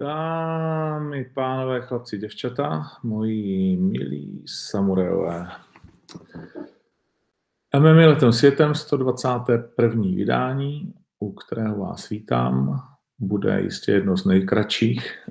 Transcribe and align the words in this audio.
Dámy, 0.00 1.30
pánové, 1.34 1.80
chlapci, 1.80 2.18
děvčata, 2.18 2.82
moji 3.02 3.76
milí 3.76 4.44
samurajové. 4.46 5.48
MMA 7.78 8.06
letem 8.06 8.32
světem 8.32 8.74
121. 8.74 10.02
vydání, 10.02 10.94
u 11.18 11.32
kterého 11.32 11.78
vás 11.78 12.08
vítám, 12.08 12.82
bude 13.18 13.60
jistě 13.60 13.92
jedno 13.92 14.16
z 14.16 14.24
nejkratších 14.24 15.28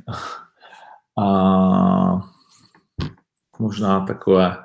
a 1.20 2.21
možná 3.59 4.05
takové 4.05 4.57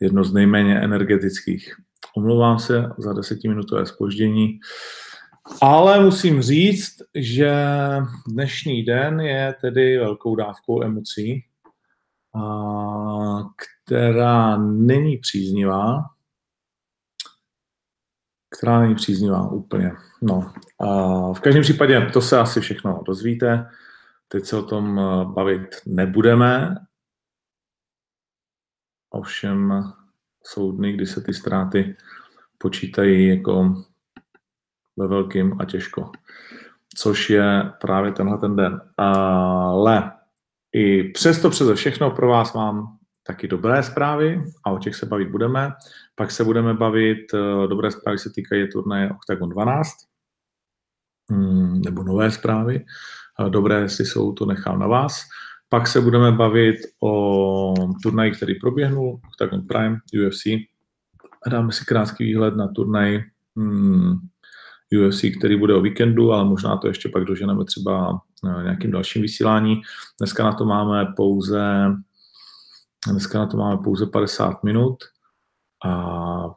jedno 0.00 0.24
z 0.24 0.32
nejméně 0.32 0.80
energetických. 0.80 1.74
Omlouvám 2.16 2.58
se 2.58 2.92
za 2.98 3.12
desetiminutové 3.12 3.86
spoždění. 3.86 4.60
Ale 5.62 6.04
musím 6.04 6.42
říct, 6.42 6.96
že 7.14 7.54
dnešní 8.26 8.82
den 8.82 9.20
je 9.20 9.54
tedy 9.60 9.98
velkou 9.98 10.36
dávkou 10.36 10.82
emocí, 10.82 11.44
která 13.84 14.56
není 14.56 15.16
příznivá, 15.16 16.02
která 18.58 18.80
není 18.80 18.94
příznivá 18.94 19.50
úplně. 19.50 19.92
No, 20.22 20.52
v 21.34 21.40
každém 21.40 21.62
případě 21.62 22.10
to 22.12 22.20
se 22.20 22.38
asi 22.38 22.60
všechno 22.60 23.02
dozvíte. 23.06 23.70
Teď 24.28 24.44
se 24.44 24.56
o 24.56 24.62
tom 24.62 25.00
bavit 25.34 25.76
nebudeme. 25.86 26.76
Ovšem 29.10 29.72
jsou 30.42 30.72
dny, 30.72 30.92
kdy 30.92 31.06
se 31.06 31.20
ty 31.20 31.34
ztráty 31.34 31.96
počítají 32.58 33.28
jako 33.28 33.84
ve 34.96 35.08
velkým 35.08 35.56
a 35.60 35.64
těžko. 35.64 36.10
Což 36.96 37.30
je 37.30 37.72
právě 37.80 38.12
tenhle 38.12 38.38
ten 38.38 38.56
den. 38.56 38.80
Ale 38.96 40.12
i 40.72 41.04
přesto 41.04 41.50
přeze 41.50 41.74
všechno 41.74 42.10
pro 42.10 42.28
vás 42.28 42.54
mám 42.54 42.98
taky 43.26 43.48
dobré 43.48 43.82
zprávy 43.82 44.42
a 44.64 44.70
o 44.70 44.78
těch 44.78 44.94
se 44.94 45.06
bavit 45.06 45.28
budeme. 45.28 45.72
Pak 46.14 46.30
se 46.30 46.44
budeme 46.44 46.74
bavit, 46.74 47.34
eh, 47.34 47.68
dobré 47.68 47.90
zprávy 47.90 48.18
se 48.18 48.30
týkají 48.30 48.68
turnaje 48.68 49.10
Octagon 49.10 49.48
12, 49.48 49.90
hmm, 51.30 51.80
nebo 51.84 52.02
nové 52.02 52.30
zprávy. 52.30 52.84
Dobré, 53.48 53.80
jestli 53.80 54.06
jsou, 54.06 54.32
to 54.32 54.46
nechám 54.46 54.78
na 54.78 54.86
vás. 54.86 55.20
Pak 55.68 55.88
se 55.88 56.00
budeme 56.00 56.32
bavit 56.32 56.76
o 57.02 57.74
turnaji, 58.02 58.30
který 58.30 58.54
proběhnul, 58.54 59.20
Octagon 59.28 59.66
Prime, 59.66 59.98
UFC. 60.26 60.42
Dáme 61.50 61.72
si 61.72 61.84
krátký 61.84 62.24
výhled 62.24 62.56
na 62.56 62.68
turnaj 62.68 63.24
hmm, 63.56 64.18
UFC, 64.98 65.24
který 65.38 65.56
bude 65.56 65.74
o 65.74 65.80
víkendu, 65.80 66.32
ale 66.32 66.44
možná 66.44 66.76
to 66.76 66.88
ještě 66.88 67.08
pak 67.08 67.24
doženeme 67.24 67.64
třeba 67.64 68.20
eh, 68.46 68.62
nějakým 68.62 68.90
dalším 68.90 69.22
vysílání. 69.22 69.82
Dneska 70.20 70.44
na 70.44 70.52
to 70.52 70.64
máme 70.64 71.06
pouze 71.16 71.90
dneska 73.10 73.38
na 73.38 73.46
to 73.46 73.56
máme 73.56 73.82
pouze 73.82 74.06
50 74.06 74.64
minut 74.64 75.04
a 75.84 76.54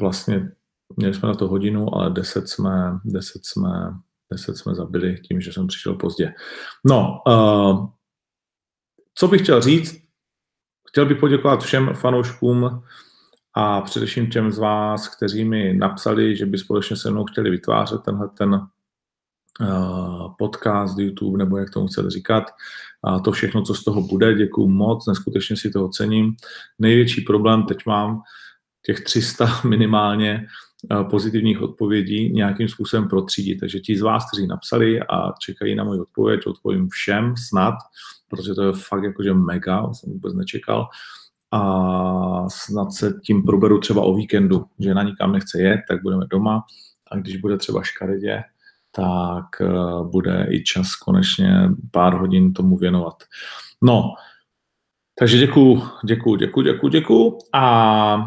vlastně 0.00 0.52
měli 0.96 1.14
jsme 1.14 1.28
na 1.28 1.34
to 1.34 1.48
hodinu, 1.48 1.94
ale 1.94 2.10
10 2.10 2.48
jsme, 2.48 2.98
10 3.04 3.46
jsme, 3.46 3.70
10 4.32 4.56
jsme 4.56 4.74
zabili 4.74 5.20
tím, 5.20 5.40
že 5.40 5.52
jsem 5.52 5.66
přišel 5.66 5.94
pozdě. 5.94 6.34
No, 6.84 7.22
uh, 7.26 7.88
co 9.14 9.28
bych 9.28 9.42
chtěl 9.42 9.60
říct, 9.60 10.02
chtěl 10.88 11.06
bych 11.06 11.18
poděkovat 11.18 11.62
všem 11.62 11.94
fanouškům 11.94 12.82
a 13.54 13.80
především 13.80 14.30
těm 14.30 14.52
z 14.52 14.58
vás, 14.58 15.08
kteří 15.08 15.44
mi 15.44 15.74
napsali, 15.74 16.36
že 16.36 16.46
by 16.46 16.58
společně 16.58 16.96
se 16.96 17.10
mnou 17.10 17.24
chtěli 17.24 17.50
vytvářet 17.50 18.02
tenhle 18.02 18.28
ten 18.28 18.54
uh, 18.54 20.34
podcast, 20.38 20.98
YouTube, 20.98 21.38
nebo 21.38 21.58
jak 21.58 21.70
tomu 21.70 21.86
chcete 21.86 22.10
říkat. 22.10 22.44
A 23.04 23.18
to 23.18 23.32
všechno, 23.32 23.62
co 23.62 23.74
z 23.74 23.84
toho 23.84 24.02
bude, 24.02 24.34
děkuju 24.34 24.68
moc, 24.68 25.06
neskutečně 25.06 25.56
si 25.56 25.70
toho 25.70 25.88
cením. 25.88 26.36
Největší 26.78 27.20
problém 27.20 27.62
teď 27.62 27.78
mám 27.86 28.22
těch 28.86 29.00
300 29.00 29.60
minimálně 29.68 30.46
uh, 30.90 31.10
pozitivních 31.10 31.62
odpovědí 31.62 32.32
nějakým 32.32 32.68
způsobem 32.68 33.08
protřídit. 33.08 33.60
Takže 33.60 33.80
ti 33.80 33.96
z 33.96 34.00
vás, 34.00 34.30
kteří 34.30 34.46
napsali 34.46 35.00
a 35.02 35.32
čekají 35.40 35.74
na 35.74 35.84
moji 35.84 36.00
odpověď, 36.00 36.46
odpovím 36.46 36.88
všem 36.88 37.34
snad, 37.48 37.74
protože 38.28 38.54
to 38.54 38.62
je 38.62 38.72
fakt 38.72 39.02
jakože 39.02 39.34
mega, 39.34 39.92
jsem 39.92 40.12
vůbec 40.12 40.34
nečekal. 40.34 40.80
Uh, 40.80 40.86
a 41.50 42.48
snad 42.48 42.92
se 42.92 43.14
tím 43.24 43.42
proberu 43.42 43.80
třeba 43.80 44.02
o 44.02 44.14
víkendu, 44.14 44.64
že 44.78 44.94
na 44.94 45.02
nikam 45.02 45.32
nechce 45.32 45.60
jet, 45.60 45.80
tak 45.88 46.02
budeme 46.02 46.26
doma 46.30 46.64
a 47.10 47.16
když 47.16 47.36
bude 47.36 47.56
třeba 47.56 47.82
škaredě, 47.82 48.42
tak 48.90 49.44
uh, 49.60 50.10
bude 50.10 50.46
i 50.50 50.64
čas 50.64 50.94
konečně 50.94 51.68
pár 51.90 52.14
hodin 52.14 52.52
tomu 52.52 52.76
věnovat. 52.76 53.14
No, 53.82 54.14
takže 55.18 55.38
děkuju, 55.38 55.82
děkuju, 56.04 56.36
děkuju, 56.36 56.64
děkuju, 56.66 56.90
děkuju 56.90 57.38
a 57.52 58.26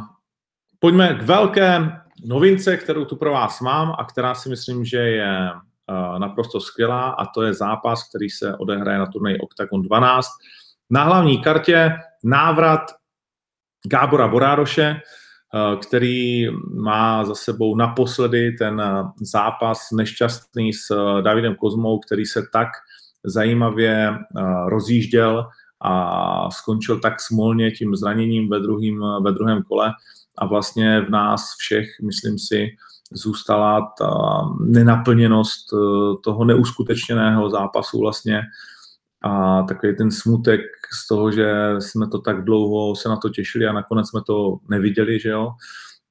pojďme 0.79 1.13
k 1.13 1.21
velké 1.21 1.91
novince, 2.25 2.77
kterou 2.77 3.05
tu 3.05 3.15
pro 3.15 3.31
vás 3.31 3.61
mám 3.61 3.95
a 3.97 4.05
která 4.05 4.35
si 4.35 4.49
myslím, 4.49 4.85
že 4.85 4.97
je 4.97 5.51
uh, 5.51 6.19
naprosto 6.19 6.59
skvělá 6.59 7.09
a 7.09 7.25
to 7.25 7.43
je 7.43 7.53
zápas, 7.53 8.09
který 8.09 8.29
se 8.29 8.55
odehraje 8.57 8.99
na 8.99 9.05
turnaji 9.05 9.37
Octagon 9.37 9.81
12. 9.81 10.27
Na 10.89 11.03
hlavní 11.03 11.41
kartě 11.41 11.91
návrat 12.23 12.81
Gábora 13.85 14.27
Borároše, 14.27 14.95
eh, 14.95 15.77
který 15.87 16.47
má 16.73 17.25
za 17.25 17.35
sebou 17.35 17.75
naposledy 17.75 18.51
ten 18.51 18.81
eh, 18.81 19.03
zápas 19.21 19.91
nešťastný 19.91 20.73
s 20.73 20.91
eh, 20.91 21.21
Davidem 21.21 21.55
Kozmou, 21.55 21.99
který 21.99 22.25
se 22.25 22.43
tak 22.53 22.67
zajímavě 23.25 24.13
rozjížděl 24.67 25.47
a 25.81 26.51
skončil 26.51 26.99
tak 26.99 27.21
smolně 27.21 27.71
tím 27.71 27.95
zraněním 27.95 28.49
ve, 28.49 28.59
druhým, 28.59 29.03
ve 29.21 29.31
druhém 29.31 29.63
kole. 29.63 29.93
A 30.37 30.45
vlastně 30.45 31.01
v 31.01 31.09
nás 31.09 31.55
všech, 31.57 31.87
myslím 32.05 32.39
si, 32.39 32.67
zůstala 33.11 33.93
ta 33.99 34.41
nenaplněnost 34.59 35.65
toho 36.23 36.45
neuskutečněného 36.45 37.49
zápasu 37.49 37.99
vlastně 37.99 38.41
a 39.21 39.63
takový 39.63 39.95
ten 39.95 40.11
smutek 40.11 40.61
z 41.01 41.07
toho, 41.07 41.31
že 41.31 41.75
jsme 41.79 42.07
to 42.07 42.19
tak 42.19 42.43
dlouho 42.43 42.95
se 42.95 43.09
na 43.09 43.17
to 43.17 43.29
těšili 43.29 43.67
a 43.67 43.73
nakonec 43.73 44.09
jsme 44.09 44.21
to 44.27 44.57
neviděli, 44.69 45.19
že 45.19 45.29
jo, 45.29 45.51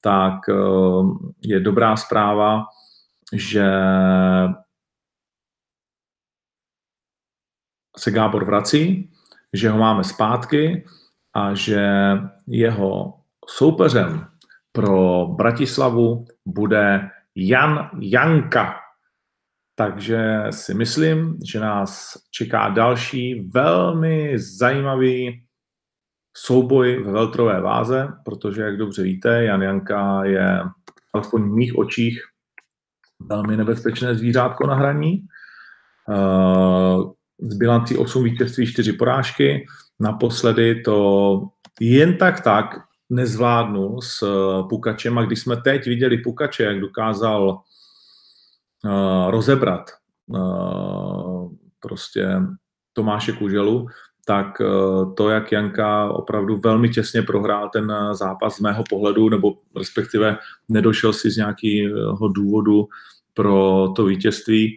tak 0.01 0.35
eh, 0.49 0.55
je 1.43 1.61
dobrá 1.61 1.97
zpráva, 1.97 2.65
že 3.33 3.67
se 7.99 8.11
Gábor 8.11 8.45
vrací, 8.45 9.11
že 9.53 9.71
ho 9.71 9.79
máme 9.79 10.05
zpátky 10.05 10.85
a 11.35 11.55
že 11.55 11.89
jeho 12.47 13.15
soupeřem 13.47 14.27
pro 14.73 15.27
Bratislavu 15.27 16.25
bude 16.47 17.11
Jan 17.35 17.91
Janka. 18.01 18.86
Takže 19.79 20.43
si 20.51 20.75
myslím, 20.75 21.39
že 21.45 21.61
nás 21.61 22.13
čeká 22.31 22.69
další 22.69 23.51
velmi 23.55 24.39
zajímavý 24.39 25.45
souboj 26.37 27.03
ve 27.03 27.13
veltrové 27.13 27.61
váze, 27.61 28.09
protože, 28.25 28.63
jak 28.63 28.77
dobře 28.77 29.03
víte, 29.03 29.45
Jan 29.45 29.63
Janka 29.63 30.25
je 30.25 30.61
alespoň 31.15 31.43
v 31.43 31.55
mých 31.55 31.79
očích 31.79 32.23
velmi 33.21 33.57
nebezpečné 33.57 34.15
zvířátko 34.15 34.67
na 34.67 34.75
hraní. 34.75 35.27
Eh, 36.11 36.97
z 37.41 37.55
bilancí 37.55 37.97
8 37.97 38.25
vítězství, 38.25 38.67
4 38.67 38.93
porážky. 38.93 39.67
Naposledy 40.01 40.83
to 40.83 41.43
jen 41.81 42.17
tak 42.17 42.41
tak 42.41 42.67
nezvládnu 43.11 44.01
s 44.01 44.25
Pukačem 44.69 45.19
a 45.19 45.23
když 45.23 45.41
jsme 45.41 45.57
teď 45.57 45.87
viděli 45.87 46.19
Pukače, 46.19 46.63
jak 46.63 46.81
dokázal 46.81 47.61
rozebrat 49.31 49.91
uh, 50.27 51.53
prostě 51.81 52.29
Tomáše 52.93 53.33
Kuželu, 53.33 53.87
tak 54.25 54.61
uh, 54.61 55.15
to, 55.15 55.29
jak 55.29 55.53
Janka 55.53 56.11
opravdu 56.11 56.57
velmi 56.57 56.89
těsně 56.89 57.23
prohrál 57.23 57.69
ten 57.73 57.93
zápas 58.13 58.57
z 58.57 58.61
mého 58.61 58.85
pohledu, 58.91 59.29
nebo 59.29 59.55
respektive 59.77 60.39
nedošel 60.69 61.13
si 61.13 61.31
z 61.31 61.37
nějakého 61.37 62.29
důvodu 62.29 62.89
pro 63.35 63.89
to 63.97 64.05
vítězství, 64.05 64.77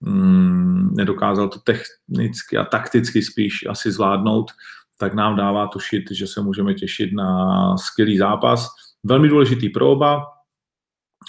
um, 0.00 0.94
nedokázal 0.94 1.48
to 1.48 1.58
technicky 1.58 2.56
a 2.56 2.64
takticky 2.64 3.22
spíš 3.22 3.66
asi 3.68 3.92
zvládnout, 3.92 4.50
tak 4.98 5.14
nám 5.14 5.36
dává 5.36 5.66
tušit, 5.66 6.04
že 6.10 6.26
se 6.26 6.40
můžeme 6.40 6.74
těšit 6.74 7.12
na 7.12 7.76
skvělý 7.76 8.18
zápas. 8.18 8.68
Velmi 9.04 9.28
důležitý 9.28 9.68
pro 9.68 9.90
oba, 9.90 10.22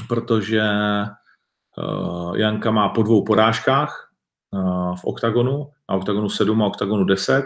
protože 0.07 0.63
Janka 2.35 2.71
má 2.71 2.89
po 2.89 3.03
dvou 3.03 3.23
porážkách 3.23 4.09
uh, 4.51 4.95
v 4.95 5.05
OKTAGONu, 5.05 5.71
na 5.89 5.95
OKTAGONu 5.95 6.29
7 6.29 6.61
a 6.61 6.65
OKTAGONu 6.65 7.05
10, 7.05 7.45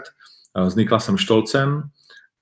uh, 0.58 0.68
s 0.68 0.74
Niklasem 0.74 1.18
Štolcem 1.18 1.82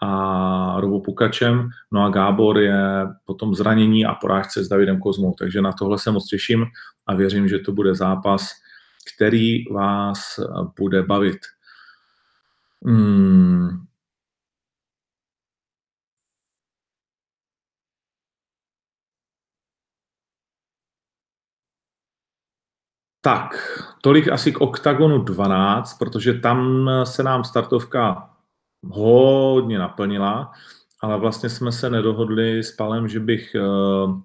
a 0.03 0.81
Robo 0.81 1.01
Pukačem, 1.01 1.69
no 1.93 2.05
a 2.05 2.09
Gábor 2.09 2.59
je 2.59 3.07
potom 3.25 3.55
zranění 3.55 4.05
a 4.07 4.15
porážce 4.15 4.65
s 4.65 4.69
Davidem 4.69 4.99
Kozmou, 4.99 5.35
takže 5.39 5.63
na 5.63 5.73
tohle 5.73 5.99
se 5.99 6.11
moc 6.11 6.27
těším 6.27 6.65
a 7.07 7.15
věřím, 7.15 7.49
že 7.49 7.59
to 7.59 7.73
bude 7.73 7.95
zápas, 7.95 8.49
který 9.15 9.65
vás 9.65 10.41
bude 10.79 11.03
bavit. 11.03 11.39
Hmm. 12.87 13.85
Tak, 23.25 23.57
tolik 24.03 24.29
asi 24.29 24.53
k 24.53 24.61
OKTAGONu 24.61 25.19
12, 25.19 25.99
protože 25.99 26.35
tam 26.35 26.91
se 27.05 27.23
nám 27.23 27.45
startovka 27.45 28.31
hodně 28.91 29.79
naplnila, 29.79 30.53
ale 31.01 31.19
vlastně 31.19 31.49
jsme 31.49 31.73
se 31.73 31.91
nedohodli 31.91 32.63
s 32.63 32.73
Palem, 32.73 33.09
že 33.09 33.21
bych 33.21 33.57
uh, 33.57 34.21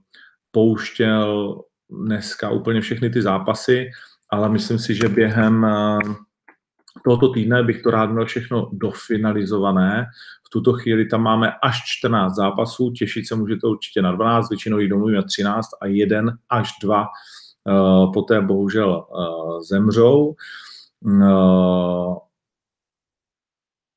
pouštěl 0.51 1.55
dneska 1.89 2.49
úplně 2.49 2.81
všechny 2.81 3.09
ty 3.09 3.21
zápasy, 3.21 3.89
ale 4.29 4.49
myslím 4.49 4.79
si, 4.79 4.95
že 4.95 5.09
během 5.09 5.63
uh, 5.63 6.15
tohoto 7.03 7.29
týdne 7.29 7.63
bych 7.63 7.81
to 7.81 7.91
rád 7.91 8.05
měl 8.05 8.25
všechno 8.25 8.69
dofinalizované. 8.73 10.05
V 10.47 10.49
tuto 10.49 10.73
chvíli 10.73 11.05
tam 11.05 11.21
máme 11.21 11.53
až 11.63 11.81
14 11.85 12.35
zápasů, 12.35 12.91
těšit 12.91 13.27
se 13.27 13.35
můžete 13.35 13.67
určitě 13.67 14.01
na 14.01 14.11
12, 14.11 14.49
většinou 14.49 14.79
jich 14.79 14.89
domluvíme 14.89 15.23
13 15.23 15.67
a 15.81 15.85
jeden 15.85 16.37
až 16.49 16.69
dva 16.83 17.05
poté 18.13 18.41
bohužel 18.41 19.07
uh, 19.09 19.61
zemřou. 19.61 20.35
Uh, 21.01 22.17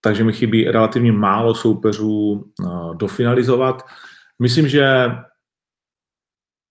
takže 0.01 0.25
mi 0.25 0.33
chybí 0.33 0.65
relativně 0.65 1.13
málo 1.13 1.55
soupeřů 1.55 2.45
dofinalizovat. 2.95 3.83
Myslím, 4.39 4.69
že 4.69 5.11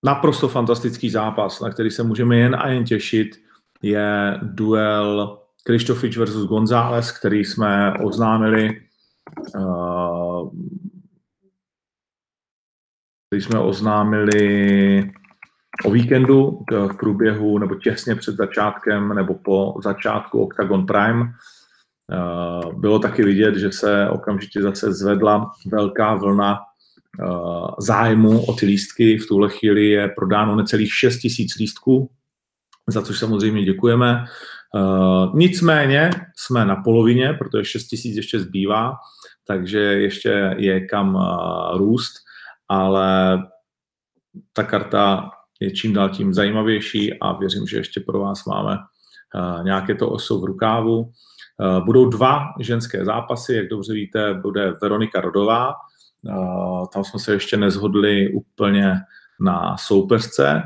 naprosto 0.06 0.48
fantastický 0.48 1.10
zápas, 1.10 1.60
na 1.60 1.70
který 1.70 1.92
se 1.92 2.04
můžeme 2.04 2.38
jen 2.38 2.56
a 2.56 2.68
jen 2.68 2.84
těšit, 2.84 3.28
je 3.82 4.40
duel 4.42 5.40
Krištofič 5.64 6.18
versus 6.18 6.48
González, 6.50 7.12
který 7.12 7.46
jsme 7.46 7.94
oznámili 8.04 8.82
který 13.32 13.42
jsme 13.42 13.60
oznámili 13.60 15.12
o 15.84 15.92
víkendu 15.92 16.60
v 16.72 16.98
průběhu 16.98 17.58
nebo 17.58 17.76
těsně 17.76 18.16
před 18.16 18.36
začátkem 18.36 19.16
nebo 19.16 19.34
po 19.34 19.76
začátku 19.84 20.44
Octagon 20.44 20.86
Prime. 20.86 21.22
Uh, 21.22 22.80
bylo 22.80 23.00
taky 23.00 23.24
vidět, 23.24 23.56
že 23.56 23.72
se 23.72 24.10
okamžitě 24.10 24.62
zase 24.62 24.94
zvedla 24.94 25.52
velká 25.72 26.16
vlna 26.16 26.60
uh, 26.60 27.70
zájmu 27.80 28.46
o 28.46 28.54
ty 28.54 28.66
lístky. 28.66 29.18
V 29.18 29.28
tuhle 29.28 29.50
chvíli 29.50 29.90
je 29.90 30.08
prodáno 30.08 30.56
necelých 30.56 30.94
6 30.94 31.18
tisíc 31.18 31.56
lístků, 31.56 32.10
za 32.88 33.02
což 33.02 33.20
samozřejmě 33.20 33.64
děkujeme. 33.64 34.26
Nicméně 35.34 36.10
jsme 36.36 36.66
na 36.66 36.76
polovině, 36.76 37.34
protože 37.34 37.66
6 37.66 37.88
tisíc 37.88 38.16
ještě 38.16 38.40
zbývá, 38.40 38.94
takže 39.48 39.80
ještě 39.80 40.56
je 40.58 40.88
kam 40.88 41.18
růst, 41.78 42.14
ale 42.68 43.40
ta 44.54 44.64
karta 44.64 45.30
je 45.62 45.72
čím 45.72 45.94
dál 45.94 46.10
tím 46.10 46.34
zajímavější 46.34 47.20
a 47.20 47.34
věřím, 47.34 47.68
že 47.68 47.78
ještě 47.78 48.00
pro 48.00 48.20
vás 48.20 48.46
máme 48.46 48.78
uh, 48.78 49.64
nějaké 49.64 49.96
to 49.96 50.10
oso 50.10 50.40
v 50.40 50.44
rukávu. 50.44 51.00
Uh, 51.00 51.86
budou 51.86 52.10
dva 52.10 52.44
ženské 52.60 53.06
zápasy, 53.06 53.54
jak 53.54 53.68
dobře 53.68 53.94
víte, 53.94 54.34
bude 54.34 54.74
Veronika 54.82 55.22
Rodová, 55.22 55.74
uh, 56.24 56.86
tam 56.94 57.04
jsme 57.04 57.20
se 57.20 57.34
ještě 57.34 57.58
nezhodli 57.58 58.34
úplně 58.34 58.96
na 59.40 59.78
soupeřce, 59.78 60.64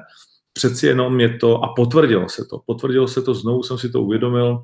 přeci 0.54 0.88
jenom 0.88 1.20
je 1.20 1.38
to, 1.38 1.64
a 1.64 1.74
potvrdilo 1.76 2.30
se 2.30 2.46
to, 2.46 2.60
potvrdilo 2.66 3.08
se 3.08 3.22
to, 3.22 3.34
znovu 3.34 3.64
jsem 3.64 3.78
si 3.78 3.90
to 3.90 4.02
uvědomil, 4.02 4.64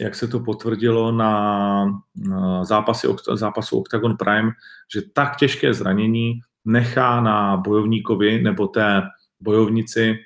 jak 0.00 0.14
se 0.14 0.28
to 0.28 0.40
potvrdilo 0.40 1.12
na, 1.12 1.84
na 2.16 2.64
zápasy, 2.64 3.08
zápasu 3.32 3.80
Octagon 3.80 4.16
Prime, 4.16 4.50
že 4.94 5.02
tak 5.12 5.36
těžké 5.36 5.74
zranění 5.74 6.40
nechá 6.64 7.20
na 7.20 7.56
bojovníkovi 7.56 8.42
nebo 8.42 8.66
té 8.66 9.02
bojovnici 9.40 10.18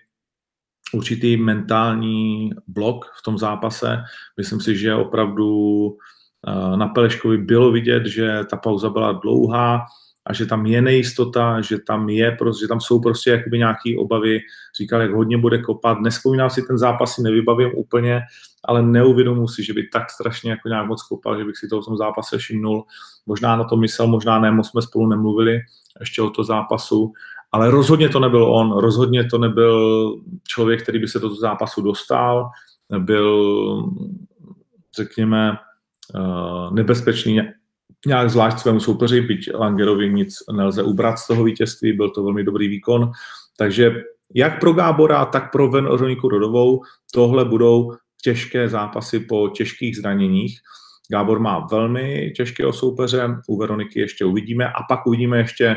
určitý 0.95 1.37
mentální 1.37 2.51
blok 2.67 3.05
v 3.19 3.23
tom 3.23 3.39
zápase. 3.39 3.99
Myslím 4.37 4.61
si, 4.61 4.77
že 4.77 4.95
opravdu 4.95 5.49
eh, 6.49 6.77
na 6.77 6.89
Peleškovi 6.89 7.39
bylo 7.39 7.73
vidět, 7.73 8.07
že 8.07 8.41
ta 8.51 8.57
pauza 8.57 8.91
byla 8.91 9.13
dlouhá, 9.13 9.87
a 10.27 10.33
že 10.33 10.47
tam 10.47 10.67
je 10.67 10.83
nejistota, 10.83 11.61
že 11.61 11.79
tam 11.79 12.09
je 12.09 12.37
že 12.61 12.69
tam 12.69 12.81
jsou 12.81 13.01
prostě 13.01 13.31
jakoby 13.31 13.59
nějaké 13.59 13.97
obavy. 13.99 14.41
Říkal, 14.81 15.01
jak 15.01 15.11
hodně 15.11 15.39
bude 15.39 15.59
kopat. 15.59 15.99
Nespomínám 16.01 16.51
si 16.51 16.63
ten 16.63 16.79
zápas, 16.79 17.15
si 17.15 17.23
nevybavím 17.23 17.71
úplně, 17.75 18.21
ale 18.65 18.83
neuvědomuji 18.83 19.49
si, 19.49 19.65
že 19.65 19.73
by 19.73 19.89
tak 19.93 20.11
strašně 20.11 20.51
jako 20.51 20.69
nějak 20.69 20.87
moc 20.87 21.03
kopal, 21.03 21.39
že 21.39 21.45
bych 21.45 21.57
si 21.57 21.69
to 21.69 21.83
v 21.83 21.85
tom 21.85 21.97
zápase 21.97 22.39
všimnul. 22.39 22.85
Možná 23.27 23.57
na 23.57 23.65
to 23.65 23.77
myslel, 23.77 24.09
možná 24.09 24.41
ne, 24.41 24.51
moc 24.51 24.69
jsme 24.69 24.83
spolu 24.83 25.07
nemluvili 25.07 25.61
ještě 26.01 26.23
o 26.23 26.31
to 26.31 26.45
zápasu, 26.45 27.13
ale 27.53 27.71
rozhodně 27.71 28.09
to 28.09 28.21
nebyl 28.21 28.45
on, 28.45 28.79
rozhodně 28.79 29.25
to 29.25 29.39
nebyl 29.39 30.15
člověk, 30.49 30.83
který 30.83 30.99
by 30.99 31.09
se 31.09 31.19
do 31.19 31.35
zápasu 31.35 31.83
dostal, 31.83 32.51
byl, 32.99 33.85
řekněme, 34.97 35.57
eh, 36.15 36.75
nebezpečný 36.75 37.41
nějak 38.07 38.31
zvlášť 38.31 38.59
svému 38.59 38.81
soupeři, 38.81 39.21
byť 39.21 39.55
Langerovi 39.55 40.13
nic 40.13 40.35
nelze 40.53 40.83
ubrat 40.83 41.19
z 41.19 41.27
toho 41.27 41.45
vítězství, 41.45 41.93
byl 41.93 42.11
to 42.11 42.25
velmi 42.25 42.45
dobrý 42.45 42.69
výkon. 42.69 43.11
Takže 43.57 44.03
jak 44.35 44.61
pro 44.61 44.73
Gábora, 44.73 45.25
tak 45.25 45.53
pro 45.53 45.71
Veroniku 45.71 46.29
Rodovou 46.29 46.83
tohle 47.15 47.45
budou 47.45 47.93
těžké 48.23 48.69
zápasy 48.69 49.21
po 49.21 49.49
těžkých 49.49 49.97
zraněních. 49.97 50.59
Gábor 51.13 51.41
má 51.41 51.67
velmi 51.71 52.33
těžkého 52.37 52.73
soupeře, 52.73 53.29
u 53.49 53.59
Veroniky 53.59 54.01
ještě 54.01 54.25
uvidíme 54.25 54.69
a 54.69 54.83
pak 54.89 55.07
uvidíme 55.07 55.39
ještě, 55.39 55.77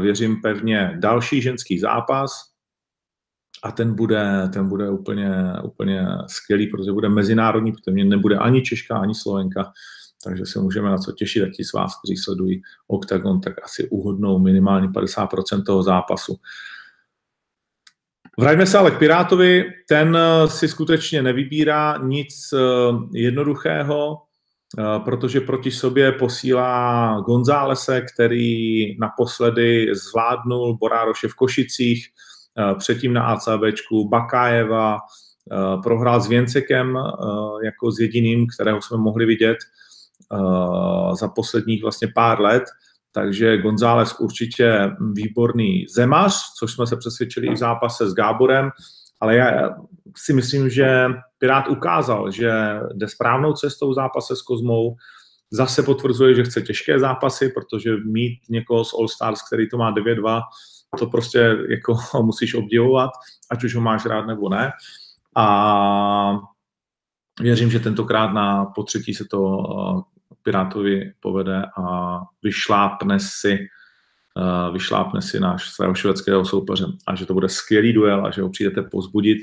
věřím 0.00 0.42
pevně, 0.42 0.96
další 0.98 1.42
ženský 1.42 1.78
zápas 1.78 2.30
a 3.62 3.72
ten 3.72 3.94
bude, 3.94 4.48
ten 4.52 4.68
bude 4.68 4.90
úplně, 4.90 5.30
úplně 5.64 6.06
skvělý, 6.26 6.66
protože 6.66 6.92
bude 6.92 7.08
mezinárodní, 7.08 7.72
protože 7.72 8.04
nebude 8.04 8.36
ani 8.36 8.62
Češka, 8.62 8.98
ani 8.98 9.14
Slovenka, 9.14 9.72
takže 10.24 10.46
se 10.46 10.60
můžeme 10.60 10.90
na 10.90 10.98
co 10.98 11.12
těšit 11.12 11.42
a 11.42 11.46
ti 11.54 11.64
z 11.64 11.72
vás, 11.72 11.92
kteří 12.00 12.16
sledují 12.16 12.62
OKTAGON, 12.86 13.40
tak 13.40 13.64
asi 13.64 13.88
uhodnou 13.88 14.38
minimálně 14.38 14.88
50% 14.88 15.62
toho 15.66 15.82
zápasu. 15.82 16.36
Vraťme 18.38 18.66
se 18.66 18.78
ale 18.78 18.90
k 18.90 18.98
Pirátovi, 18.98 19.64
ten 19.88 20.16
eh, 20.16 20.48
si 20.48 20.68
skutečně 20.68 21.22
nevybírá 21.22 21.98
nic 22.02 22.52
eh, 22.52 22.58
jednoduchého, 23.12 24.16
eh, 24.16 24.33
protože 25.04 25.40
proti 25.40 25.70
sobě 25.70 26.12
posílá 26.12 27.20
Gonzálese, 27.20 28.00
který 28.14 28.98
naposledy 28.98 29.86
zvládnul 29.94 30.76
Borároše 30.76 31.28
v 31.28 31.34
Košicích, 31.34 32.08
předtím 32.78 33.12
na 33.12 33.26
ACBčku, 33.26 34.08
Bakájeva, 34.08 34.98
prohrál 35.82 36.20
s 36.20 36.28
Věncekem 36.28 36.98
jako 37.64 37.90
s 37.90 38.00
jediným, 38.00 38.46
kterého 38.54 38.82
jsme 38.82 38.96
mohli 38.96 39.26
vidět 39.26 39.56
za 41.20 41.28
posledních 41.28 41.82
vlastně 41.82 42.08
pár 42.14 42.40
let, 42.40 42.62
takže 43.12 43.58
González 43.58 44.16
určitě 44.20 44.90
výborný 45.12 45.86
zemař, 45.94 46.40
což 46.58 46.72
jsme 46.72 46.86
se 46.86 46.96
přesvědčili 46.96 47.46
i 47.46 47.54
v 47.54 47.56
zápase 47.56 48.10
s 48.10 48.14
Gáborem, 48.14 48.70
ale 49.24 49.36
já 49.36 49.70
si 50.16 50.32
myslím, 50.32 50.70
že 50.70 51.08
Pirát 51.38 51.68
ukázal, 51.68 52.30
že 52.30 52.52
jde 52.94 53.08
správnou 53.08 53.52
cestou 53.52 53.90
v 53.90 53.94
zápase 53.94 54.36
s 54.36 54.42
Kozmou, 54.42 54.96
zase 55.50 55.82
potvrzuje, 55.82 56.34
že 56.34 56.44
chce 56.44 56.62
těžké 56.62 56.98
zápasy, 56.98 57.48
protože 57.48 57.96
mít 57.96 58.40
někoho 58.48 58.84
z 58.84 58.94
All 58.94 59.08
Stars, 59.08 59.42
který 59.42 59.68
to 59.68 59.78
má 59.78 59.94
9-2, 59.94 60.42
to 60.98 61.06
prostě 61.06 61.56
jako 61.68 61.96
musíš 62.22 62.54
obdivovat, 62.54 63.10
ať 63.50 63.64
už 63.64 63.74
ho 63.74 63.80
máš 63.80 64.06
rád 64.06 64.26
nebo 64.26 64.48
ne. 64.48 64.70
A 65.36 66.36
věřím, 67.40 67.70
že 67.70 67.80
tentokrát 67.80 68.32
na 68.32 68.64
potřetí 68.64 69.14
se 69.14 69.24
to 69.24 69.58
Pirátovi 70.42 71.12
povede 71.20 71.62
a 71.76 72.20
vyšlápne 72.42 73.20
si 73.20 73.58
vyšlápne 74.72 75.22
si 75.22 75.40
náš 75.40 75.70
svého 75.70 75.94
švédského 75.94 76.44
soupeře 76.44 76.86
a 77.06 77.14
že 77.14 77.26
to 77.26 77.34
bude 77.34 77.48
skvělý 77.48 77.92
duel 77.92 78.26
a 78.26 78.30
že 78.30 78.42
ho 78.42 78.50
přijdete 78.50 78.82
pozbudit 78.82 79.38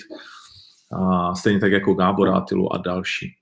stejně 1.37 1.59
tak 1.59 1.71
jako 1.71 1.93
Gábor 1.93 2.29
Atilu 2.29 2.73
a 2.73 2.77
další. 2.77 3.35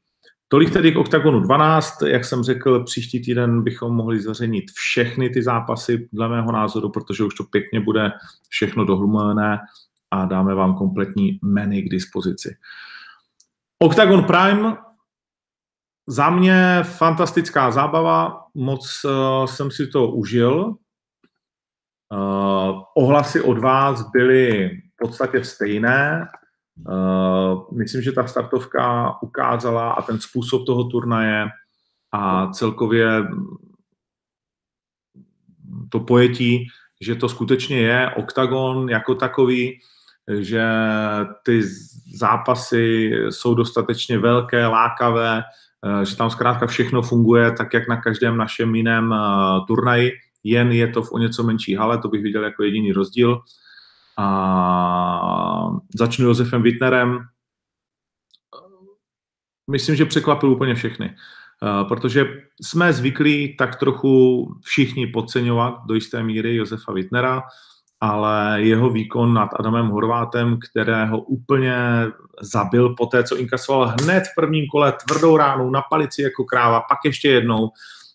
Tolik 0.48 0.74
tedy 0.74 0.91
k 0.91 0.98
OKTAGONu 0.98 1.39
12. 1.39 2.01
Jak 2.01 2.25
jsem 2.25 2.44
řekl, 2.44 2.84
příští 2.84 3.22
týden 3.22 3.63
bychom 3.63 3.96
mohli 3.96 4.22
zveřejnit 4.22 4.72
všechny 4.72 5.29
ty 5.29 5.44
zápasy, 5.44 6.10
dle 6.13 6.29
mého 6.29 6.51
názoru, 6.51 6.89
protože 6.89 7.24
už 7.24 7.36
to 7.36 7.44
pěkně 7.44 7.79
bude 7.79 8.12
všechno 8.50 8.86
dohlumené 8.86 9.60
a 10.12 10.25
dáme 10.25 10.56
vám 10.56 10.75
kompletní 10.75 11.39
menu 11.44 11.82
k 11.82 11.89
dispozici. 11.89 12.58
Octagon 13.79 14.24
Prime 14.24 14.77
za 16.08 16.29
mě 16.29 16.79
fantastická 16.84 17.72
zábava, 17.72 18.46
moc 18.56 19.01
uh, 19.06 19.46
jsem 19.46 19.72
si 19.72 19.88
to 19.88 20.12
užil. 20.12 20.75
Uh, 22.13 22.82
ohlasy 22.96 23.42
od 23.42 23.58
vás 23.58 24.10
byly 24.12 24.70
v 24.70 25.06
podstatě 25.06 25.44
stejné. 25.44 26.28
Uh, 26.89 27.78
myslím, 27.78 28.01
že 28.01 28.12
ta 28.12 28.28
startovka 28.28 29.13
ukázala 29.22 29.92
a 29.92 30.01
ten 30.01 30.20
způsob 30.20 30.66
toho 30.66 30.84
turnaje 30.84 31.48
a 32.12 32.48
celkově 32.51 33.24
to 35.89 36.00
pojetí, 36.00 36.68
že 37.01 37.16
to 37.16 37.30
skutečně 37.30 37.82
je 37.82 38.10
oktagon 38.10 38.89
jako 38.89 39.16
takový, 39.16 39.80
že 40.39 40.63
ty 41.46 41.62
zápasy 42.16 43.12
jsou 43.30 43.56
dostatečně 43.56 44.20
velké, 44.20 44.68
lákavé, 44.68 45.42
eh, 45.42 46.06
že 46.06 46.16
tam 46.16 46.30
zkrátka 46.30 46.68
všechno 46.68 47.01
funguje 47.01 47.51
tak, 47.51 47.74
jak 47.74 47.88
na 47.88 48.01
každém 48.01 48.38
našem 48.38 48.75
jiném 48.75 49.13
eh, 49.13 49.18
turnaji, 49.68 50.12
jen 50.43 50.72
je 50.72 50.88
to 50.88 51.01
v 51.01 51.12
o 51.12 51.17
něco 51.17 51.43
menší 51.43 51.75
hale, 51.75 51.98
to 51.98 52.08
bych 52.08 52.24
viděl 52.24 52.43
jako 52.43 52.63
jediný 52.63 52.91
rozdíl. 52.91 53.41
A 54.17 55.69
začnu 55.96 56.25
Josefem 56.25 56.63
Wittnerem. 56.63 57.19
Myslím, 59.72 59.96
že 59.96 60.05
překvapil 60.05 60.50
úplně 60.50 60.75
všechny. 60.75 61.15
Protože 61.88 62.25
jsme 62.62 62.93
zvyklí 62.93 63.58
tak 63.58 63.75
trochu 63.75 64.46
všichni 64.63 65.08
podceňovat 65.08 65.75
do 65.88 65.93
jisté 65.93 66.24
míry 66.24 66.55
Josefa 66.55 66.93
Wittnera, 66.93 67.43
ale 68.01 68.62
jeho 68.62 68.89
výkon 68.89 69.34
nad 69.34 69.50
Adamem 69.60 69.88
Horvátem, 69.88 70.60
kterého 70.60 71.22
úplně 71.22 71.75
zabil 72.41 72.96
po 72.96 73.05
té, 73.05 73.24
co 73.24 73.38
inkasoval 73.38 73.96
hned 74.01 74.24
v 74.24 74.36
prvním 74.36 74.67
kole 74.67 74.93
tvrdou 75.08 75.38
ránu 75.38 75.69
na 75.69 75.81
palici 75.81 76.22
jako 76.22 76.43
kráva, 76.43 76.81
pak 76.81 76.98
ještě 77.05 77.29
jednou, 77.29 77.69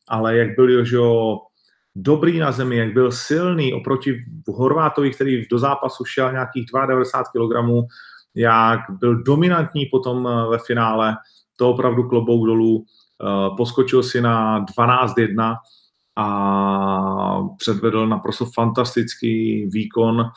ale 0.08 0.36
jak 0.36 0.56
byl 0.56 0.70
Jožo 0.70 1.36
dobrý 1.96 2.38
na 2.38 2.52
zemi, 2.52 2.76
jak 2.76 2.92
byl 2.92 3.12
silný 3.12 3.74
oproti 3.74 4.24
Horvátovi, 4.48 5.10
který 5.10 5.46
do 5.50 5.58
zápasu 5.58 6.04
šel 6.04 6.32
nějakých 6.32 6.66
92 6.88 7.48
kg, 7.48 7.88
jak 8.34 8.80
byl 8.90 9.22
dominantní 9.22 9.86
potom 9.86 10.28
eh, 10.28 10.48
ve 10.50 10.58
finále, 10.58 11.16
to 11.56 11.70
opravdu 11.70 12.08
klobouk 12.08 12.46
dolů. 12.46 12.84
Eh, 12.84 13.56
poskočil 13.56 14.02
si 14.02 14.20
na 14.20 14.64
12-1 14.64 15.56
a 16.16 17.42
předvedl 17.58 18.06
naprosto 18.06 18.46
fantastický 18.54 19.66
výkon. 19.66 20.30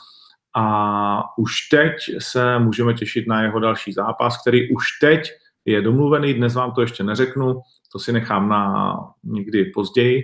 A 0.56 1.38
už 1.38 1.52
teď 1.72 1.94
se 2.20 2.60
můžeme 2.60 2.94
těšit 2.94 3.28
na 3.28 3.42
jeho 3.42 3.60
další 3.60 3.94
zápas, 3.94 4.42
který 4.42 4.72
už 4.72 4.84
teď 5.02 5.30
je 5.66 5.82
domluvený, 5.82 6.34
dnes 6.34 6.56
vám 6.56 6.72
to 6.72 6.82
ještě 6.82 7.04
neřeknu, 7.04 7.62
to 7.92 8.00
si 8.00 8.14
nechám 8.14 8.50
na 8.50 8.96
někdy 9.24 9.66
později, 9.66 10.24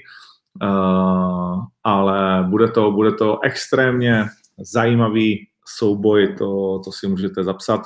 uh, 0.62 1.64
ale 1.84 2.44
bude 2.50 2.68
to, 2.68 2.92
bude 2.92 3.12
to 3.12 3.40
extrémně 3.44 4.26
zajímavý 4.58 5.48
souboj, 5.78 6.36
to, 6.38 6.80
to 6.86 6.92
si 6.92 7.08
můžete 7.08 7.44
zapsat. 7.44 7.82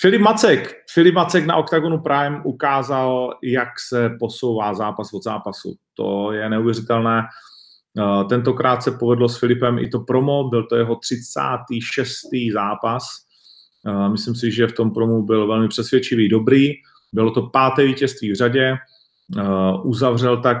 Filip 0.00 0.20
Macek. 0.20 0.74
Filip 0.90 1.14
Macek 1.14 1.46
na 1.46 1.56
Octagonu 1.56 1.98
Prime 1.98 2.40
ukázal, 2.44 3.34
jak 3.42 3.68
se 3.88 4.10
posouvá 4.18 4.74
zápas 4.74 5.12
od 5.12 5.22
zápasu. 5.22 5.74
To 5.94 6.32
je 6.32 6.48
neuvěřitelné. 6.50 7.22
Eh, 7.98 8.24
tentokrát 8.24 8.82
se 8.82 8.90
povedlo 8.90 9.28
s 9.28 9.38
Filipem 9.38 9.78
i 9.78 9.88
to 9.88 10.00
promo, 10.00 10.48
byl 10.48 10.66
to 10.66 10.76
jeho 10.76 10.96
36. 10.96 12.50
zápas. 12.52 13.04
Eh, 13.86 14.08
myslím 14.08 14.34
si, 14.34 14.52
že 14.52 14.66
v 14.66 14.72
tom 14.72 14.90
promu 14.90 15.22
byl 15.22 15.46
velmi 15.46 15.68
přesvědčivý, 15.68 16.28
dobrý. 16.28 16.72
Bylo 17.12 17.30
to 17.30 17.42
páté 17.42 17.84
vítězství 17.84 18.32
v 18.32 18.34
řadě. 18.34 18.76
Uzavřel 19.82 20.42
tak 20.42 20.56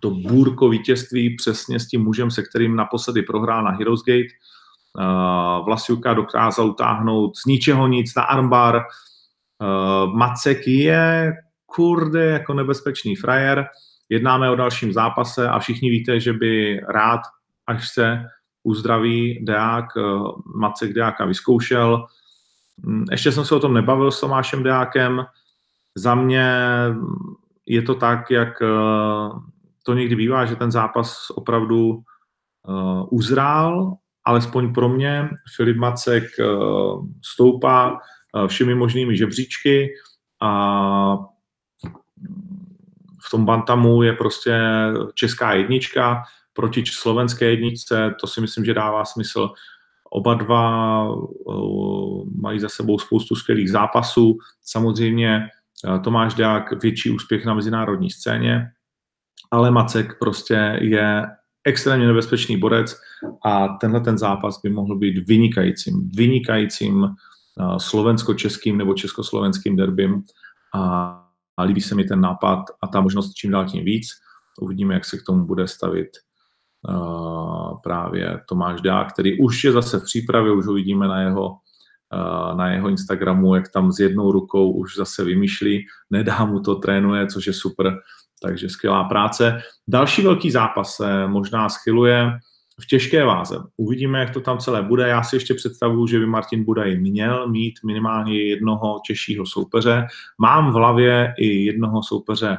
to 0.00 0.10
bůrko 0.10 0.68
vítězství 0.68 1.36
přesně 1.36 1.80
s 1.80 1.88
tím 1.88 2.04
mužem, 2.04 2.30
se 2.30 2.42
kterým 2.42 2.76
naposledy 2.76 3.22
prohrál 3.22 3.64
na 3.64 3.70
Heroes 3.70 4.00
Gate 4.02 4.34
Uh, 4.98 5.64
Vlasiuka 5.64 6.14
dokázal 6.14 6.66
utáhnout 6.66 7.36
z 7.36 7.46
ničeho 7.46 7.86
nic 7.86 8.14
na 8.14 8.22
armbar. 8.22 8.76
Uh, 8.76 10.14
Macek 10.14 10.68
je 10.68 11.32
kurde 11.66 12.24
jako 12.24 12.54
nebezpečný 12.54 13.16
frajer. 13.16 13.66
Jednáme 14.08 14.50
o 14.50 14.56
dalším 14.56 14.92
zápase 14.92 15.48
a 15.48 15.58
všichni 15.58 15.90
víte, 15.90 16.20
že 16.20 16.32
by 16.32 16.80
rád, 16.88 17.20
až 17.66 17.88
se 17.88 18.24
uzdraví 18.62 19.44
Deák, 19.44 19.96
uh, 19.96 20.32
Macek 20.56 20.92
Deáka 20.92 21.24
vyzkoušel. 21.24 22.06
Um, 22.86 23.04
ještě 23.10 23.32
jsem 23.32 23.44
se 23.44 23.54
o 23.54 23.60
tom 23.60 23.74
nebavil 23.74 24.10
s 24.10 24.20
Tomášem 24.20 24.62
Deákem. 24.62 25.26
Za 25.94 26.14
mě 26.14 26.58
je 27.66 27.82
to 27.82 27.94
tak, 27.94 28.30
jak 28.30 28.62
to 29.86 29.94
někdy 29.94 30.16
bývá, 30.16 30.44
že 30.44 30.56
ten 30.56 30.70
zápas 30.70 31.30
opravdu 31.30 32.02
uzrál 33.10 33.98
alespoň 34.24 34.74
pro 34.74 34.88
mě, 34.88 35.28
Filip 35.56 35.76
Macek 35.76 36.24
eh, 36.40 36.44
stoupá 37.24 37.98
eh, 38.36 38.48
všemi 38.48 38.74
možnými 38.74 39.16
žebříčky 39.16 39.94
a 40.42 41.16
v 43.26 43.30
tom 43.30 43.44
Bantamu 43.44 44.02
je 44.02 44.12
prostě 44.12 44.60
česká 45.14 45.54
jednička 45.54 46.22
proti 46.52 46.84
slovenské 46.86 47.50
jedničce, 47.50 48.14
to 48.20 48.26
si 48.26 48.40
myslím, 48.40 48.64
že 48.64 48.74
dává 48.74 49.04
smysl. 49.04 49.50
Oba 50.10 50.34
dva 50.34 51.06
eh, 51.08 51.52
mají 52.40 52.60
za 52.60 52.68
sebou 52.68 52.98
spoustu 52.98 53.34
skvělých 53.34 53.70
zápasů. 53.70 54.38
Samozřejmě 54.62 55.48
Tomáš 56.04 56.34
Dák 56.34 56.82
větší 56.82 57.10
úspěch 57.10 57.44
na 57.44 57.54
mezinárodní 57.54 58.10
scéně, 58.10 58.70
ale 59.54 59.70
Macek 59.70 60.18
prostě 60.18 60.78
je 60.80 61.26
extrémně 61.64 62.06
nebezpečný 62.06 62.56
borec 62.56 62.96
a 63.44 63.68
tenhle 63.68 64.00
ten 64.00 64.18
zápas 64.18 64.60
by 64.62 64.70
mohl 64.70 64.98
být 64.98 65.28
vynikajícím, 65.28 66.10
vynikajícím 66.10 67.02
uh, 67.02 67.76
slovensko-českým 67.76 68.78
nebo 68.78 68.94
československým 68.94 69.76
derbym. 69.76 70.22
A, 70.74 71.20
líbí 71.64 71.80
se 71.80 71.94
mi 71.94 72.04
ten 72.04 72.20
nápad 72.20 72.64
a 72.82 72.86
ta 72.86 73.00
možnost 73.00 73.32
čím 73.34 73.50
dál 73.50 73.66
tím 73.66 73.84
víc. 73.84 74.08
Uvidíme, 74.60 74.94
jak 74.94 75.04
se 75.04 75.18
k 75.18 75.22
tomu 75.22 75.46
bude 75.46 75.68
stavit 75.68 76.10
uh, 76.88 77.80
právě 77.82 78.40
Tomáš 78.48 78.80
Dá, 78.80 79.04
který 79.04 79.38
už 79.38 79.64
je 79.64 79.72
zase 79.72 80.00
v 80.00 80.04
přípravě, 80.04 80.52
už 80.52 80.66
uvidíme 80.66 81.08
na 81.08 81.20
jeho, 81.20 81.48
uh, 81.50 82.56
na 82.56 82.68
jeho 82.68 82.88
Instagramu, 82.88 83.54
jak 83.54 83.68
tam 83.68 83.92
s 83.92 83.98
jednou 83.98 84.32
rukou 84.32 84.72
už 84.72 84.96
zase 84.96 85.24
vymýšlí, 85.24 85.86
nedá 86.10 86.44
mu 86.44 86.60
to, 86.60 86.74
trénuje, 86.74 87.26
což 87.26 87.46
je 87.46 87.52
super, 87.52 87.98
takže 88.46 88.68
skvělá 88.68 89.04
práce. 89.04 89.60
Další 89.88 90.22
velký 90.22 90.50
zápas 90.50 90.96
se 90.96 91.26
možná 91.26 91.68
schyluje 91.68 92.32
v 92.80 92.86
těžké 92.86 93.24
váze. 93.24 93.58
Uvidíme, 93.76 94.20
jak 94.20 94.30
to 94.30 94.40
tam 94.40 94.58
celé 94.58 94.82
bude. 94.82 95.08
Já 95.08 95.22
si 95.22 95.36
ještě 95.36 95.54
představuju, 95.54 96.06
že 96.06 96.18
by 96.18 96.26
Martin 96.26 96.64
Budaj 96.64 96.98
měl 96.98 97.48
mít 97.48 97.74
minimálně 97.86 98.42
jednoho 98.42 99.00
těžšího 99.06 99.46
soupeře. 99.46 100.06
Mám 100.38 100.70
v 100.70 100.74
hlavě 100.74 101.34
i 101.38 101.64
jednoho 101.64 102.02
soupeře 102.02 102.56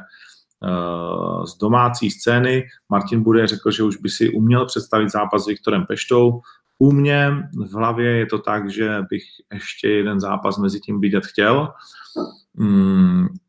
uh, 0.60 1.44
z 1.44 1.58
domácí 1.58 2.10
scény. 2.10 2.64
Martin 2.88 3.22
Budaj 3.22 3.46
řekl, 3.46 3.70
že 3.70 3.82
už 3.82 3.96
by 3.96 4.08
si 4.08 4.30
uměl 4.30 4.66
představit 4.66 5.12
zápas 5.12 5.44
s 5.44 5.46
Viktorem 5.46 5.86
Peštou. 5.86 6.40
U 6.78 6.92
mě 6.92 7.30
v 7.70 7.72
hlavě 7.72 8.10
je 8.10 8.26
to 8.26 8.38
tak, 8.38 8.70
že 8.70 8.98
bych 9.10 9.22
ještě 9.52 9.88
jeden 9.88 10.20
zápas 10.20 10.58
mezi 10.58 10.80
tím 10.80 11.00
vidět 11.00 11.26
chtěl. 11.26 11.68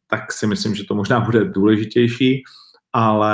Tak 0.08 0.32
si 0.34 0.48
myslím, 0.48 0.76
že 0.76 0.84
to 0.84 0.96
možná 0.96 1.20
bude 1.20 1.46
důležitější, 1.46 2.44
ale 2.94 3.34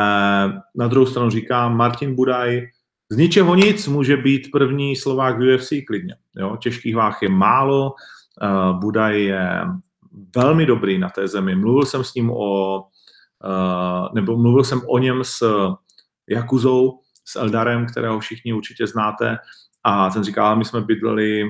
na 0.75 0.87
druhou 0.87 1.05
stranu 1.05 1.29
říkám, 1.29 1.77
Martin 1.77 2.15
Budaj 2.15 2.61
z 3.09 3.17
ničeho 3.17 3.55
nic 3.55 3.87
může 3.87 4.17
být 4.17 4.51
první 4.51 4.95
Slovák 4.95 5.37
v 5.37 5.55
UFC 5.55 5.69
klidně. 5.87 6.15
Jo? 6.35 6.57
Těžkých 6.57 6.95
váh 6.95 7.21
je 7.21 7.29
málo, 7.29 7.91
uh, 7.91 8.79
Budaj 8.79 9.23
je 9.23 9.61
velmi 10.35 10.65
dobrý 10.65 10.97
na 10.97 11.09
té 11.09 11.27
zemi. 11.27 11.55
Mluvil 11.55 11.85
jsem 11.85 12.03
s 12.03 12.13
ním 12.13 12.31
o, 12.31 12.79
uh, 12.79 14.07
nebo 14.13 14.37
mluvil 14.37 14.63
jsem 14.63 14.81
o 14.87 14.97
něm 14.97 15.23
s 15.23 15.43
Jakuzou, 16.29 16.99
s 17.25 17.35
Eldarem, 17.35 17.85
kterého 17.85 18.19
všichni 18.19 18.53
určitě 18.53 18.87
znáte, 18.87 19.37
a 19.83 20.09
ten 20.09 20.23
říkal, 20.23 20.55
my 20.55 20.65
jsme 20.65 20.81
bydleli 20.81 21.43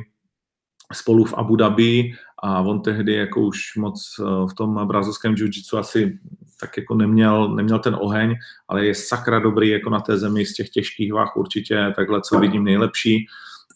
spolu 0.93 1.25
v 1.25 1.33
Abu 1.33 1.55
Dhabi 1.55 2.11
a 2.45 2.61
on 2.61 2.81
tehdy 2.81 3.13
jako 3.13 3.41
už 3.41 3.75
moc 3.77 4.15
eh, 4.19 4.23
v 4.51 4.53
tom 4.53 4.87
brazilském 4.87 5.35
jiu-jitsu 5.35 5.77
asi 5.77 6.19
tak 6.59 6.77
jako 6.77 6.95
neměl, 6.95 7.55
neměl 7.55 7.79
ten 7.79 7.97
oheň, 7.99 8.35
ale 8.67 8.85
je 8.85 8.95
sakra 8.95 9.39
dobrý 9.39 9.69
jako 9.69 9.89
na 9.89 9.99
té 9.99 10.17
zemi 10.17 10.45
z 10.45 10.53
těch 10.53 10.69
těžkých 10.69 11.13
váh 11.13 11.37
určitě 11.37 11.93
takhle, 11.95 12.21
co 12.21 12.39
vidím 12.39 12.63
nejlepší. 12.63 13.25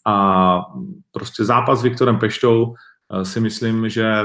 A 0.06 0.60
prostě 1.12 1.44
zápas 1.44 1.80
s 1.80 1.82
Viktorem 1.82 2.18
Peštou 2.18 2.74
eh, 3.12 3.24
si 3.24 3.40
myslím, 3.40 3.88
že 3.88 4.22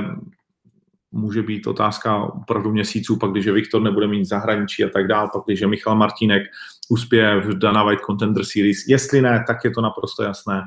může 1.12 1.44
být 1.44 1.68
otázka 1.68 2.18
opravdu 2.18 2.72
měsíců, 2.72 3.18
pak 3.18 3.32
když 3.32 3.48
Viktor 3.48 3.82
nebude 3.82 4.08
mít 4.08 4.26
zahraničí 4.26 4.84
a 4.84 4.90
tak 4.90 5.08
dále, 5.08 5.30
pak 5.34 5.44
když 5.46 5.62
Michal 5.62 5.96
Martínek 5.96 6.44
uspěje 6.90 7.40
v 7.40 7.58
Dana 7.58 7.84
White 7.84 8.06
Contender 8.06 8.46
Series. 8.46 8.88
Jestli 8.88 9.22
ne, 9.22 9.44
tak 9.48 9.58
je 9.64 9.72
to 9.72 9.82
naprosto 9.82 10.24
jasné. 10.24 10.62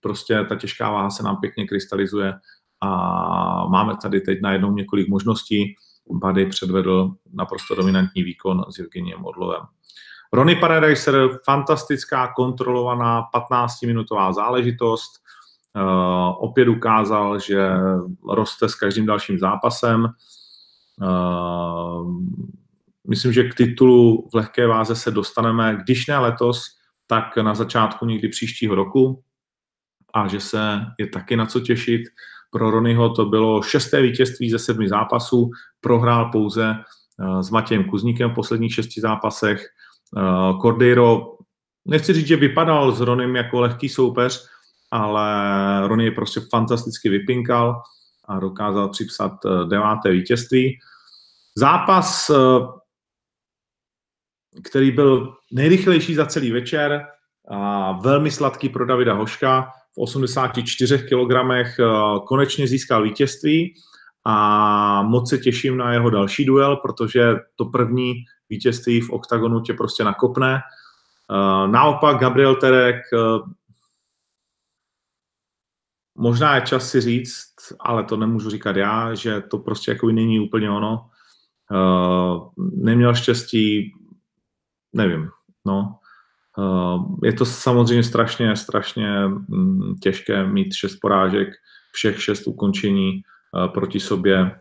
Prostě 0.00 0.44
ta 0.48 0.56
těžká 0.56 0.90
váha 0.90 1.10
se 1.10 1.22
nám 1.22 1.36
pěkně 1.36 1.66
krystalizuje 1.66 2.34
a 2.80 3.68
máme 3.68 3.96
tady 4.02 4.20
teď 4.20 4.38
najednou 4.42 4.72
několik 4.72 5.08
možností. 5.08 5.74
Bady 6.10 6.46
předvedl 6.46 7.14
naprosto 7.32 7.74
dominantní 7.74 8.22
výkon 8.22 8.64
s 8.68 8.78
Evgeniem 8.78 9.24
Orlovem. 9.24 9.60
Ronnie 10.32 10.56
Paradiser, 10.56 11.28
fantastická, 11.44 12.32
kontrolovaná 12.36 13.22
15-minutová 13.34 14.32
záležitost. 14.32 15.10
opět 16.38 16.68
ukázal, 16.68 17.38
že 17.38 17.70
roste 18.28 18.68
s 18.68 18.74
každým 18.74 19.06
dalším 19.06 19.38
zápasem. 19.38 20.08
Myslím, 23.08 23.32
že 23.32 23.48
k 23.48 23.54
titulu 23.54 24.28
v 24.32 24.34
lehké 24.34 24.66
váze 24.66 24.96
se 24.96 25.10
dostaneme, 25.10 25.78
když 25.82 26.06
ne 26.06 26.18
letos, 26.18 26.64
tak 27.06 27.36
na 27.36 27.54
začátku 27.54 28.06
někdy 28.06 28.28
příštího 28.28 28.74
roku 28.74 29.22
a 30.14 30.28
že 30.28 30.40
se 30.40 30.80
je 30.98 31.06
taky 31.06 31.36
na 31.36 31.46
co 31.46 31.60
těšit. 31.60 32.02
Pro 32.50 32.70
Ronyho 32.70 33.14
to 33.14 33.24
bylo 33.24 33.62
šesté 33.62 34.02
vítězství 34.02 34.50
ze 34.50 34.58
sedmi 34.58 34.88
zápasů, 34.88 35.50
prohrál 35.80 36.30
pouze 36.32 36.74
eh, 36.74 37.42
s 37.42 37.50
Matějem 37.50 37.84
Kuzníkem 37.84 38.30
v 38.30 38.34
posledních 38.34 38.74
šesti 38.74 39.00
zápasech. 39.00 39.66
Eh, 40.16 40.52
Cordeiro, 40.62 41.36
nechci 41.84 42.12
říct, 42.12 42.26
že 42.26 42.36
vypadal 42.36 42.92
s 42.92 43.00
Ronym 43.00 43.36
jako 43.36 43.60
lehký 43.60 43.88
soupeř, 43.88 44.48
ale 44.90 45.28
Rony 45.88 46.04
je 46.04 46.10
prostě 46.10 46.40
fantasticky 46.50 47.08
vypinkal 47.08 47.82
a 48.28 48.38
dokázal 48.38 48.88
připsat 48.88 49.32
eh, 49.44 49.66
deváté 49.68 50.10
vítězství. 50.10 50.78
Zápas, 51.56 52.30
který 54.64 54.90
byl 54.90 55.34
nejrychlejší 55.52 56.14
za 56.14 56.26
celý 56.26 56.50
večer, 56.50 57.06
a 57.50 57.92
velmi 57.92 58.30
sladký 58.30 58.68
pro 58.68 58.86
Davida 58.86 59.14
Hoška, 59.14 59.72
84 59.98 60.98
kg 60.98 61.32
eh, 61.52 61.74
konečně 62.26 62.66
získal 62.66 63.02
vítězství 63.02 63.74
a 64.24 65.02
moc 65.02 65.30
se 65.30 65.38
těším 65.38 65.76
na 65.76 65.92
jeho 65.92 66.10
další 66.10 66.44
duel, 66.44 66.76
protože 66.76 67.34
to 67.56 67.64
první 67.64 68.14
vítězství 68.48 69.00
v 69.00 69.10
oktagonu 69.10 69.60
tě 69.60 69.74
prostě 69.74 70.04
nakopne. 70.04 70.54
Eh, 70.56 71.68
naopak 71.68 72.18
Gabriel 72.18 72.56
Terek 72.56 72.96
eh, 73.14 73.50
možná 76.14 76.54
je 76.54 76.60
čas 76.60 76.90
si 76.90 77.00
říct, 77.00 77.54
ale 77.80 78.04
to 78.04 78.16
nemůžu 78.16 78.50
říkat 78.50 78.76
já, 78.76 79.14
že 79.14 79.40
to 79.40 79.58
prostě 79.58 79.90
jako 79.90 80.06
není 80.06 80.40
úplně 80.40 80.70
ono. 80.70 81.10
Neměl 82.56 83.14
štěstí, 83.14 83.92
nevím, 84.92 85.28
no. 85.66 85.98
Eh, 86.58 87.26
je 87.26 87.32
to 87.32 87.44
samozřejmě 87.44 88.02
strašně, 88.02 88.56
strašně 88.56 89.26
mm, 89.26 89.96
těžké 90.02 90.46
mít 90.46 90.74
šest 90.74 90.96
porážek, 90.96 91.48
všech 91.92 92.22
šest 92.22 92.46
ukončení 92.46 93.20
eh, 93.20 93.68
proti 93.68 94.00
sobě. 94.00 94.60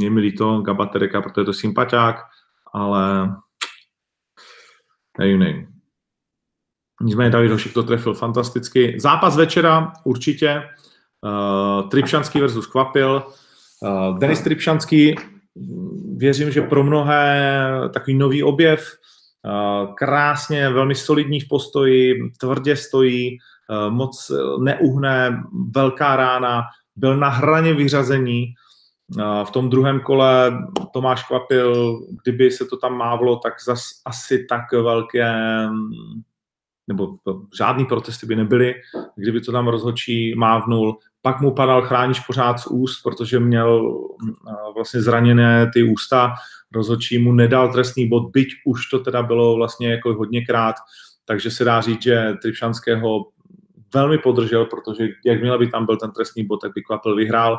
Je 0.00 0.10
mi 0.10 0.20
líto 0.20 0.60
Gabatereka, 0.60 1.22
protože 1.22 1.40
je 1.40 1.44
to 1.44 1.52
sympatiák, 1.52 2.16
ale 2.72 3.34
nevím, 5.18 5.38
nevím. 5.38 5.66
Nicméně 7.02 7.30
David 7.30 7.50
Hošek 7.50 7.72
to 7.72 7.82
trefil 7.82 8.14
fantasticky. 8.14 9.00
Zápas 9.00 9.36
večera 9.36 9.92
určitě. 10.04 10.62
Uh, 11.20 11.88
Tripšanský 11.88 12.40
versus 12.40 12.66
Kvapil. 12.66 13.22
Uh, 13.80 14.18
Denis 14.18 14.42
Tripšanský, 14.42 15.14
věřím, 16.16 16.50
že 16.50 16.62
pro 16.62 16.84
mnohé 16.84 17.70
takový 17.92 18.18
nový 18.18 18.42
objev. 18.42 18.99
Eh, 19.46 19.86
krásně, 19.94 20.68
velmi 20.68 20.94
solidní 20.94 21.40
v 21.40 21.48
postoji, 21.48 22.14
tvrdě 22.40 22.76
stojí, 22.76 23.38
eh, 23.38 23.90
moc 23.90 24.32
neuhne, 24.60 25.42
velká 25.74 26.16
rána, 26.16 26.62
byl 26.96 27.16
na 27.16 27.28
hraně 27.28 27.74
vyřazení. 27.74 28.46
Eh, 29.20 29.44
v 29.44 29.50
tom 29.50 29.70
druhém 29.70 30.00
kole 30.00 30.52
Tomáš 30.92 31.24
Kvapil, 31.26 32.00
kdyby 32.22 32.50
se 32.50 32.64
to 32.64 32.76
tam 32.76 32.94
mávlo, 32.96 33.36
tak 33.36 33.54
zas 33.64 33.82
asi 34.06 34.46
tak 34.48 34.72
velké, 34.72 35.34
nebo 36.90 37.14
žádný 37.58 37.84
protesty 37.84 38.26
by 38.26 38.36
nebyly, 38.36 38.74
kdyby 39.16 39.40
to 39.40 39.52
tam 39.52 39.68
rozhodčí 39.68 40.34
mávnul. 40.34 40.98
Pak 41.22 41.40
mu 41.40 41.50
padal 41.50 41.82
chránič 41.82 42.20
pořád 42.20 42.58
z 42.58 42.66
úst, 42.66 43.02
protože 43.02 43.40
měl 43.40 43.98
vlastně 44.74 45.00
zraněné 45.00 45.70
ty 45.74 45.82
ústa 45.82 46.34
rozhodčí 46.74 47.18
mu 47.18 47.32
nedal 47.32 47.72
trestný 47.72 48.08
bod, 48.08 48.30
byť 48.32 48.48
už 48.66 48.88
to 48.88 48.98
teda 48.98 49.22
bylo 49.22 49.56
vlastně 49.56 49.90
jako 49.90 50.14
hodněkrát, 50.14 50.76
takže 51.24 51.50
se 51.50 51.64
dá 51.64 51.80
říct, 51.80 52.02
že 52.02 52.34
Tripšanského 52.42 53.26
velmi 53.94 54.18
podržel, 54.18 54.64
protože 54.64 55.08
jakmile 55.26 55.58
by 55.58 55.66
tam 55.66 55.86
byl 55.86 55.96
ten 55.96 56.10
trestný 56.10 56.46
bod, 56.46 56.56
tak 56.56 56.72
by 56.74 56.82
Kvapil 56.82 57.16
vyhrál. 57.16 57.58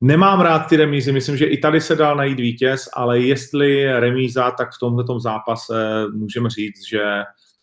Nemám 0.00 0.40
rád 0.40 0.58
ty 0.58 0.76
remízy, 0.76 1.12
myslím, 1.12 1.36
že 1.36 1.46
i 1.46 1.58
tady 1.58 1.80
se 1.80 1.96
dal 1.96 2.16
najít 2.16 2.40
vítěz, 2.40 2.88
ale 2.94 3.20
jestli 3.20 4.00
remíza, 4.00 4.50
tak 4.50 4.68
v 4.72 4.78
tomto 4.78 5.20
zápase 5.20 6.04
můžeme 6.12 6.50
říct, 6.50 6.86
že 6.88 7.02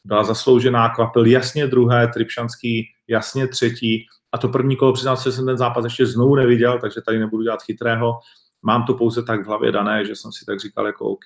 byla 0.05 0.23
zasloužená 0.23 0.89
Kvapil 0.89 1.25
jasně 1.25 1.67
druhé, 1.67 2.07
Tripšanský 2.07 2.87
jasně 3.07 3.47
třetí. 3.47 4.05
A 4.31 4.37
to 4.37 4.47
první 4.47 4.75
kolo, 4.75 4.93
přiznám 4.93 5.17
se, 5.17 5.29
že 5.29 5.35
jsem 5.35 5.45
ten 5.45 5.57
zápas 5.57 5.83
ještě 5.83 6.05
znovu 6.05 6.35
neviděl, 6.35 6.79
takže 6.79 7.01
tady 7.01 7.19
nebudu 7.19 7.43
dělat 7.43 7.63
chytrého, 7.63 8.13
mám 8.61 8.83
to 8.83 8.93
pouze 8.93 9.23
tak 9.23 9.43
v 9.43 9.47
hlavě 9.47 9.71
dané, 9.71 10.05
že 10.05 10.15
jsem 10.15 10.31
si 10.31 10.45
tak 10.45 10.59
říkal 10.59 10.85
jako 10.85 11.05
OK, 11.05 11.23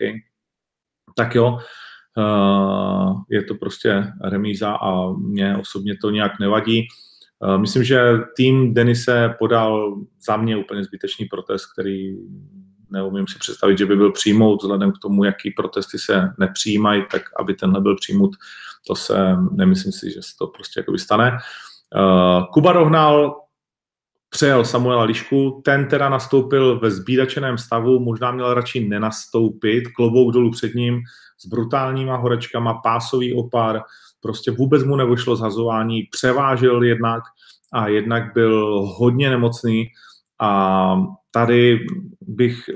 tak 1.15 1.35
jo, 1.35 1.59
uh, 2.17 3.21
je 3.29 3.43
to 3.43 3.55
prostě 3.55 4.13
remíza 4.23 4.71
a 4.71 5.11
mě 5.11 5.57
osobně 5.57 5.97
to 6.01 6.09
nějak 6.09 6.39
nevadí. 6.39 6.87
Uh, 7.39 7.57
myslím, 7.57 7.83
že 7.83 7.99
tým 8.35 8.73
Denise 8.73 9.35
podal 9.39 9.95
za 10.25 10.37
mě 10.37 10.57
úplně 10.57 10.83
zbytečný 10.83 11.25
protest, 11.25 11.65
který 11.73 12.17
neumím 12.91 13.27
si 13.27 13.39
představit, 13.39 13.77
že 13.77 13.85
by 13.85 13.95
byl 13.95 14.11
přijmout, 14.11 14.63
vzhledem 14.63 14.91
k 14.91 14.97
tomu, 14.97 15.23
jaký 15.23 15.51
protesty 15.51 15.97
se 15.99 16.33
nepřijímají, 16.39 17.03
tak 17.11 17.21
aby 17.39 17.53
tenhle 17.53 17.81
byl 17.81 17.95
přijmout, 17.95 18.31
to 18.87 18.95
se 18.95 19.35
nemyslím 19.51 19.91
si, 19.91 20.11
že 20.11 20.21
se 20.21 20.31
to 20.39 20.47
prostě 20.47 20.79
jako 20.79 20.97
stane. 20.97 21.31
Uh, 21.95 22.45
Kuba 22.53 22.73
dohnal 22.73 23.35
přejel 24.29 24.65
Samuela 24.65 25.03
Lišku, 25.03 25.61
ten 25.65 25.87
teda 25.87 26.09
nastoupil 26.09 26.79
ve 26.79 26.91
zbídačeném 26.91 27.57
stavu, 27.57 27.99
možná 27.99 28.31
měl 28.31 28.53
radši 28.53 28.89
nenastoupit, 28.89 29.87
klobouk 29.87 30.33
dolů 30.33 30.51
před 30.51 30.75
ním 30.75 31.01
s 31.37 31.45
brutálníma 31.45 32.15
horečkama, 32.17 32.73
pásový 32.73 33.33
opar, 33.33 33.81
prostě 34.21 34.51
vůbec 34.51 34.83
mu 34.83 34.95
nevyšlo 34.95 35.35
zhazování, 35.35 36.03
převážil 36.11 36.83
jednak 36.83 37.23
a 37.73 37.87
jednak 37.87 38.33
byl 38.33 38.81
hodně 38.85 39.29
nemocný 39.29 39.87
a 40.39 41.03
tady 41.31 41.79
bych 42.21 42.69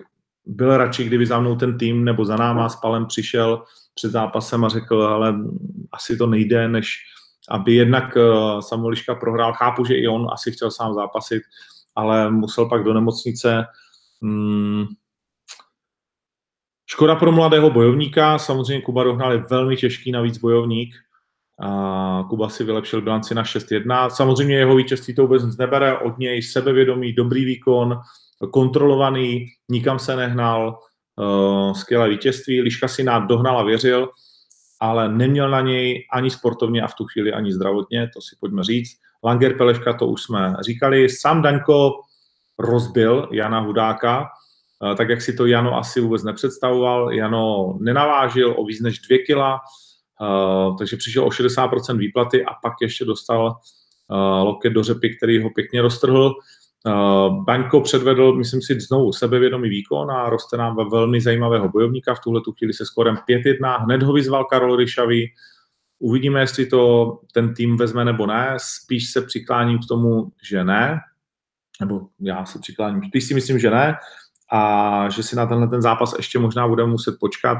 byl 0.45 0.77
radši, 0.77 1.03
kdyby 1.03 1.25
za 1.25 1.39
mnou 1.39 1.55
ten 1.55 1.77
tým 1.77 2.05
nebo 2.05 2.25
za 2.25 2.35
náma 2.35 2.69
s 2.69 2.75
Palem 2.75 3.05
přišel 3.05 3.63
před 3.93 4.11
zápasem 4.11 4.65
a 4.65 4.69
řekl, 4.69 5.01
ale 5.01 5.35
asi 5.91 6.17
to 6.17 6.27
nejde, 6.27 6.67
než 6.67 6.97
aby 7.49 7.73
jednak 7.73 8.17
eh, 8.17 8.21
Samueliška 8.61 9.15
prohrál. 9.15 9.53
Chápu, 9.53 9.85
že 9.85 9.95
i 9.95 10.07
on 10.07 10.27
asi 10.33 10.51
chtěl 10.51 10.71
sám 10.71 10.93
zápasit, 10.93 11.43
ale 11.95 12.31
musel 12.31 12.69
pak 12.69 12.83
do 12.83 12.93
nemocnice. 12.93 13.65
Hmm. 14.21 14.85
Škoda 16.85 17.15
pro 17.15 17.31
mladého 17.31 17.69
bojovníka, 17.69 18.39
samozřejmě 18.39 18.81
Kuba 18.81 19.03
Dohnal 19.03 19.31
je 19.31 19.45
velmi 19.49 19.77
těžký 19.77 20.11
navíc 20.11 20.37
bojovník. 20.37 20.95
A 21.61 22.23
Kuba 22.29 22.49
si 22.49 22.63
vylepšil 22.63 23.01
bilanci 23.01 23.35
na 23.35 23.43
6-1. 23.43 24.09
Samozřejmě 24.09 24.55
jeho 24.55 24.75
vítězství 24.75 25.15
to 25.15 25.21
vůbec 25.21 25.43
nic 25.43 25.57
nebere, 25.57 25.97
od 25.97 26.17
něj 26.17 26.41
sebevědomý, 26.41 27.13
dobrý 27.13 27.45
výkon, 27.45 27.99
kontrolovaný, 28.51 29.45
nikam 29.69 29.99
se 29.99 30.15
nehnal, 30.15 30.79
uh, 31.15 31.73
skvělé 31.73 32.09
vítězství. 32.09 32.61
Liška 32.61 32.87
si 32.87 33.05
dohnal 33.27 33.59
a 33.59 33.63
věřil 33.63 34.09
ale 34.83 35.09
neměl 35.09 35.49
na 35.49 35.61
něj 35.61 36.07
ani 36.11 36.29
sportovně 36.29 36.81
a 36.81 36.87
v 36.87 36.93
tu 36.93 37.05
chvíli 37.05 37.33
ani 37.33 37.53
zdravotně, 37.53 38.09
to 38.13 38.21
si 38.21 38.35
pojďme 38.39 38.63
říct. 38.63 38.97
Langer 39.23 39.57
Peleška, 39.57 39.93
to 39.93 40.07
už 40.07 40.21
jsme 40.21 40.55
říkali. 40.65 41.09
Sam 41.09 41.41
Daňko 41.41 41.91
rozbil 42.59 43.29
Jana 43.31 43.59
Hudáka, 43.59 44.27
eh, 44.91 44.95
tak 44.95 45.09
jak 45.09 45.21
si 45.21 45.33
to 45.33 45.45
Jano 45.45 45.77
asi 45.77 46.01
vůbec 46.01 46.23
nepředstavoval. 46.23 47.11
Jano 47.13 47.77
nenavážil 47.79 48.55
o 48.57 48.65
víc 48.65 48.81
než 48.81 48.99
dvě 48.99 49.19
kila, 49.19 49.59
takže 50.77 50.97
přišel 50.97 51.25
o 51.25 51.29
60% 51.29 51.97
výplaty 51.97 52.45
a 52.45 52.53
pak 52.53 52.73
ještě 52.81 53.05
dostal 53.05 53.55
eh, 54.11 54.43
loket 54.43 54.73
do 54.73 54.83
řepy, 54.83 55.17
který 55.17 55.43
ho 55.43 55.49
pěkně 55.49 55.81
roztrhl. 55.81 56.35
Uh, 56.87 57.43
Baňko 57.43 57.81
předvedl, 57.81 58.33
myslím 58.33 58.61
si, 58.61 58.79
znovu 58.79 59.13
sebevědomý 59.13 59.69
výkon 59.69 60.11
a 60.11 60.29
roste 60.29 60.57
nám 60.57 60.75
ve 60.75 60.83
velmi 60.89 61.21
zajímavého 61.21 61.69
bojovníka. 61.69 62.15
V 62.15 62.19
tuhle 62.19 62.41
tu 62.41 62.51
chvíli 62.51 62.73
se 62.73 62.85
skorem 62.85 63.15
5-1. 63.29 63.83
Hned 63.83 64.03
ho 64.03 64.13
vyzval 64.13 64.45
Karol 64.45 64.75
Ryšavý. 64.75 65.33
Uvidíme, 65.99 66.39
jestli 66.39 66.65
to 66.65 67.11
ten 67.33 67.53
tým 67.53 67.77
vezme 67.77 68.05
nebo 68.05 68.25
ne. 68.25 68.55
Spíš 68.57 69.11
se 69.11 69.21
přikláním 69.21 69.79
k 69.79 69.87
tomu, 69.87 70.31
že 70.49 70.63
ne. 70.63 70.99
Nebo 71.79 72.01
já 72.19 72.45
se 72.45 72.59
přikláním, 72.59 73.03
spíš 73.03 73.23
si 73.23 73.33
myslím, 73.33 73.59
že 73.59 73.69
ne. 73.69 73.95
A 74.51 75.09
že 75.09 75.23
si 75.23 75.35
na 75.35 75.45
tenhle 75.45 75.67
ten 75.67 75.81
zápas 75.81 76.13
ještě 76.17 76.39
možná 76.39 76.67
budeme 76.67 76.91
muset 76.91 77.15
počkat, 77.19 77.57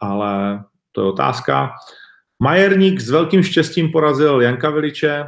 ale 0.00 0.64
to 0.92 1.00
je 1.00 1.06
otázka. 1.06 1.70
Majerník 2.42 3.00
s 3.00 3.10
velkým 3.10 3.42
štěstím 3.42 3.92
porazil 3.92 4.42
Janka 4.42 4.70
Viliče, 4.70 5.24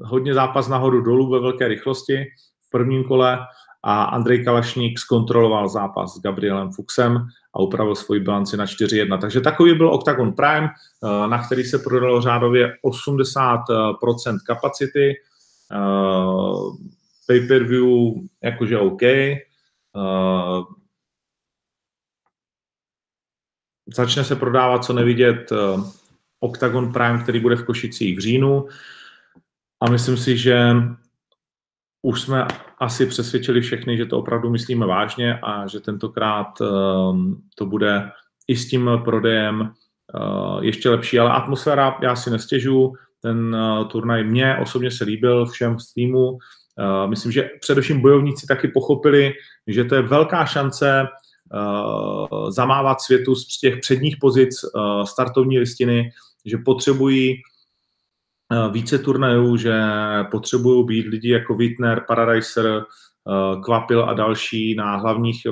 hodně 0.00 0.34
zápas 0.34 0.68
nahoru 0.68 1.00
dolů 1.00 1.30
ve 1.30 1.40
velké 1.40 1.68
rychlosti 1.68 2.24
v 2.66 2.70
prvním 2.70 3.04
kole 3.04 3.38
a 3.82 4.04
Andrej 4.04 4.44
Kalašník 4.44 4.98
zkontroloval 4.98 5.68
zápas 5.68 6.14
s 6.14 6.20
Gabrielem 6.20 6.72
Fuxem 6.72 7.26
a 7.54 7.60
upravil 7.60 7.94
svoji 7.94 8.20
bilanci 8.20 8.56
na 8.56 8.66
4-1. 8.66 9.20
Takže 9.20 9.40
takový 9.40 9.74
byl 9.74 9.94
Octagon 9.94 10.32
Prime, 10.32 10.68
eh, 10.68 11.28
na 11.28 11.46
který 11.46 11.64
se 11.64 11.78
prodalo 11.78 12.20
řádově 12.20 12.76
80% 12.82 14.38
kapacity. 14.46 15.14
Pay-per-view 17.26 17.86
jakože 18.42 18.78
OK. 18.78 19.02
Začne 23.94 24.24
se 24.24 24.36
prodávat 24.36 24.84
co 24.84 24.92
nevidět 24.92 25.52
Octagon 26.40 26.92
Prime, 26.92 27.22
který 27.22 27.40
bude 27.40 27.56
v 27.56 27.64
Košicích 27.64 28.16
v 28.16 28.20
říjnu. 28.20 28.66
A 29.80 29.90
myslím 29.90 30.16
si, 30.16 30.36
že 30.36 30.74
už 32.02 32.20
jsme 32.20 32.46
asi 32.78 33.06
přesvědčili 33.06 33.60
všechny, 33.60 33.96
že 33.96 34.06
to 34.06 34.18
opravdu 34.18 34.50
myslíme 34.50 34.86
vážně 34.86 35.38
a 35.42 35.66
že 35.66 35.80
tentokrát 35.80 36.60
um, 36.60 37.42
to 37.54 37.66
bude 37.66 38.10
i 38.48 38.56
s 38.56 38.68
tím 38.68 38.90
prodejem 39.04 39.60
uh, 39.60 40.64
ještě 40.64 40.90
lepší. 40.90 41.18
Ale 41.18 41.30
atmosféra, 41.30 41.98
já 42.02 42.16
si 42.16 42.30
nestěžu, 42.30 42.92
ten 43.22 43.56
turnaj 43.90 44.24
mě 44.24 44.56
osobně 44.62 44.90
se 44.90 45.04
líbil 45.04 45.46
všem 45.46 45.78
z 45.78 45.92
týmu. 45.92 46.38
Myslím, 47.06 47.32
že 47.32 47.50
především 47.60 48.00
bojovníci 48.00 48.46
taky 48.46 48.68
pochopili, 48.68 49.32
že 49.66 49.84
to 49.84 49.94
je 49.94 50.02
velká 50.02 50.44
šance 50.44 51.06
zamávat 52.48 53.00
světu 53.00 53.34
z 53.34 53.58
těch 53.60 53.80
předních 53.80 54.16
pozic 54.20 54.64
uh, 54.64 55.04
startovní 55.04 55.58
listiny, 55.58 56.12
že 56.44 56.58
potřebují 56.64 57.42
Eh, 58.52 58.70
více 58.72 58.98
turnajů, 58.98 59.56
že 59.56 59.80
potřebují 60.30 60.86
být 60.86 61.06
lidi 61.06 61.30
jako 61.30 61.54
Wittner, 61.54 62.04
Paradiser, 62.08 62.66
eh, 62.66 63.60
Kvapil 63.64 64.04
a 64.04 64.14
další 64.14 64.74
na 64.74 64.96
hlavních 64.96 65.46
eh, 65.46 65.50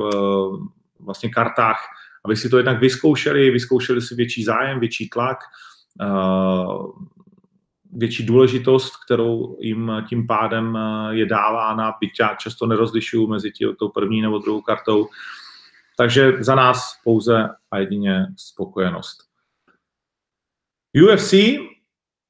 vlastně 1.01 1.29
kartách, 1.29 1.81
aby 2.25 2.37
si 2.37 2.49
to 2.49 2.57
jednak 2.57 2.81
vyzkoušeli, 2.81 3.51
vyzkoušeli 3.51 4.03
si 4.03 4.15
větší 4.15 4.45
zájem, 4.45 4.81
větší 4.81 5.09
tlak, 5.09 5.39
větší 7.93 8.27
důležitost, 8.27 8.93
kterou 9.05 9.57
jim 9.61 9.93
tím 10.09 10.27
pádem 10.27 10.79
je 11.11 11.27
dávána, 11.27 11.95
byť 12.01 12.11
já 12.21 12.35
často 12.35 12.67
nerozlišuju 12.67 13.27
mezi 13.27 13.51
tí, 13.51 13.67
tou 13.79 13.89
první 13.89 14.23
nebo 14.23 14.39
druhou 14.39 14.61
kartou. 14.61 15.09
Takže 15.99 16.33
za 16.45 16.55
nás 16.55 17.01
pouze 17.05 17.49
a 17.71 17.79
jedině 17.79 18.27
spokojenost. 18.37 19.19
UFC 21.05 21.33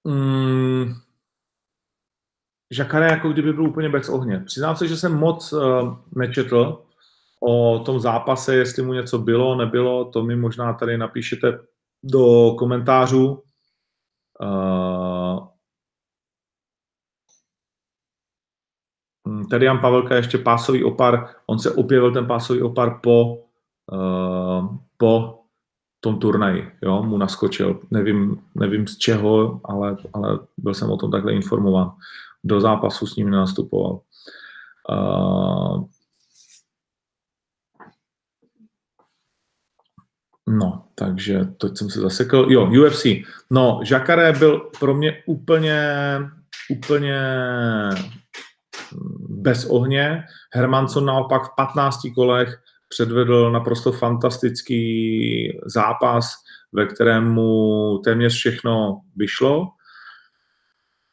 mm, 0.05 0.95
Žakare 2.71 3.07
jako 3.07 3.29
kdyby 3.29 3.53
byl 3.53 3.69
úplně 3.69 3.89
bez 3.89 4.09
ohně. 4.09 4.41
Přiznám 4.41 4.77
se, 4.77 4.89
že 4.89 4.97
jsem 4.97 5.19
moc 5.19 5.53
uh, 5.53 5.99
nečetl 6.17 6.85
o 7.41 7.79
tom 7.79 8.01
zápase, 8.01 8.55
jestli 8.55 8.83
mu 8.83 8.93
něco 8.93 9.19
bylo, 9.19 9.55
nebylo, 9.55 10.05
to 10.05 10.23
mi 10.23 10.37
možná 10.37 10.73
tady 10.73 10.99
napíšete 10.99 11.59
do 12.03 12.55
komentářů. 12.59 13.43
Uh, 14.41 15.49
tady 19.51 19.67
Jan 19.67 19.81
Pavelka 19.81 20.17
ještě 20.17 20.39
pásový 20.39 20.85
opar, 20.85 21.35
on 21.47 21.59
se 21.59 21.71
objevil 21.71 22.13
ten 22.13 22.27
pásový 22.27 22.63
opar 22.63 23.01
po, 23.03 23.48
po 24.97 25.39
tom 26.01 26.19
turnaji, 26.19 26.71
jo, 26.83 27.03
mu 27.03 27.19
naskočil. 27.19 27.81
Nevím, 27.91 28.41
nevím 28.55 28.87
z 28.87 28.99
čeho, 28.99 29.61
ale, 29.65 29.97
ale 30.13 30.39
byl 30.57 30.75
jsem 30.75 30.91
o 30.91 30.97
tom 30.97 31.11
takhle 31.11 31.33
informován. 31.33 31.93
Do 32.45 32.61
zápasu 32.61 33.07
s 33.07 33.17
ním 33.17 33.31
nenastupoval. 33.31 34.01
Uh, 34.91 35.85
No, 40.49 40.85
takže 40.95 41.45
to 41.57 41.77
jsem 41.77 41.91
se 41.91 42.01
zasekl. 42.01 42.47
Jo, 42.51 42.71
UFC. 42.85 43.07
No, 43.51 43.81
Jacare 43.91 44.33
byl 44.33 44.71
pro 44.81 44.95
mě 44.95 45.23
úplně, 45.27 46.01
úplně 46.71 47.21
bez 49.29 49.65
ohně. 49.65 50.25
Hermanson 50.55 51.05
naopak 51.05 51.43
v 51.43 51.55
15 51.57 52.01
kolech 52.15 52.63
předvedl 52.89 53.53
naprosto 53.53 53.93
fantastický 53.93 55.59
zápas, 55.67 56.35
ve 56.73 56.87
kterém 56.87 57.29
mu 57.33 57.99
téměř 58.05 58.35
všechno 58.35 59.01
vyšlo. 59.17 59.69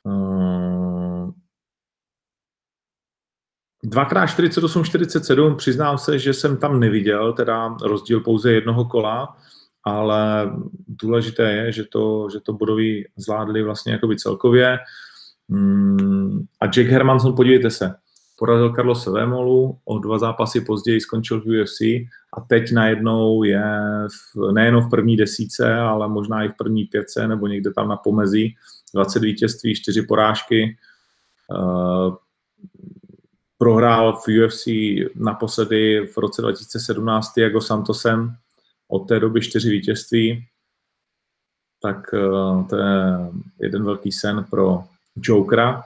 Eh, 0.07 1.31
dvakrát 3.83 4.27
48, 4.27 4.83
47, 4.83 5.55
přiznám 5.55 5.97
se, 5.97 6.19
že 6.19 6.33
jsem 6.33 6.57
tam 6.57 6.79
neviděl, 6.79 7.33
teda 7.33 7.77
rozdíl 7.83 8.19
pouze 8.19 8.51
jednoho 8.51 8.85
kola, 8.85 9.38
ale 9.83 10.51
důležité 10.88 11.51
je, 11.51 11.71
že 11.71 11.83
to, 11.83 12.27
že 12.33 12.39
to 12.39 12.53
bodoví 12.53 13.05
zvládli 13.17 13.63
vlastně 13.63 13.93
jakoby 13.93 14.15
celkově. 14.15 14.77
Mm, 15.47 16.45
a 16.59 16.65
Jack 16.65 16.89
Hermanson, 16.89 17.35
podívejte 17.35 17.71
se, 17.71 17.95
porazil 18.35 18.73
Carlos 18.73 19.05
Vémolu, 19.05 19.79
o 19.85 19.99
dva 19.99 20.19
zápasy 20.19 20.61
později 20.61 21.01
skončil 21.01 21.41
v 21.41 21.61
UFC 21.61 21.81
a 22.33 22.41
teď 22.47 22.71
najednou 22.71 23.43
je 23.43 23.63
v, 24.07 24.51
nejenom 24.51 24.83
v 24.83 24.89
první 24.89 25.17
desíce, 25.17 25.73
ale 25.73 26.07
možná 26.07 26.43
i 26.43 26.49
v 26.49 26.57
první 26.57 26.83
pětce 26.83 27.27
nebo 27.27 27.47
někde 27.47 27.73
tam 27.73 27.87
na 27.87 27.97
pomezí. 27.97 28.55
20 28.93 29.19
vítězství, 29.19 29.75
4 29.75 30.01
porážky. 30.01 30.77
Uh, 31.49 32.15
prohrál 33.57 34.13
v 34.13 34.27
UFC 34.27 34.67
naposledy 35.15 36.07
v 36.07 36.17
roce 36.17 36.41
2017 36.41 37.37
jako 37.37 37.61
Santosem, 37.61 38.35
od 38.87 38.99
té 38.99 39.19
doby 39.19 39.41
4 39.41 39.69
vítězství. 39.69 40.45
Tak 41.81 42.13
uh, 42.13 42.67
to 42.67 42.75
je 42.75 43.17
jeden 43.59 43.83
velký 43.83 44.11
sen 44.11 44.45
pro 44.49 44.83
Jokera. 45.15 45.83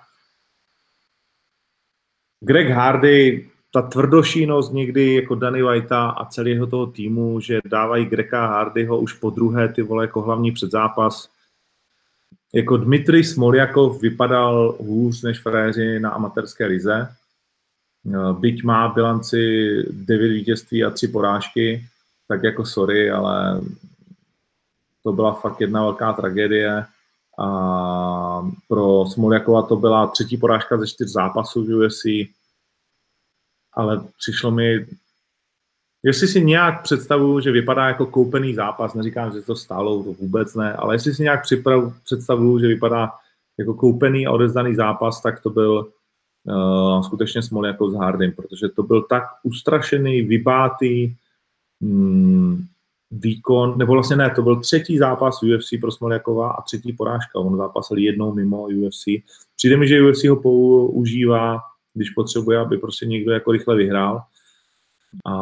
Greg 2.41 2.69
Hardy, 2.69 3.49
ta 3.73 3.81
tvrdošínost 3.81 4.73
někdy 4.73 5.15
jako 5.15 5.35
Danny 5.35 5.63
Whitea 5.63 6.09
a 6.09 6.25
celého 6.25 6.67
toho 6.67 6.87
týmu, 6.87 7.39
že 7.39 7.59
dávají 7.65 8.05
Grega 8.05 8.47
Hardyho 8.47 8.99
už 8.99 9.13
po 9.13 9.29
druhé 9.29 9.69
ty 9.69 9.81
vole 9.81 10.03
jako 10.03 10.21
hlavní 10.21 10.51
předzápas. 10.51 11.29
Jako 12.53 12.77
Dmitry 12.77 13.23
Smoljakov 13.23 14.01
vypadal 14.01 14.75
hůř 14.79 15.21
než 15.21 15.39
frajeři 15.39 15.99
na 15.99 16.09
amatérské 16.09 16.65
lize. 16.65 17.09
Byť 18.39 18.63
má 18.63 18.87
bilanci 18.87 19.67
9 19.91 20.29
vítězství 20.29 20.83
a 20.83 20.89
3 20.89 21.07
porážky, 21.07 21.85
tak 22.27 22.43
jako 22.43 22.65
sorry, 22.65 23.11
ale 23.11 23.61
to 25.03 25.13
byla 25.13 25.33
fakt 25.33 25.61
jedna 25.61 25.81
velká 25.81 26.13
tragédie. 26.13 26.85
A 27.39 28.51
pro 28.67 29.05
Smoljakova 29.05 29.61
to 29.61 29.75
byla 29.75 30.07
třetí 30.07 30.37
porážka 30.37 30.77
ze 30.77 30.87
čtyř 30.87 31.07
zápasů 31.07 31.63
v 31.63 31.73
UFC, 31.73 32.05
ale 33.73 34.01
přišlo 34.17 34.51
mi, 34.51 34.87
jestli 36.03 36.27
si 36.27 36.45
nějak 36.45 36.83
představuju, 36.83 37.39
že 37.39 37.51
vypadá 37.51 37.87
jako 37.87 38.05
koupený 38.05 38.53
zápas, 38.53 38.93
neříkám, 38.93 39.31
že 39.31 39.41
to 39.41 39.55
stálo, 39.55 40.03
to 40.03 40.13
vůbec 40.13 40.55
ne, 40.55 40.73
ale 40.73 40.95
jestli 40.95 41.13
si 41.13 41.23
nějak 41.23 41.41
představuju, 42.03 42.59
že 42.59 42.67
vypadá 42.67 43.11
jako 43.59 43.73
koupený 43.73 44.27
a 44.27 44.31
odezdaný 44.31 44.75
zápas, 44.75 45.21
tak 45.21 45.43
to 45.43 45.49
byl 45.49 45.87
uh, 46.43 47.01
skutečně 47.01 47.41
Smoljakov 47.41 47.91
s 47.91 47.95
Hardym, 47.95 48.31
protože 48.31 48.69
to 48.69 48.83
byl 48.83 49.01
tak 49.01 49.23
ustrašený, 49.43 50.21
vybátý, 50.21 51.15
mm, 51.79 52.65
výkon, 53.11 53.77
nebo 53.77 53.93
vlastně 53.93 54.15
ne, 54.15 54.29
to 54.29 54.41
byl 54.41 54.59
třetí 54.59 54.97
zápas 54.97 55.43
UFC 55.43 55.69
pro 55.81 55.91
Smoljakova 55.91 56.51
a 56.51 56.61
třetí 56.61 56.93
porážka. 56.93 57.39
On 57.39 57.57
zápasil 57.57 57.97
jednou 57.97 58.33
mimo 58.33 58.63
UFC. 58.63 59.03
Přijde 59.55 59.77
mi, 59.77 59.87
že 59.87 60.01
UFC 60.01 60.23
ho 60.23 60.35
používá, 60.35 61.59
když 61.93 62.09
potřebuje, 62.09 62.57
aby 62.57 62.77
prostě 62.77 63.05
někdo 63.05 63.31
jako 63.31 63.51
rychle 63.51 63.75
vyhrál. 63.75 64.21
A 65.25 65.33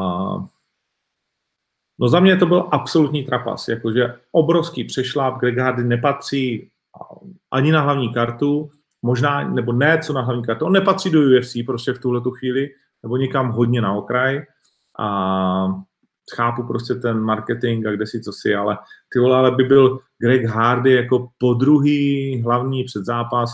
no 2.00 2.10
za 2.10 2.20
mě 2.20 2.38
to 2.38 2.46
byl 2.46 2.68
absolutní 2.72 3.24
trapas, 3.24 3.68
jakože 3.68 4.16
obrovský 4.32 4.84
přešláp, 4.84 5.40
Greg 5.40 5.58
Hardy 5.58 5.84
nepatří 5.84 6.70
ani 7.52 7.72
na 7.72 7.82
hlavní 7.82 8.14
kartu, 8.14 8.72
možná, 9.02 9.50
nebo 9.50 9.74
ne, 9.74 10.02
co 10.04 10.14
na 10.14 10.22
hlavní 10.22 10.44
kartu, 10.44 10.66
on 10.66 10.72
nepatří 10.72 11.10
do 11.10 11.20
UFC 11.20 11.56
prostě 11.66 11.94
v 11.94 12.00
tuhle 12.00 12.22
chvíli, 12.38 12.70
nebo 13.04 13.18
někam 13.18 13.52
hodně 13.52 13.82
na 13.82 13.94
okraj 13.94 14.46
a 15.00 15.68
chápu 16.36 16.64
prostě 16.64 16.96
ten 16.96 17.20
marketing 17.20 17.88
a 17.88 17.92
kde 17.92 18.08
si 18.08 18.22
co 18.22 18.34
si, 18.34 18.56
ale 18.56 18.78
ty 19.14 19.20
vole, 19.20 19.38
ale 19.38 19.52
by 19.52 19.64
byl 19.64 20.00
Greg 20.20 20.46
Hardy 20.46 20.94
jako 20.94 21.30
podruhý 21.38 22.42
hlavní 22.42 22.84
předzápas, 22.84 23.52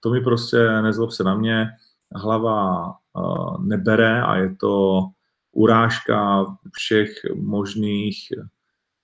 to 0.00 0.10
mi 0.10 0.20
prostě 0.20 0.82
nezlob 0.82 1.10
se 1.10 1.24
na 1.24 1.34
mě, 1.34 1.66
hlava 2.14 2.86
uh, 2.88 3.64
nebere 3.64 4.22
a 4.22 4.36
je 4.36 4.56
to 4.56 5.02
urážka 5.52 6.46
všech 6.72 7.10
možných 7.34 8.18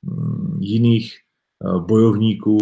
um, 0.03 0.59
jiných 0.61 1.19
uh, 1.65 1.87
bojovníků, 1.87 2.59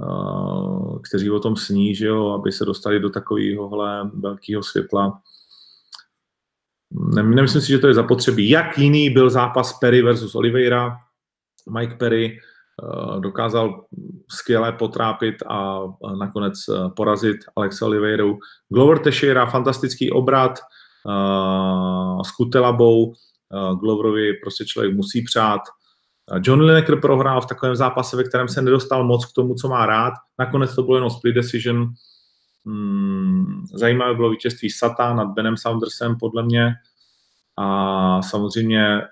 uh, 0.00 0.98
kteří 1.08 1.30
o 1.30 1.40
tom 1.40 1.56
sní, 1.56 1.94
že 1.94 2.06
jo, 2.06 2.28
aby 2.28 2.52
se 2.52 2.64
dostali 2.64 3.00
do 3.00 3.10
takového 3.10 3.70
velkého 4.14 4.62
světla 4.62 5.20
nemyslím 7.24 7.62
si, 7.62 7.68
že 7.68 7.78
to 7.78 7.86
je 7.86 7.94
zapotřebí. 7.94 8.50
Jak 8.50 8.78
jiný 8.78 9.10
byl 9.10 9.30
zápas 9.30 9.78
Perry 9.78 10.02
versus 10.02 10.34
Oliveira, 10.34 10.96
Mike 11.78 11.94
Perry 11.94 12.38
uh, 12.82 13.20
dokázal 13.20 13.84
skvěle 14.30 14.72
potrápit 14.72 15.34
a 15.48 15.80
nakonec 16.18 16.54
porazit 16.96 17.36
Alexa 17.56 17.86
Oliveiru. 17.86 18.38
Glover 18.68 18.98
Teixeira, 18.98 19.46
fantastický 19.46 20.10
obrat 20.10 20.58
s 22.26 22.30
Kutelabou, 22.30 23.12
Gloverovi 23.80 24.32
prostě 24.32 24.64
člověk 24.64 24.94
musí 24.94 25.22
přát. 25.22 25.60
John 26.40 26.60
Lineker 26.60 27.00
prohrál 27.00 27.40
v 27.40 27.46
takovém 27.46 27.76
zápase, 27.76 28.16
ve 28.16 28.24
kterém 28.24 28.48
se 28.48 28.62
nedostal 28.62 29.04
moc 29.04 29.26
k 29.26 29.32
tomu, 29.32 29.54
co 29.54 29.68
má 29.68 29.86
rád. 29.86 30.12
Nakonec 30.38 30.74
to 30.74 30.82
bylo 30.82 30.96
jenom 30.96 31.10
split 31.10 31.32
decision. 31.32 31.86
Hmm, 32.66 33.64
zajímavé 33.74 34.14
bylo 34.14 34.30
vítězství 34.30 34.70
Sata 34.70 35.14
nad 35.14 35.24
Benem 35.24 35.56
Saundersem, 35.56 36.16
podle 36.20 36.42
mě. 36.42 36.74
A 37.56 38.22
samozřejmě 38.22 39.02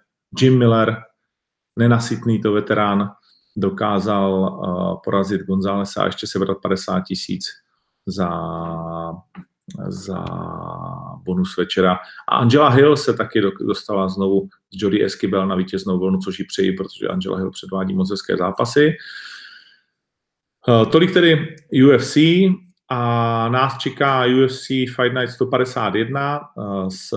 Jim 0.40 0.58
Miller, 0.58 0.96
nenasytný 1.78 2.40
to 2.40 2.52
veterán, 2.52 3.11
dokázal 3.56 4.32
uh, 4.32 5.00
porazit 5.04 5.46
Gonzálesa 5.46 6.02
a 6.02 6.06
ještě 6.06 6.26
sebrat 6.26 6.58
50 6.62 7.00
tisíc 7.00 7.44
za, 8.06 8.30
za 9.88 10.24
bonus 11.24 11.56
večera. 11.56 11.98
A 12.28 12.37
Angela 12.37 12.68
Hill 12.68 12.96
se 12.96 13.14
taky 13.14 13.40
dostala 13.66 14.08
znovu 14.08 14.48
z 14.70 14.82
Jody 14.82 15.04
Esquibel 15.04 15.46
na 15.46 15.54
vítěznou 15.54 15.98
vlnu, 15.98 16.18
což 16.18 16.38
ji 16.38 16.44
přeji, 16.44 16.72
protože 16.72 17.08
Angela 17.08 17.38
Hill 17.38 17.50
předvádí 17.50 17.94
moc 17.94 18.08
zápasy. 18.38 18.96
Uh, 20.68 20.90
tolik 20.90 21.12
tedy 21.12 21.56
UFC 21.87 22.16
a 22.88 23.48
nás 23.48 23.79
čeká 23.79 24.24
UFC 24.24 24.66
Fight 24.68 25.14
Night 25.14 25.31
151 25.31 26.40
uh, 26.57 26.88
s 26.88 27.14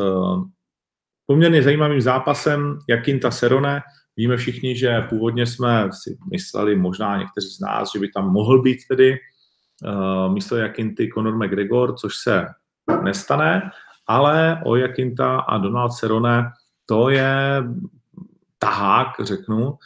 poměrně 1.25 1.63
zajímavým 1.63 2.01
zápasem 2.01 2.79
Jakinta 2.89 3.31
Serone. 3.31 3.81
Víme 4.17 4.37
všichni, 4.37 4.75
že 4.75 5.01
původně 5.09 5.45
jsme 5.45 5.89
si 6.03 6.17
mysleli, 6.31 6.75
možná 6.75 7.17
někteří 7.17 7.47
z 7.47 7.59
nás, 7.59 7.91
že 7.93 7.99
by 7.99 8.07
tam 8.07 8.31
mohl 8.31 8.61
být 8.61 8.77
tedy 8.89 9.17
uh, 9.83 10.33
místo 10.33 10.57
Jakinty 10.57 11.09
Conor 11.13 11.35
McGregor, 11.37 11.95
což 11.95 12.15
se 12.15 12.47
nestane, 13.03 13.71
ale 14.07 14.61
o 14.65 14.75
Jakinta 14.75 15.39
a 15.39 15.57
Donald 15.57 15.91
Cerone 15.91 16.51
to 16.85 17.09
je 17.09 17.63
tahák, 18.59 19.07
řeknu, 19.19 19.77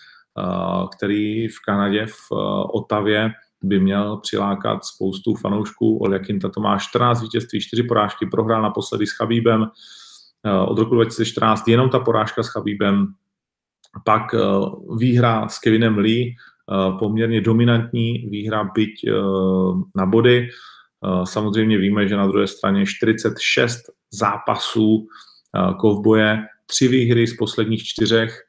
který 0.98 1.48
v 1.48 1.60
Kanadě 1.66 2.06
v 2.06 2.32
Otavě 2.74 3.32
by 3.68 3.80
měl 3.80 4.18
přilákat 4.18 4.86
spoustu 4.86 5.36
fanoušků. 5.36 5.98
Od 5.98 6.12
Jakinta 6.12 6.50
to 6.50 6.62
má 6.62 6.78
14 6.78 7.22
vítězství, 7.22 7.62
4 7.62 7.84
porážky, 7.84 8.26
prohrál 8.26 8.62
naposledy 8.62 9.08
s 9.08 9.12
Chabíbem, 9.12 9.66
Eh, 10.46 10.58
od 10.58 10.80
roku 10.80 10.96
2014 10.96 11.68
jenom 11.68 11.90
ta 11.90 12.00
porážka 12.00 12.44
s 12.44 12.48
Chabíbem, 12.48 13.08
pak 14.06 14.34
eh, 14.34 14.40
výhra 14.98 15.48
s 15.48 15.60
Kevinem 15.60 15.98
Lee, 15.98 16.30
eh, 16.30 16.98
poměrně 17.00 17.42
dominantní 17.42 18.14
výhra, 18.30 18.64
byť 18.64 18.92
na 19.96 20.06
body. 20.06 20.50
Samozřejmě 21.24 21.78
víme, 21.78 22.08
že 22.08 22.18
na 22.18 22.28
druhé 22.28 22.48
straně 22.48 22.86
46 22.86 23.82
zápasů 24.12 25.08
kovboje, 25.80 26.44
tři 26.66 26.88
výhry 26.88 27.28
z 27.28 27.38
posledních 27.38 27.84
čtyřech, 27.84 28.42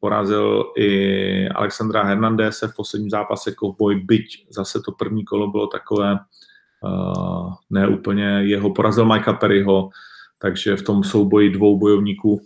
porazil 0.00 0.64
i 0.76 1.48
Alexandra 1.48 2.02
Hernandez 2.02 2.62
v 2.62 2.76
posledním 2.76 3.10
zápase 3.10 3.52
kovboj, 3.52 3.94
byť 4.04 4.46
zase 4.50 4.80
to 4.80 4.92
první 4.92 5.24
kolo 5.24 5.50
bylo 5.50 5.66
takové 5.66 6.12
uh, 6.12 7.54
neúplně 7.70 8.42
jeho, 8.42 8.70
porazil 8.70 9.04
Mikea 9.04 9.32
Perryho, 9.34 9.90
takže 10.38 10.76
v 10.76 10.82
tom 10.82 11.04
souboji 11.04 11.50
dvou 11.50 11.78
bojovníků 11.78 12.40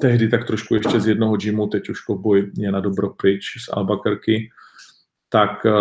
tehdy 0.00 0.28
tak 0.28 0.46
trošku 0.46 0.74
ještě 0.74 1.00
z 1.00 1.08
jednoho 1.08 1.36
gymu, 1.36 1.66
teď 1.66 1.88
už 1.88 1.98
boj 2.10 2.50
je 2.56 2.72
na 2.72 2.80
dobro 2.80 3.10
pryč 3.10 3.44
z 3.64 3.68
Albuquerque. 3.72 4.48
Tak 5.28 5.66
eh, 5.66 5.72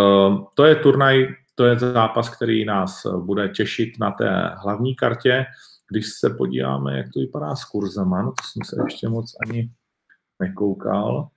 to 0.54 0.66
je 0.66 0.76
turnaj, 0.76 1.28
to 1.56 1.66
je 1.66 1.80
zápas, 1.80 2.30
který 2.30 2.66
nás 2.66 3.08
bude 3.20 3.50
těšit 3.50 4.00
na 4.00 4.12
té 4.12 4.56
hlavní 4.64 4.96
kartě. 4.96 5.46
Když 5.90 6.06
se 6.20 6.30
podíváme, 6.30 6.98
jak 6.98 7.14
to 7.14 7.20
vypadá 7.20 7.56
s 7.56 7.66
kurzama, 7.66 8.22
no 8.22 8.30
to 8.32 8.44
jsem 8.52 8.64
se 8.66 8.84
ještě 8.86 9.10
moc 9.10 9.36
ani 9.48 9.72
nekoukal, 10.40 11.30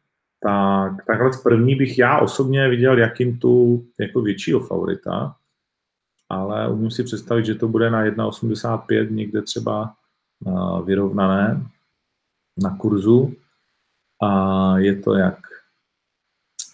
tak 0.42 1.06
takhle 1.06 1.30
první 1.42 1.74
bych 1.74 1.98
já 1.98 2.20
osobně 2.20 2.68
viděl 2.68 2.98
jakým 2.98 3.38
tu 3.38 3.84
jako 4.00 4.22
většího 4.22 4.60
favorita, 4.60 5.36
ale 6.28 6.70
umím 6.70 6.90
si 6.90 7.04
představit, 7.04 7.46
že 7.46 7.54
to 7.54 7.68
bude 7.68 7.90
na 7.90 8.04
1,85 8.04 9.10
někde 9.10 9.42
třeba 9.42 9.94
eh, 10.46 10.82
vyrovnané 10.84 11.66
na 12.62 12.76
kurzu. 12.76 13.34
A 14.22 14.78
je 14.78 14.96
to 14.96 15.14
jak? 15.14 15.38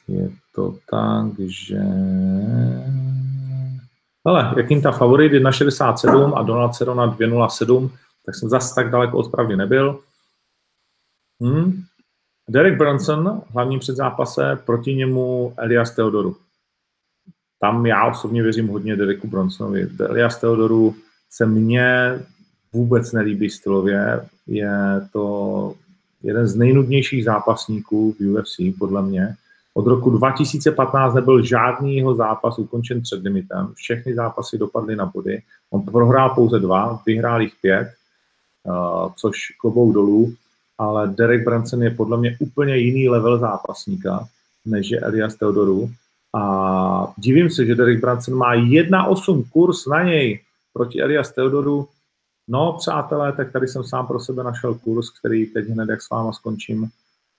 Je 0.09 0.31
to 0.55 0.79
tak, 0.91 1.27
že... 1.39 1.81
Jakým 4.57 4.83
ta 4.83 4.93
favorit 4.93 5.33
1,67 5.33 6.33
a 6.37 6.43
Donald 6.43 6.75
Cerrone 6.75 7.03
2,07, 7.03 7.91
tak 8.27 8.35
jsem 8.35 8.49
zase 8.49 8.75
tak 8.75 8.91
daleko 8.91 9.19
od 9.19 9.31
pravdy 9.31 9.57
nebyl. 9.57 10.01
Hmm. 11.41 11.83
Derek 12.49 12.79
Brunson, 12.79 13.43
hlavním 13.49 13.81
předzápase, 13.81 14.59
proti 14.67 14.95
němu 14.95 15.55
Elias 15.57 15.91
Teodoru 15.91 16.37
tam 17.61 17.87
já 17.87 18.07
osobně 18.07 18.43
věřím 18.43 18.69
hodně 18.69 18.97
Dereku 18.97 19.29
Bronsonovi. 19.29 19.89
Elias 20.01 20.41
Teodoru 20.41 20.95
se 21.31 21.47
mně 21.47 22.19
vůbec 22.73 23.13
nelíbí 23.13 23.51
stylově. 23.51 24.27
Je 24.47 24.71
to 25.13 25.75
jeden 26.23 26.47
z 26.47 26.57
nejnudnějších 26.57 27.25
zápasníků 27.25 28.13
v 28.13 28.21
UFC, 28.21 28.57
podle 28.79 29.03
mě. 29.03 29.37
Od 29.77 29.87
roku 29.87 30.11
2015 30.11 31.15
nebyl 31.15 31.45
žádný 31.45 31.97
jeho 31.97 32.15
zápas 32.15 32.59
ukončen 32.59 33.03
před 33.03 33.23
limitem. 33.23 33.73
Všechny 33.75 34.15
zápasy 34.15 34.59
dopadly 34.59 34.97
na 34.97 35.07
body. 35.07 35.43
On 35.71 35.83
prohrál 35.83 36.35
pouze 36.35 36.59
dva, 36.59 37.03
vyhrál 37.07 37.41
jich 37.41 37.53
pět, 37.61 37.89
uh, 38.65 39.13
což 39.17 39.39
klobou 39.61 39.93
dolů, 39.93 40.35
ale 40.79 41.09
Derek 41.09 41.45
Branson 41.45 41.83
je 41.83 41.91
podle 41.91 42.19
mě 42.19 42.37
úplně 42.41 42.77
jiný 42.77 43.09
level 43.09 43.39
zápasníka, 43.39 44.29
než 44.65 44.91
je 44.91 45.01
Elias 45.01 45.35
Teodoru. 45.35 45.91
A 46.35 47.13
divím 47.17 47.51
se, 47.51 47.67
že 47.67 47.75
Derek 47.75 48.01
Branson 48.01 48.35
má 48.35 48.55
1,8 48.55 49.45
kurz 49.51 49.87
na 49.87 50.03
něj 50.03 50.41
proti 50.73 51.03
Elias 51.03 51.33
Teodoru. 51.33 51.89
No, 52.49 52.77
přátelé, 52.79 53.33
tak 53.33 53.53
tady 53.53 53.69
jsem 53.69 53.85
sám 53.85 54.07
pro 54.07 54.21
sebe 54.21 54.45
našel 54.45 54.75
kurz, 54.75 55.11
který 55.11 55.47
teď 55.47 55.69
hned, 55.69 55.89
jak 55.89 56.03
s 56.03 56.11
váma 56.11 56.33
skončím, 56.33 56.89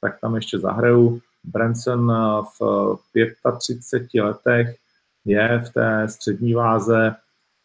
tak 0.02 0.20
tam 0.22 0.36
ještě 0.36 0.60
zahraju. 0.60 1.22
Branson 1.48 2.14
v 2.60 2.98
35 3.58 4.24
letech 4.24 4.76
je 5.26 5.64
v 5.66 5.74
té 5.74 6.08
střední 6.08 6.54
váze 6.54 7.16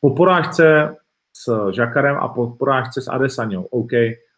po 0.00 0.10
porážce 0.10 0.96
s 1.32 1.70
Žakarem 1.70 2.16
a 2.16 2.28
po 2.28 2.46
porážce 2.46 3.02
s 3.02 3.08
Adesanou, 3.08 3.62
OK, 3.62 3.92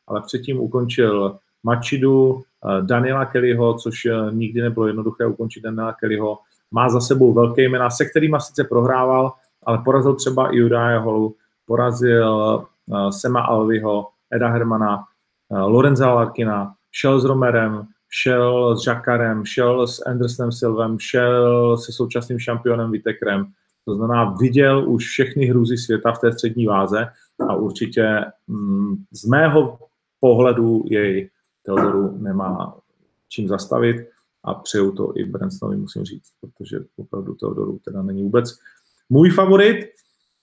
ale 0.07 0.23
předtím 0.27 0.61
ukončil 0.61 1.39
Machidu, 1.63 2.43
eh, 2.43 2.83
Daniela 2.83 3.25
Kellyho, 3.25 3.75
což 3.75 4.05
eh, 4.05 4.13
nikdy 4.31 4.63
nebylo 4.63 4.87
jednoduché 4.87 5.27
ukončit 5.27 5.61
Daniela 5.61 5.93
Kellyho, 5.93 6.39
má 6.71 6.89
za 6.89 7.01
sebou 7.01 7.33
velké 7.33 7.63
jména, 7.63 7.91
se 7.91 8.05
kterými 8.05 8.37
sice 8.41 8.65
prohrával, 8.65 9.33
ale 9.67 9.79
porazil 9.79 10.15
třeba 10.15 10.49
i 10.51 10.63
Uriah 10.63 11.05
Holu, 11.05 11.37
porazil 11.67 12.65
Sema 13.11 13.41
Alviho, 13.41 14.09
Eda 14.31 14.49
Hermana, 14.49 15.05
Lorenza 15.51 16.15
Larkina, 16.15 16.75
šel 16.93 17.21
s 17.21 17.25
Romerem, 17.25 17.87
šel 18.23 18.77
s 18.77 18.87
Jakarem, 18.87 19.45
šel 19.45 19.87
s 19.87 20.07
Andersonem 20.07 20.53
Silvem, 20.53 20.99
šel 20.99 21.77
se 21.77 21.93
současným 21.93 22.39
šampionem 22.39 22.91
Vitekrem. 22.91 23.47
To 23.85 23.95
znamená, 23.95 24.25
viděl 24.41 24.91
už 24.91 25.05
všechny 25.05 25.47
hrůzy 25.47 25.77
světa 25.79 26.13
v 26.13 26.19
té 26.19 26.33
střední 26.33 26.67
váze 26.67 27.07
a 27.49 27.57
určitě 27.57 28.25
mm, 28.47 28.97
z 29.13 29.25
mého 29.25 29.79
pohledu 30.21 30.85
jej 30.87 31.31
Teodoru 31.63 32.19
nemá 32.19 32.77
čím 33.29 33.49
zastavit 33.49 34.09
a 34.45 34.55
přeju 34.55 34.93
to 34.93 35.13
i 35.17 35.25
Bransonovi, 35.25 35.77
musím 35.77 36.05
říct, 36.05 36.29
protože 36.41 36.79
opravdu 36.97 37.35
Teodoru 37.35 37.81
teda 37.85 38.03
není 38.03 38.23
vůbec 38.23 38.59
můj 39.09 39.31
favorit. 39.31 39.87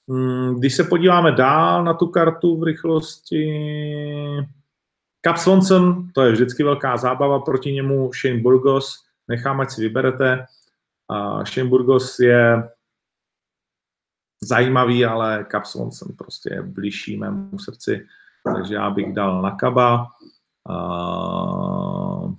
Hmm, 0.09 0.59
když 0.59 0.75
se 0.75 0.83
podíváme 0.83 1.31
dál 1.31 1.83
na 1.83 1.93
tu 1.93 2.07
kartu 2.07 2.57
v 2.57 2.63
rychlosti, 2.63 3.45
Cap 5.25 5.37
Swanson, 5.37 6.09
to 6.13 6.21
je 6.21 6.31
vždycky 6.31 6.63
velká 6.63 6.97
zábava, 6.97 7.39
proti 7.39 7.71
němu 7.71 8.11
Shane 8.13 8.41
Burgos, 8.41 9.05
nechám, 9.27 9.61
ať 9.61 9.71
si 9.71 9.81
vyberete. 9.81 10.45
A 11.09 11.45
Shane 11.45 11.69
Burgos 11.69 12.19
je 12.19 12.69
zajímavý, 14.43 15.05
ale 15.05 15.45
Cap 15.51 15.65
Swanson 15.65 16.15
prostě 16.17 16.53
je 16.53 16.61
blížší 16.61 17.17
mému 17.17 17.59
srdci, 17.59 18.07
takže 18.55 18.75
já 18.75 18.89
bych 18.89 19.13
dal 19.13 19.41
na 19.41 19.51
Kaba. 19.51 20.07
Uh, 20.69 22.35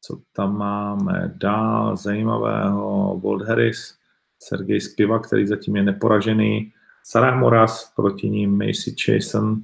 co 0.00 0.20
tam 0.32 0.56
máme 0.56 1.34
dál 1.36 1.96
zajímavého? 1.96 3.20
Walt 3.24 3.42
Harris, 3.42 3.98
Sergej 4.42 4.80
Spiva, 4.80 5.18
který 5.18 5.46
zatím 5.46 5.76
je 5.76 5.82
neporažený. 5.82 6.72
Sarah 7.04 7.38
Moras, 7.38 7.92
proti 7.96 8.30
ním 8.30 8.58
Macy 8.58 8.94
Jason, 9.08 9.62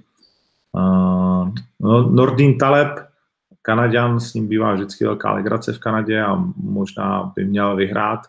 uh, 0.77 1.49
no, 1.81 2.11
Nordin 2.11 2.59
Taleb, 2.59 2.99
Kanaďan, 3.63 4.21
s 4.21 4.35
ním 4.35 4.49
bývá 4.49 4.75
vždycky 4.75 5.05
velká 5.05 5.33
legrace 5.33 5.73
v 5.73 5.79
Kanadě 5.79 6.23
a 6.23 6.35
možná 6.57 7.33
by 7.37 7.45
měl 7.45 7.77
vyhrát. 7.77 8.21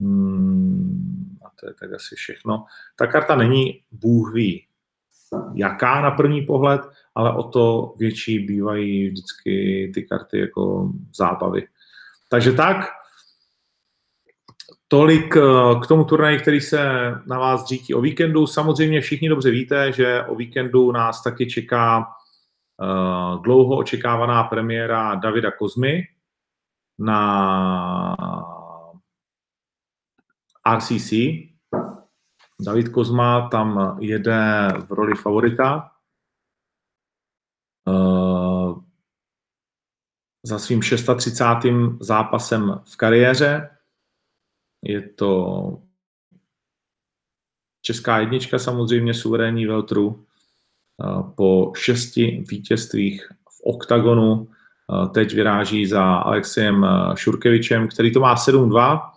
Hmm, 0.00 1.36
a 1.46 1.50
to 1.60 1.68
je 1.68 1.74
tak 1.80 1.92
asi 1.92 2.14
všechno. 2.14 2.64
Ta 2.96 3.06
karta 3.06 3.36
není 3.36 3.80
Bůh 3.90 4.34
ví 4.34 4.66
jaká 5.54 6.00
na 6.00 6.10
první 6.10 6.42
pohled, 6.42 6.80
ale 7.14 7.36
o 7.36 7.42
to 7.42 7.94
větší 7.98 8.38
bývají 8.38 9.08
vždycky 9.08 9.90
ty 9.94 10.02
karty 10.02 10.38
jako 10.38 10.92
zábavy. 11.16 11.68
Takže 12.28 12.52
tak, 12.52 12.88
tolik 14.88 15.36
eh, 15.36 15.40
k 15.82 15.86
tomu 15.86 16.04
turnaji, 16.04 16.38
který 16.38 16.60
se 16.60 16.80
na 17.26 17.38
vás 17.38 17.64
dřítí 17.64 17.94
o 17.94 18.00
víkendu. 18.00 18.46
Samozřejmě 18.46 19.00
všichni 19.00 19.28
dobře 19.28 19.50
víte, 19.50 19.92
že 19.92 20.22
o 20.22 20.34
víkendu 20.34 20.92
nás 20.92 21.22
taky 21.22 21.46
čeká 21.46 21.98
uh, 21.98 23.42
dlouho 23.42 23.76
očekávaná 23.76 24.44
premiéra 24.44 25.14
Davida 25.14 25.50
Kozmy 25.50 26.02
na 26.98 28.16
RCC. 30.76 31.12
David 32.60 32.88
Kozma 32.88 33.48
tam 33.48 33.96
jede 34.00 34.68
v 34.86 34.92
roli 34.92 35.14
favorita. 35.14 35.90
Uh, 37.88 38.82
za 40.42 40.58
svým 40.58 40.82
630. 40.82 41.44
zápasem 42.00 42.80
v 42.92 42.96
kariéře. 42.96 43.75
Je 44.88 45.08
to 45.08 45.82
česká 47.82 48.18
jednička 48.18 48.58
samozřejmě, 48.58 49.14
suverénní 49.14 49.66
veltru. 49.66 50.26
Po 51.36 51.72
šesti 51.76 52.44
vítězstvích 52.48 53.28
v 53.50 53.60
oktagonu 53.64 54.48
teď 55.14 55.34
vyráží 55.34 55.86
za 55.86 56.14
Alexejem 56.14 56.86
Šurkevičem, 57.14 57.88
který 57.88 58.12
to 58.12 58.20
má 58.20 58.34
7-2. 58.34 59.10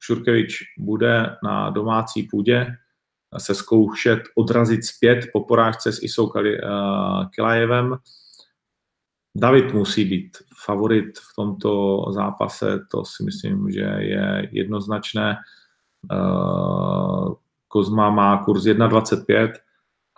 Šurkevič 0.00 0.58
bude 0.78 1.36
na 1.42 1.70
domácí 1.70 2.22
půdě 2.22 2.76
se 3.38 3.54
zkoušet 3.54 4.22
odrazit 4.34 4.84
zpět 4.84 5.26
po 5.32 5.44
porážce 5.44 5.92
s 5.92 6.02
Isou 6.02 6.32
Kilajevem. 7.30 7.96
David 9.38 9.74
musí 9.74 10.04
být 10.04 10.38
favorit 10.64 11.18
v 11.18 11.34
tomto 11.36 12.04
zápase, 12.10 12.80
to 12.90 13.04
si 13.04 13.22
myslím, 13.24 13.70
že 13.70 13.80
je 13.80 14.48
jednoznačné. 14.52 15.36
Eh, 16.12 17.34
Kozma 17.68 18.10
má 18.10 18.44
kurz 18.44 18.64
1,25 18.64 19.52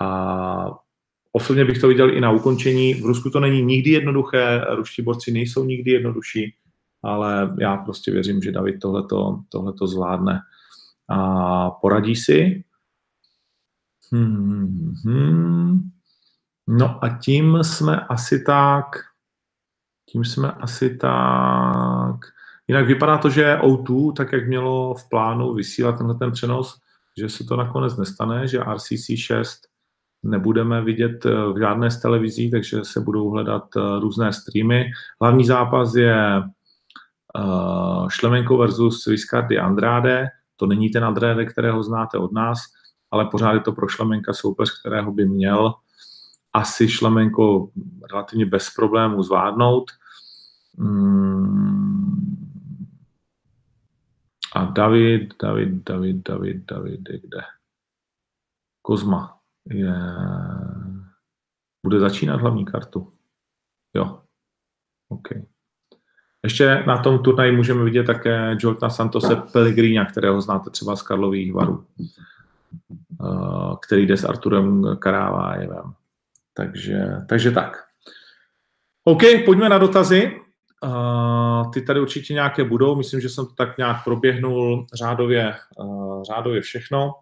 a 0.01 0.71
osobně 1.33 1.65
bych 1.65 1.79
to 1.79 1.89
viděl 1.89 2.17
i 2.17 2.21
na 2.21 2.31
ukončení. 2.31 2.95
V 2.95 3.05
Rusku 3.05 3.31
to 3.31 3.41
není 3.41 3.63
nikdy 3.63 3.91
jednoduché, 3.91 4.65
ruští 4.77 5.03
borci 5.03 5.33
nejsou 5.33 5.65
nikdy 5.65 5.91
jednodušší, 5.91 6.55
ale 7.03 7.55
já 7.61 7.77
prostě 7.77 8.13
věřím, 8.13 8.43
že 8.43 8.53
David 8.53 8.81
tohleto, 8.81 9.41
tohleto 9.49 9.87
zvládne. 9.87 10.41
A 11.09 11.71
poradí 11.71 12.17
si. 12.17 12.65
Hmm, 14.13 14.95
hmm. 15.05 15.91
No 16.69 17.05
a 17.05 17.09
tím 17.09 17.59
jsme 17.63 18.01
asi 18.01 18.45
tak 18.45 18.85
tím 20.09 20.25
jsme 20.25 20.53
asi 20.53 20.97
tak... 20.97 22.17
Jinak 22.69 22.87
vypadá 22.87 23.19
to, 23.19 23.31
že 23.31 23.59
O2, 23.63 24.13
tak 24.13 24.33
jak 24.33 24.49
mělo 24.49 24.95
v 24.95 25.09
plánu 25.09 25.55
vysílat 25.55 25.99
tenhle 25.99 26.15
ten 26.15 26.33
přenos, 26.33 26.79
že 27.21 27.29
se 27.29 27.45
to 27.45 27.57
nakonec 27.57 27.97
nestane, 27.97 28.49
že 28.49 28.61
RCC6 28.61 29.45
nebudeme 30.23 30.83
vidět 30.83 31.27
eh, 31.27 31.53
v 31.53 31.59
žádné 31.59 31.91
z 31.91 32.01
televizí, 32.01 32.51
takže 32.51 32.85
se 32.85 33.01
budou 33.01 33.31
hledat 33.31 33.65
eh, 33.77 33.81
různé 34.01 34.33
streamy. 34.33 34.91
Hlavní 35.21 35.45
zápas 35.45 35.95
je 35.95 36.43
uh, 37.39 38.09
Šlemenko 38.09 38.57
versus 38.57 39.07
Viscardi 39.07 39.59
Andrade. 39.59 40.27
To 40.57 40.67
není 40.67 40.91
ten 40.91 41.05
Andrade, 41.05 41.45
kterého 41.45 41.83
znáte 41.83 42.19
od 42.19 42.33
nás, 42.33 42.59
ale 43.11 43.27
pořád 43.27 43.53
je 43.53 43.61
to 43.61 43.73
pro 43.73 43.89
Šlemenka 43.89 44.33
soupeř, 44.33 44.81
kterého 44.81 45.13
by 45.13 45.27
měl 45.27 45.75
asi 46.53 46.89
Šlemenko 46.89 47.69
relativně 48.13 48.47
bez 48.47 48.71
problémů 48.77 49.23
zvládnout. 49.23 49.91
Mm. 50.79 52.39
A 54.55 54.65
David, 54.65 55.35
David, 55.43 55.85
David, 55.85 56.17
David, 56.29 56.65
David, 56.65 57.09
je 57.09 57.19
kde? 57.19 57.41
Kozma 58.83 59.39
je... 59.71 59.95
Bude 61.87 62.01
začínat 62.01 62.41
hlavní 62.41 62.65
kartu. 62.65 63.13
Jo. 63.95 64.23
OK. 65.09 65.29
Ještě 66.45 66.85
na 66.87 67.03
tom 67.03 67.19
turnaji 67.19 67.53
můžeme 67.57 67.85
vidět 67.85 68.05
také 68.05 68.57
Jordana 68.61 68.91
Santose 68.91 69.37
Pellegrina, 69.37 70.05
kterého 70.05 70.41
znáte 70.41 70.71
třeba 70.71 70.97
z 70.97 71.03
Karlových 71.03 71.53
varů, 71.53 71.87
eh, 72.01 73.77
který 73.87 74.07
jde 74.07 74.17
s 74.17 74.25
Arturem 74.25 74.97
Karávájevem. 74.99 75.93
Takže, 76.55 77.17
takže 77.29 77.51
tak. 77.51 77.85
OK, 79.05 79.23
pojďme 79.45 79.69
na 79.69 79.79
dotazy. 79.79 80.41
Ty 81.73 81.83
tady 81.83 82.01
určitě 82.01 82.35
nějaké 82.35 82.65
budou, 82.65 82.97
myslím, 82.97 83.21
že 83.21 83.29
jsem 83.29 83.47
to 83.47 83.53
tak 83.55 83.79
nějak 83.79 84.05
proběhnul 84.05 84.87
řádově, 84.95 85.55
uh, 85.79 86.23
řádově 86.23 86.61
všechno, 86.61 87.15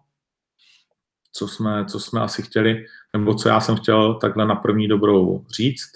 co 1.31 1.47
jsme, 1.47 1.85
co 1.85 1.99
jsme 1.99 2.21
asi 2.21 2.41
chtěli, 2.41 2.85
nebo 3.13 3.35
co 3.35 3.49
já 3.49 3.59
jsem 3.59 3.75
chtěl 3.75 4.15
takhle 4.15 4.45
na 4.45 4.55
první 4.55 4.87
dobrou 4.87 5.45
říct. 5.55 5.91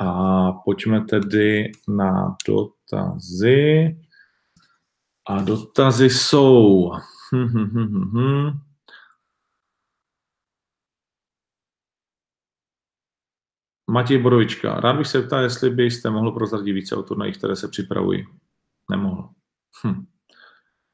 A 0.00 0.52
pojďme 0.52 1.04
tedy 1.04 1.72
na 1.88 2.36
dotazy. 2.48 3.96
A 5.28 5.42
dotazy 5.42 6.10
jsou... 6.10 6.90
Hm, 7.34 7.46
hm, 7.46 7.70
hm, 7.72 7.86
hm, 7.86 8.10
hm. 8.12 8.58
Matěj 13.94 14.18
Borovička. 14.18 14.80
Rád 14.80 14.96
bych 14.96 15.06
se 15.06 15.22
ptal, 15.22 15.42
jestli 15.42 15.70
byste 15.70 16.10
mohl 16.10 16.32
prozradit 16.32 16.74
více 16.74 16.96
o 16.96 17.02
turnajích, 17.02 17.38
které 17.38 17.56
se 17.56 17.68
připravují. 17.68 18.26
Nemohl. 18.90 19.28
Hm. 19.86 20.04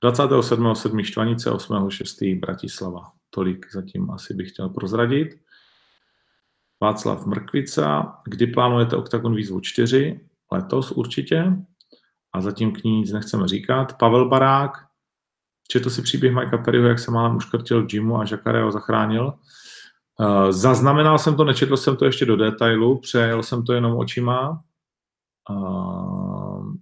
27.7. 0.04 1.02
Štvanice, 1.02 1.50
8.6. 1.50 2.40
Bratislava. 2.40 3.12
Tolik 3.30 3.66
zatím 3.72 4.10
asi 4.10 4.34
bych 4.34 4.50
chtěl 4.50 4.68
prozradit. 4.68 5.40
Václav 6.80 7.26
Mrkvica. 7.26 8.18
Kdy 8.24 8.46
plánujete 8.46 8.96
OKTAGON 8.96 9.34
výzvu 9.34 9.60
4? 9.60 10.20
Letos 10.52 10.90
určitě. 10.90 11.52
A 12.32 12.40
zatím 12.40 12.72
k 12.72 12.84
ní 12.84 13.00
nic 13.00 13.12
nechceme 13.12 13.48
říkat. 13.48 13.98
Pavel 13.98 14.28
Barák. 14.28 14.70
Četl 15.68 15.90
si 15.90 16.02
příběh 16.02 16.32
Majka 16.32 16.58
Perryho, 16.58 16.88
jak 16.88 16.98
se 16.98 17.10
málem 17.10 17.36
uškrtil 17.36 17.82
v 17.82 17.86
gymu 17.86 18.20
a 18.20 18.24
Žakare 18.24 18.62
ho 18.62 18.72
zachránil. 18.72 19.32
Eh, 20.20 20.52
zaznamenal 20.52 21.18
jsem 21.18 21.36
to, 21.36 21.44
nečetl 21.44 21.76
jsem 21.76 21.96
to 21.96 22.04
ještě 22.04 22.26
do 22.26 22.36
detailu, 22.36 22.98
přejel 22.98 23.42
jsem 23.42 23.64
to 23.64 23.72
jenom 23.72 23.96
očima. 23.96 24.64
Uh, 25.50 26.74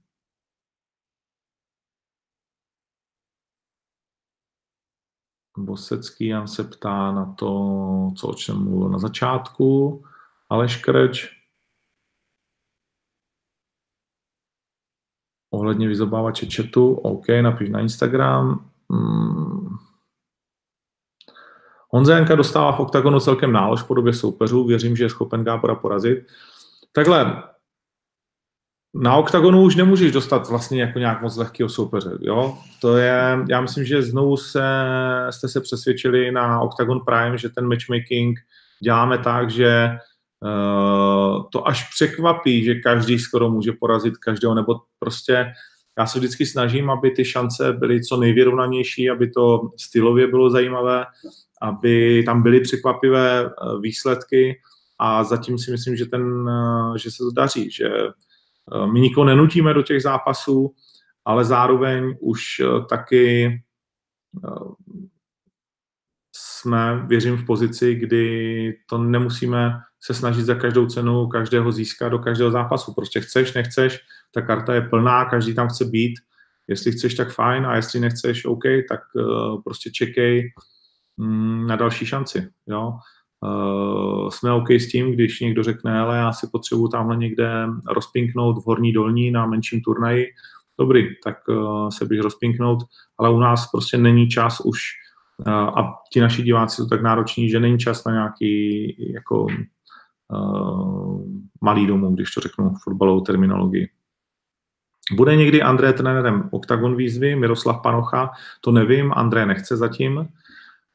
Bosecký 5.59 6.27
Jan 6.27 6.49
se 6.49 6.65
ptá 6.65 7.13
na 7.13 7.35
to, 7.35 7.49
co 8.17 8.29
o 8.29 8.35
čem 8.35 8.65
mluvil 8.65 8.89
na 8.89 8.99
začátku. 8.99 10.05
Aleš 10.51 10.77
Kreč. 10.77 11.39
Ohledně 15.51 15.89
vyzobávače 15.89 16.47
chatu, 16.47 16.95
OK, 16.95 17.25
napiš 17.43 17.69
na 17.71 17.81
Instagram. 17.81 18.71
Hmm. 18.91 19.88
Honza 21.89 22.15
Janka 22.15 22.35
dostává 22.35 22.73
v 22.73 22.81
oktagonu 22.81 23.21
celkem 23.21 23.53
nálož 23.53 23.83
v 23.83 23.87
podobě 23.87 24.13
soupeřů, 24.13 24.65
věřím, 24.65 24.97
že 24.97 25.05
je 25.05 25.11
schopen 25.11 25.45
Gábora 25.45 25.75
porazit. 25.75 26.19
Takhle, 26.93 27.43
na 28.95 29.17
oktagonu 29.17 29.63
už 29.63 29.77
nemůžeš 29.77 30.13
dostat 30.13 30.49
vlastně 30.49 30.81
jako 30.81 30.99
nějak 30.99 31.23
moc 31.23 31.37
lehkého 31.37 31.69
soupeře, 31.69 32.11
jo? 32.21 32.59
To 32.81 32.97
je, 32.97 33.39
já 33.49 33.61
myslím, 33.61 33.85
že 33.85 34.03
znovu 34.03 34.37
se, 34.37 34.63
jste 35.31 35.49
se 35.49 35.61
přesvědčili 35.61 36.33
na 36.33 36.61
Octagon 36.61 37.01
Prime, 37.01 37.39
že 37.39 37.49
ten 37.49 37.69
matchmaking 37.69 38.39
děláme 38.83 39.19
tak, 39.19 39.51
že 39.51 39.91
uh, 40.41 41.43
to 41.53 41.69
až 41.69 41.91
překvapí, 41.95 42.65
že 42.65 42.75
každý 42.75 43.19
skoro 43.19 43.51
může 43.51 43.73
porazit 43.73 44.17
každého, 44.17 44.55
nebo 44.55 44.81
prostě 44.99 45.53
já 45.99 46.07
se 46.07 46.19
vždycky 46.19 46.47
snažím, 46.47 46.91
aby 46.91 47.11
ty 47.11 47.25
šance 47.25 47.73
byly 47.73 48.05
co 48.05 48.17
nejvyrovnanější, 48.17 49.11
aby 49.11 49.31
to 49.31 49.71
stylově 49.77 50.27
bylo 50.27 50.51
zajímavé, 50.51 51.05
aby 51.63 52.23
tam 52.27 52.43
byly 52.43 52.61
překvapivé 52.61 53.47
eh, 53.47 53.51
výsledky 53.81 54.61
a 54.99 55.25
zatím 55.25 55.59
si 55.59 55.71
myslím, 55.71 55.97
že, 55.97 56.07
ten, 56.07 56.49
eh, 56.49 56.99
že 56.99 57.11
se 57.11 57.19
to 57.19 57.31
daří, 57.31 57.71
že 57.71 57.89
eh, 57.89 58.87
my 58.93 59.01
nikoho 59.01 59.25
nenutíme 59.25 59.75
do 59.75 59.83
těch 59.83 60.03
zápasů, 60.03 60.75
ale 61.25 61.45
zároveň 61.45 62.17
už 62.21 62.63
taky 62.89 63.53
jsme, 66.33 67.07
věřím, 67.07 67.37
v 67.37 67.47
pozici, 67.47 67.95
kdy 67.95 68.75
to 68.87 68.99
nemusíme 68.99 69.81
se 70.01 70.15
snažit 70.15 70.43
za 70.43 70.55
každou 70.55 70.87
cenu 70.87 71.27
každého 71.27 71.73
získat 71.73 72.09
do 72.09 72.19
každého 72.19 72.51
zápasu. 72.51 72.95
Prostě 72.95 73.21
chceš, 73.21 73.53
nechceš, 73.53 74.01
ta 74.35 74.43
karta 74.43 74.75
je 74.75 74.81
plná, 74.81 75.25
každý 75.25 75.55
tam 75.55 75.69
chce 75.69 75.85
být. 75.85 76.15
Jestli 76.69 76.93
chceš, 76.93 77.15
tak 77.15 77.33
fajn, 77.33 77.67
a 77.67 77.77
jestli 77.77 78.01
nechceš, 78.01 78.45
OK, 78.45 78.63
tak 78.89 79.01
prostě 79.65 79.91
čekej 79.91 80.53
na 81.67 81.77
další 81.77 82.07
šanci. 82.07 82.49
Jo? 82.67 82.95
Uh, 83.41 84.29
jsme 84.29 84.53
OK 84.53 84.71
s 84.71 84.89
tím, 84.89 85.13
když 85.13 85.41
někdo 85.41 85.63
řekne, 85.63 86.01
ale 86.01 86.17
já 86.17 86.33
si 86.33 86.49
potřebuji 86.53 86.89
tamhle 86.89 87.17
někde 87.17 87.67
rozpinknout 87.89 88.63
v 88.63 88.67
horní 88.67 88.93
dolní 88.93 89.31
na 89.31 89.47
menším 89.47 89.81
turnaji, 89.81 90.27
dobrý, 90.79 91.09
tak 91.25 91.37
uh, 91.49 91.89
se 91.89 92.07
běž 92.07 92.21
rozpinknout, 92.21 92.79
ale 93.19 93.31
u 93.31 93.39
nás 93.39 93.71
prostě 93.71 93.99
není 93.99 94.29
čas 94.29 94.61
už 94.61 94.81
uh, 95.47 95.53
a 95.53 95.95
ti 96.13 96.21
naši 96.21 96.43
diváci 96.43 96.77
jsou 96.77 96.89
tak 96.89 97.03
nároční, 97.03 97.51
že 97.51 97.61
není 97.61 97.79
čas 97.79 98.05
na 98.05 98.13
nějaký 98.13 99.13
jako 99.15 99.47
uh, 100.33 101.23
malý 101.61 101.87
domů, 101.87 102.15
když 102.15 102.31
to 102.31 102.41
řeknu 102.41 102.75
fotbalovou 102.85 103.21
terminologii. 103.21 103.89
Bude 105.13 105.37
někdy 105.37 105.63
André 105.63 105.93
trenérem 105.93 106.49
Octagon 106.53 106.97
výzvy, 106.97 107.37
Miroslav 107.37 107.83
Panocha, 107.83 108.31
to 108.61 108.73
nevím, 108.73 109.13
André 109.17 109.47
nechce 109.47 109.77
zatím. 109.77 110.29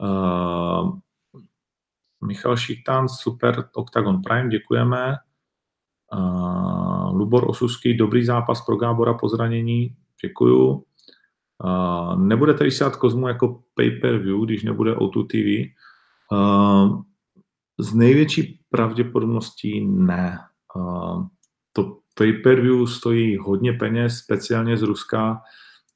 Uh, 0.02 1.00
Michal 2.28 2.58
Šichtán, 2.58 3.10
super, 3.10 3.70
Octagon 3.74 4.22
Prime, 4.22 4.50
děkujeme. 4.50 5.16
Uh, 6.14 7.18
Lubor 7.18 7.50
Osuský, 7.50 7.98
dobrý 7.98 8.26
zápas 8.26 8.62
pro 8.66 8.76
Gábora 8.76 9.14
po 9.14 9.30
zranění, 9.30 9.96
děkuju. 10.22 10.84
Uh, 11.64 12.20
nebudete 12.20 12.64
vysílat 12.64 12.96
Kozmu 12.96 13.28
jako 13.28 13.64
pay-per-view, 13.74 14.46
když 14.46 14.64
nebude 14.64 14.94
O2 14.94 15.28
TV? 15.28 15.74
Uh, 16.32 17.02
z 17.80 17.94
největší 17.94 18.60
pravděpodobností 18.70 19.86
ne. 19.86 20.40
Uh, 20.76 21.26
to 21.74 22.00
pay-per-view 22.16 22.88
stojí 22.88 23.38
hodně 23.38 23.74
peněz, 23.74 24.18
speciálně 24.18 24.78
z 24.78 24.82
Ruska 24.82 25.42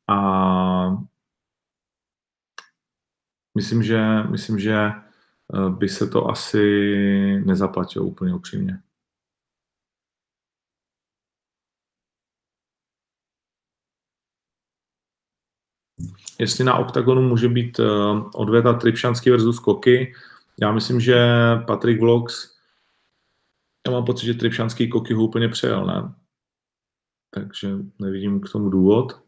a 0.08 0.98
myslím, 3.58 3.84
že, 3.84 4.24
myslím, 4.24 4.60
že 4.60 4.92
by 5.70 5.90
se 5.90 6.08
to 6.08 6.28
asi 6.28 6.62
nezaplatilo 7.46 8.06
úplně 8.06 8.34
upřímně. 8.36 8.80
jestli 16.40 16.64
na 16.64 16.78
OKTAGONu 16.78 17.22
může 17.22 17.50
být 17.50 17.80
uh, 17.80 18.30
odveta 18.34 18.74
Tripšanský 18.74 19.30
versus 19.30 19.60
Koky. 19.60 20.14
Já 20.62 20.72
myslím, 20.72 21.00
že 21.00 21.16
Patrik 21.68 22.00
Vlogs, 22.00 22.58
já 23.88 23.92
mám 23.92 24.06
pocit, 24.06 24.26
že 24.26 24.34
Tripšanský 24.34 24.90
Koky 24.90 25.14
ho 25.14 25.24
úplně 25.24 25.50
přejel, 25.50 25.86
ne? 25.86 26.14
Takže 27.34 27.70
nevidím 28.00 28.42
k 28.42 28.52
tomu 28.52 28.70
důvod. 28.70 29.22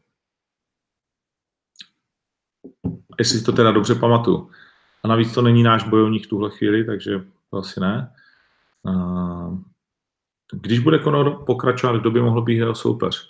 Jestli 3.20 3.41
to 3.41 3.51
teda 3.51 3.72
dobře 3.72 3.95
pamatuju. 3.95 4.49
A 5.03 5.07
navíc 5.07 5.34
to 5.34 5.41
není 5.41 5.63
náš 5.63 5.84
bojovník 5.84 6.26
v 6.26 6.30
tuhle 6.30 6.49
chvíli, 6.49 6.86
takže 6.86 7.26
to 7.51 7.57
asi 7.57 7.80
ne. 7.80 8.13
Když 10.51 10.80
bude 10.80 10.99
Conor 10.99 11.43
pokračovat, 11.45 11.97
kdo 11.97 12.11
by 12.11 12.22
mohl 12.22 12.41
být 12.41 12.57
jeho 12.57 12.76
soupeř? 12.76 13.30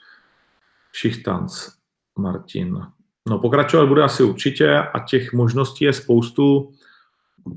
Šichtanc, 0.93 1.69
Martin. 2.17 2.85
No 3.29 3.39
pokračovat 3.39 3.85
bude 3.85 4.03
asi 4.03 4.23
určitě 4.23 4.77
a 4.77 4.99
těch 4.99 5.33
možností 5.33 5.85
je 5.85 5.93
spoustu. 5.93 6.71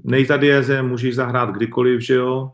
Nej 0.04 0.26
tady 0.26 0.46
je, 0.46 0.62
že 0.62 0.82
můžeš 0.82 1.14
zahrát 1.14 1.50
kdykoliv, 1.50 2.00
že 2.00 2.14
jo. 2.14 2.52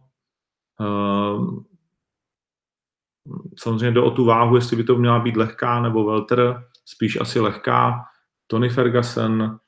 Samozřejmě 3.58 3.90
do 3.90 4.04
o 4.04 4.10
tu 4.10 4.24
váhu, 4.24 4.56
jestli 4.56 4.76
by 4.76 4.84
to 4.84 4.96
měla 4.96 5.18
být 5.18 5.36
lehká 5.36 5.80
nebo 5.80 6.04
welter, 6.04 6.64
spíš 6.84 7.20
asi 7.20 7.40
lehká. 7.40 8.04
Tony 8.46 8.68
Ferguson, 8.68 9.58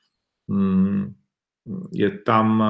je 1.91 2.17
tam 2.19 2.63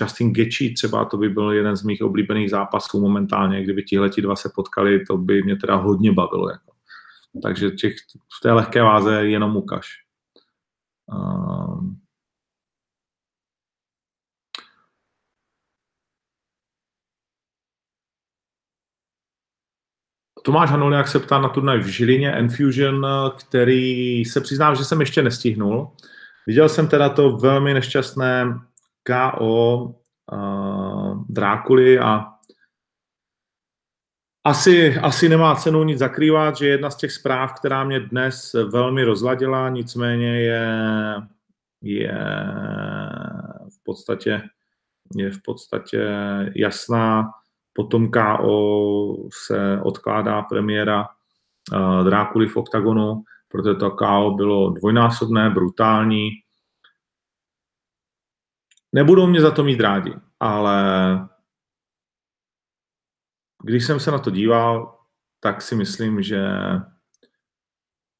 Justin 0.00 0.32
Gaethje 0.32 0.74
třeba, 0.74 1.04
to 1.04 1.16
by 1.16 1.28
byl 1.28 1.52
jeden 1.52 1.76
z 1.76 1.82
mých 1.82 2.02
oblíbených 2.02 2.50
zápasů 2.50 3.00
momentálně, 3.00 3.62
kdyby 3.62 3.82
tihle 3.82 4.10
dva 4.20 4.36
se 4.36 4.50
potkali, 4.54 5.06
to 5.06 5.16
by 5.16 5.42
mě 5.42 5.56
teda 5.56 5.76
hodně 5.76 6.12
bavilo. 6.12 6.50
Jako. 6.50 6.72
Takže 7.42 7.70
těch, 7.70 7.94
v 8.38 8.40
té 8.42 8.52
lehké 8.52 8.82
váze 8.82 9.26
jenom 9.26 9.56
ukaž. 9.56 9.88
Tomáš 20.44 20.70
Hanoliak 20.70 21.08
se 21.08 21.18
ptá 21.18 21.38
na 21.38 21.48
turnaj 21.48 21.78
v 21.78 21.86
Žilině 21.86 22.32
Enfusion, 22.32 23.06
který 23.38 24.24
se 24.24 24.40
přiznám, 24.40 24.74
že 24.74 24.84
jsem 24.84 25.00
ještě 25.00 25.22
nestihnul. 25.22 25.90
Viděl 26.46 26.68
jsem 26.68 26.88
teda 26.88 27.08
to 27.08 27.36
velmi 27.36 27.74
nešťastné 27.74 28.58
KO 29.02 29.94
uh, 30.32 31.24
Drákuly 31.28 31.98
a 31.98 32.24
asi, 34.46 34.98
asi 34.98 35.28
nemá 35.28 35.54
cenu 35.54 35.84
nic 35.84 35.98
zakrývat, 35.98 36.56
že 36.56 36.68
jedna 36.68 36.90
z 36.90 36.96
těch 36.96 37.12
zpráv, 37.12 37.52
která 37.52 37.84
mě 37.84 38.00
dnes 38.00 38.56
velmi 38.70 39.04
rozladila, 39.04 39.68
nicméně 39.68 40.40
je, 40.40 40.68
je 41.82 42.18
v 43.68 43.84
podstatě 43.84 44.42
je 45.16 45.30
v 45.30 45.42
podstatě 45.42 46.08
jasná. 46.54 47.30
Potom 47.72 48.10
KO 48.10 49.16
se 49.46 49.80
odkládá 49.82 50.42
premiéra 50.42 51.08
uh, 51.72 52.04
Drákuly 52.04 52.46
v 52.46 52.56
OKTAGONu, 52.56 53.22
protože 53.54 53.74
to 53.74 53.90
KO 53.90 54.30
bylo 54.36 54.70
dvojnásobné, 54.70 55.50
brutální. 55.50 56.30
Nebudou 58.92 59.26
mě 59.26 59.40
za 59.40 59.50
to 59.50 59.64
mít 59.64 59.80
rádi, 59.80 60.14
ale 60.40 60.84
když 63.62 63.84
jsem 63.84 64.00
se 64.00 64.10
na 64.10 64.18
to 64.18 64.30
díval, 64.30 64.98
tak 65.40 65.62
si 65.62 65.74
myslím, 65.74 66.22
že 66.22 66.46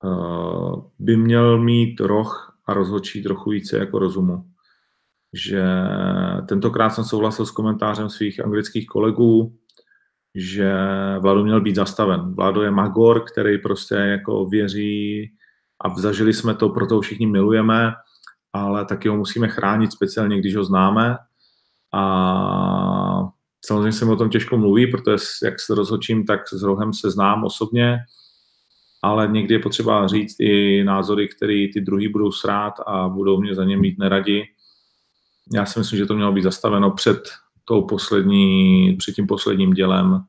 uh, 0.05 0.91
by 0.99 1.17
měl 1.17 1.59
mít 1.59 2.01
roh 2.01 2.61
a 2.67 2.75
rozhodčí 2.75 3.23
trochu 3.23 3.51
více 3.51 3.79
jako 3.79 3.99
rozumu. 3.99 4.45
Že 5.33 5.65
tentokrát 6.49 6.91
jsem 6.91 7.05
souhlasil 7.05 7.47
s 7.47 7.51
komentářem 7.51 8.11
svých 8.11 8.45
anglických 8.45 8.87
kolegů, 8.87 9.59
že 10.35 10.73
Vlado 11.21 11.45
měl 11.45 11.61
být 11.61 11.75
zastaven. 11.75 12.35
Vlado 12.35 12.63
je 12.63 12.71
magor, 12.71 13.25
který 13.33 13.59
prostě 13.59 13.95
jako 13.95 14.45
věří 14.45 15.33
a 15.81 15.99
zažili 15.99 16.33
jsme 16.33 16.55
to, 16.55 16.69
proto 16.69 17.01
všichni 17.01 17.27
milujeme, 17.27 17.93
ale 18.53 18.85
taky 18.85 19.09
ho 19.09 19.17
musíme 19.17 19.49
chránit, 19.49 19.93
speciálně 19.93 20.39
když 20.39 20.57
ho 20.57 20.65
známe. 20.65 21.17
A 21.95 23.25
Samozřejmě 23.67 23.93
se 23.93 24.05
mi 24.05 24.13
o 24.13 24.17
tom 24.17 24.31
těžko 24.31 24.59
mluví, 24.59 24.87
protože 24.87 25.17
jak 25.45 25.61
se 25.61 25.75
rozhodčím, 25.75 26.25
tak 26.25 26.49
s 26.49 26.63
Rohem 26.63 26.93
se 26.93 27.11
znám 27.11 27.45
osobně, 27.45 27.99
ale 29.03 29.29
někdy 29.29 29.55
je 29.55 29.59
potřeba 29.59 30.07
říct 30.07 30.37
i 30.41 30.85
názory, 30.85 31.29
které 31.29 31.67
ty 31.73 31.81
druhý 31.81 32.09
budou 32.09 32.33
srát 32.33 32.75
a 32.87 33.09
budou 33.09 33.41
mě 33.41 33.55
za 33.55 33.65
ně 33.65 33.77
mít 33.77 33.99
neradi. 33.99 34.43
Já 35.55 35.67
si 35.67 35.79
myslím, 35.79 35.99
že 35.99 36.07
to 36.07 36.17
mělo 36.17 36.33
být 36.33 36.43
zastaveno 36.43 36.91
před 36.91 37.23
tou 37.65 37.87
poslední, 37.87 38.97
před 38.99 39.13
tím 39.13 39.27
posledním 39.27 39.71
dělem 39.71 40.21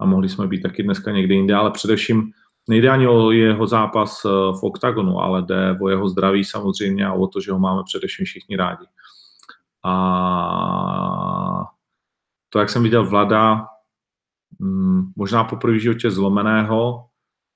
a 0.00 0.06
mohli 0.06 0.28
jsme 0.28 0.46
být 0.46 0.62
taky 0.62 0.82
dneska 0.82 1.10
někde 1.10 1.34
jinde, 1.34 1.54
ale 1.54 1.70
především 1.70 2.32
nejde 2.68 2.90
ani 2.90 3.08
o 3.08 3.30
jeho 3.30 3.66
zápas 3.66 4.24
eh, 4.24 4.28
v 4.28 4.62
oktagonu, 4.62 5.18
ale 5.20 5.42
jde 5.42 5.78
o 5.80 5.88
jeho 5.88 6.08
zdraví 6.08 6.44
samozřejmě 6.44 7.06
a 7.06 7.12
o 7.12 7.26
to, 7.26 7.40
že 7.40 7.52
ho 7.52 7.58
máme 7.58 7.82
především 7.84 8.26
všichni 8.26 8.56
rádi. 8.56 8.84
A 9.84 11.64
to, 12.48 12.58
jak 12.58 12.70
jsem 12.70 12.82
viděl 12.82 13.06
Vlada, 13.06 13.66
mm, 14.58 15.02
možná 15.16 15.44
poprvé 15.44 15.76
v 15.76 15.80
životě 15.80 16.10
zlomeného, 16.10 17.06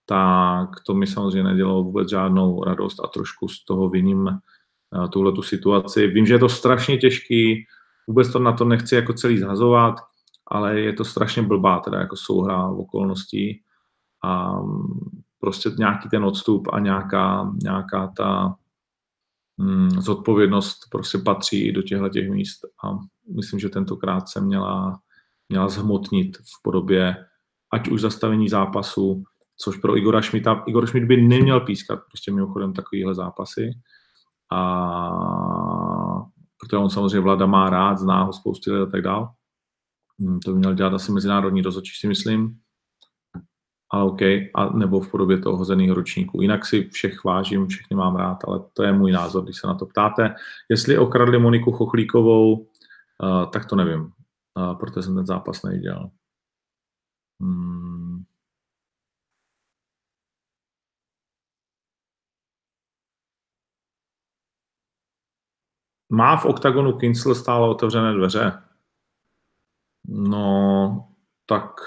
tak 0.07 0.68
to 0.86 0.95
mi 0.95 1.07
samozřejmě 1.07 1.43
nedělalo 1.43 1.82
vůbec 1.82 2.11
žádnou 2.11 2.64
radost 2.64 3.01
a 3.05 3.07
trošku 3.07 3.49
z 3.49 3.64
toho 3.64 3.89
viním 3.89 4.28
eh, 4.28 5.09
tuhle 5.09 5.32
tu 5.32 5.43
situaci. 5.43 6.07
Vím, 6.07 6.26
že 6.26 6.34
je 6.34 6.39
to 6.39 6.49
strašně 6.49 6.97
těžký, 6.97 7.66
vůbec 8.09 8.32
to 8.32 8.38
na 8.38 8.52
to 8.52 8.64
nechci 8.64 8.94
jako 8.94 9.12
celý 9.12 9.38
zhazovat, 9.38 9.94
ale 10.46 10.80
je 10.80 10.92
to 10.92 11.04
strašně 11.04 11.42
blbá 11.42 11.80
teda 11.80 12.00
jako 12.00 12.16
souhra 12.16 12.68
okolností 12.68 13.62
a 14.24 14.61
mm, 14.61 15.20
prostě 15.40 15.70
nějaký 15.78 16.09
ten 16.09 16.24
odstup 16.24 16.68
a 16.72 16.78
nějaká, 16.78 17.52
nějaká 17.62 18.12
ta 18.16 18.56
mm, 19.56 19.90
zodpovědnost 19.90 20.78
prostě 20.90 21.18
patří 21.18 21.72
do 21.72 21.82
těchto 21.82 22.09
těch 22.09 22.30
míst 22.30 22.61
a 22.84 22.98
myslím, 23.36 23.61
že 23.61 23.68
tentokrát 23.68 24.28
se 24.28 24.40
měla, 24.40 24.98
měla 25.48 25.68
zhmotnit 25.68 26.36
v 26.36 26.62
podobě 26.62 27.16
ať 27.72 27.88
už 27.88 28.00
zastavení 28.00 28.48
zápasu, 28.48 29.22
což 29.56 29.76
pro 29.76 29.96
Igora 29.96 30.22
Šmita, 30.22 30.62
Igor 30.66 30.86
Šmit 30.86 31.04
by 31.04 31.16
neměl 31.16 31.61
pískat 31.61 32.00
prostě 32.11 32.32
mimochodem 32.32 32.72
takovýhle 32.72 33.14
zápasy, 33.14 33.70
a 34.50 35.78
protože 36.61 36.76
on 36.76 36.90
samozřejmě 36.90 37.20
vláda 37.20 37.46
má 37.46 37.70
rád, 37.70 37.98
zná 37.98 38.22
ho 38.22 38.32
spousty 38.32 38.70
let 38.70 38.82
a 38.82 38.90
tak 38.90 39.02
dál. 39.02 39.32
Hmm, 40.20 40.40
to 40.40 40.52
by 40.52 40.59
měl 40.59 40.74
dělat 40.74 40.94
asi 40.94 41.12
mezinárodní 41.12 41.62
rozhodčí, 41.62 41.92
si 42.00 42.06
myslím. 42.06 42.59
Ale 43.92 44.04
OK, 44.04 44.22
a 44.54 44.72
nebo 44.74 45.00
v 45.00 45.11
podobě 45.11 45.38
toho 45.38 45.56
hozeného 45.56 45.94
ročníku. 45.94 46.42
Jinak 46.42 46.66
si 46.66 46.88
všech 46.88 47.24
vážím, 47.24 47.66
všechny 47.66 47.96
mám 47.96 48.16
rád, 48.16 48.38
ale 48.48 48.61
to 48.72 48.82
je 48.82 48.92
můj 48.92 49.12
názor, 49.12 49.44
když 49.44 49.56
se 49.56 49.66
na 49.66 49.74
to 49.74 49.86
ptáte. 49.86 50.34
Jestli 50.70 50.98
okradli 50.98 51.38
Moniku 51.38 51.72
Chochlíkovou, 51.72 52.54
uh, 52.54 52.66
tak 53.52 53.66
to 53.66 53.76
nevím, 53.76 54.00
uh, 54.00 54.78
protože 54.78 55.02
jsem 55.02 55.14
ten 55.14 55.26
zápas 55.26 55.62
neviděl. 55.62 56.11
Hmm. 57.40 57.97
Má 66.18 66.36
v 66.36 66.44
oktagonu 66.44 66.92
Kinsel 66.92 67.34
stále 67.34 67.68
otevřené 67.68 68.14
dveře? 68.14 68.62
No, 70.08 71.08
tak 71.46 71.80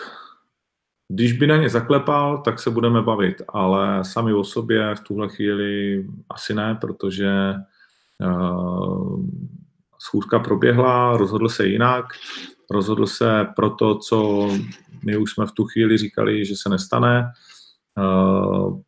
když 1.07 1.33
by 1.33 1.47
na 1.47 1.57
ně 1.57 1.69
zaklepal, 1.69 2.37
tak 2.37 2.59
se 2.59 2.69
budeme 2.69 3.01
bavit, 3.01 3.41
ale 3.49 4.03
sami 4.03 4.33
o 4.33 4.43
sobě 4.43 4.95
v 4.95 4.99
tuhle 4.99 5.29
chvíli 5.29 6.03
asi 6.29 6.53
ne, 6.53 6.77
protože 6.81 7.53
uh, 8.19 9.25
schůzka 9.99 10.39
proběhla, 10.39 11.17
rozhodl 11.17 11.49
se 11.49 11.67
jinak, 11.67 12.05
rozhodl 12.69 13.07
se 13.07 13.47
pro 13.55 13.69
to, 13.69 13.97
co 13.97 14.49
my 15.05 15.17
už 15.17 15.31
jsme 15.31 15.45
v 15.45 15.51
tu 15.51 15.65
chvíli 15.65 15.97
říkali, 15.97 16.45
že 16.45 16.55
se 16.55 16.69
nestane. 16.69 17.31
Uh, 17.97 18.79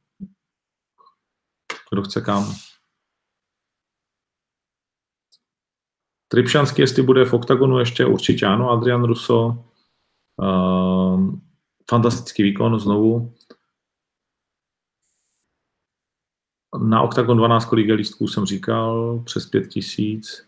kdo 1.92 2.04
chce 2.04 2.22
kam? 2.22 2.56
Tripšanský, 6.34 6.82
jestli 6.82 7.04
bude 7.04 7.26
v 7.26 7.34
oktagonu 7.34 7.80
ještě, 7.80 8.06
určitě 8.06 8.46
ano, 8.46 8.70
Adrian 8.70 9.04
Russo. 9.04 9.66
Uh, 10.42 11.36
fantastický 11.90 12.44
výkon 12.44 12.80
znovu. 12.80 13.34
Na 16.84 17.02
Octagon 17.02 17.38
12 17.38 17.66
kolik 17.66 17.92
lístků 17.92 18.28
jsem 18.28 18.46
říkal, 18.46 19.20
přes 19.26 19.50
5 19.50 19.68
tisíc, 19.68 20.48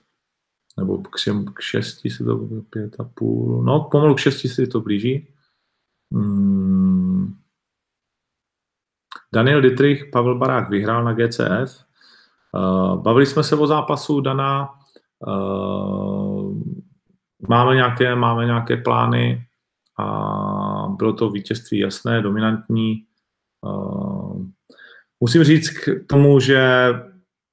nebo 0.78 0.98
k, 0.98 1.10
k 1.54 1.62
6 1.62 2.02
se 2.10 2.24
to 2.24 2.36
bude 2.36 2.62
5,5, 2.62 3.64
no 3.64 3.90
pomalu 3.92 4.16
k 4.16 4.20
6 4.20 4.48
se 4.48 4.68
to 4.68 4.82
blíží. 4.82 5.28
Hmm. 6.14 7.38
Daniel 9.34 9.62
Dietrich, 9.62 10.06
Pavel 10.12 10.38
Barák 10.38 10.70
vyhrál 10.70 11.04
na 11.04 11.14
GCF. 11.14 11.86
Uh, 12.54 13.02
bavili 13.02 13.26
jsme 13.26 13.44
se 13.44 13.56
o 13.56 13.68
zápasu 13.68 14.22
Dana, 14.22 14.85
máme 17.50 17.76
nějaké, 17.76 18.16
máme 18.16 18.46
nějaké 18.46 18.78
plány, 18.78 19.48
a 20.00 20.88
bylo 20.88 21.14
to 21.14 21.30
vítězství 21.30 21.80
jasné, 21.80 22.22
dominantní. 22.22 23.06
Musím 25.20 25.44
říct 25.44 25.70
k 25.70 25.90
tomu, 26.10 26.40
že 26.40 26.90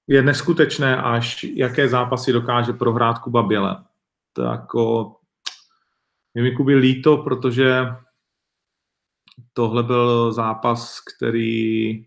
je 0.07 0.23
neskutečné, 0.23 1.03
až 1.03 1.45
jaké 1.45 1.89
zápasy 1.89 2.33
dokáže 2.33 2.73
prohrát 2.73 3.19
Kuba 3.19 3.43
Běle. 3.43 3.85
To 4.33 4.43
jako, 4.43 5.15
je 6.35 6.43
mi 6.43 6.51
Kuby 6.51 6.75
líto, 6.75 7.17
protože 7.17 7.87
tohle 9.53 9.83
byl 9.83 10.33
zápas, 10.33 11.01
který, 11.01 12.07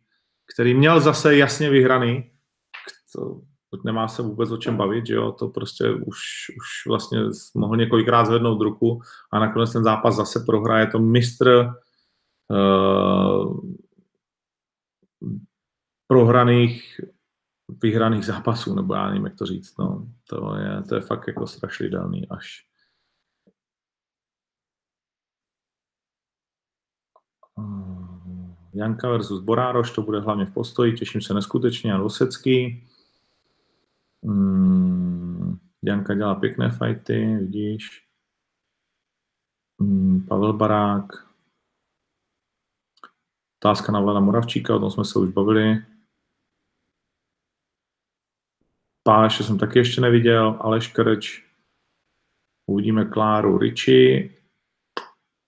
který 0.53 0.73
měl 0.73 0.99
zase 0.99 1.37
jasně 1.37 1.69
vyhraný. 1.69 2.31
Nemá 3.83 4.07
se 4.07 4.21
vůbec 4.21 4.51
o 4.51 4.57
čem 4.57 4.77
bavit, 4.77 5.07
že 5.07 5.13
jo, 5.13 5.31
to 5.31 5.47
prostě 5.47 5.91
už, 5.91 6.19
už 6.57 6.87
vlastně 6.87 7.19
mohl 7.55 7.77
několikrát 7.77 8.25
zvednout 8.25 8.61
ruku 8.61 9.01
a 9.31 9.39
nakonec 9.39 9.73
ten 9.73 9.83
zápas 9.83 10.15
zase 10.15 10.43
prohraje. 10.45 10.87
To 10.87 10.99
mistr 10.99 11.69
uh, 12.49 13.59
prohraných 16.07 17.01
vyhraných 17.83 18.25
zápasů, 18.25 18.75
nebo 18.75 18.93
já 18.93 19.07
nevím, 19.07 19.25
jak 19.25 19.35
to 19.35 19.45
říct, 19.45 19.77
no, 19.77 20.07
to 20.29 20.55
je, 20.55 20.83
to 20.89 20.95
je 20.95 21.01
fakt 21.01 21.27
jako 21.27 21.47
strašidelný 21.47 22.29
až. 22.29 22.65
Janka 28.73 29.09
versus 29.09 29.39
Borároš, 29.39 29.91
to 29.91 30.01
bude 30.01 30.19
hlavně 30.19 30.45
v 30.45 30.53
postoji, 30.53 30.93
těším 30.93 31.21
se 31.21 31.33
neskutečně, 31.33 31.93
a 31.93 32.01
Vosecký. 32.01 32.87
Mm, 34.25 35.57
Janka 35.83 36.13
dělá 36.13 36.35
pěkné 36.35 36.71
fajty, 36.71 37.37
vidíš. 37.37 38.07
Mm, 39.81 40.25
Pavel 40.27 40.53
Barák. 40.53 41.05
Otázka 43.59 43.91
na 43.91 43.99
Vlada 43.99 44.19
Moravčíka, 44.19 44.75
o 44.75 44.79
tom 44.79 44.91
jsme 44.91 45.05
se 45.05 45.19
už 45.19 45.29
bavili. 45.29 45.85
Páše 49.03 49.43
jsem 49.43 49.57
taky 49.57 49.79
ještě 49.79 50.01
neviděl, 50.01 50.57
Aleš 50.59 50.87
Krč. 50.87 51.45
Uvidíme 52.69 53.05
Kláru 53.05 53.57
Riči. 53.57 54.31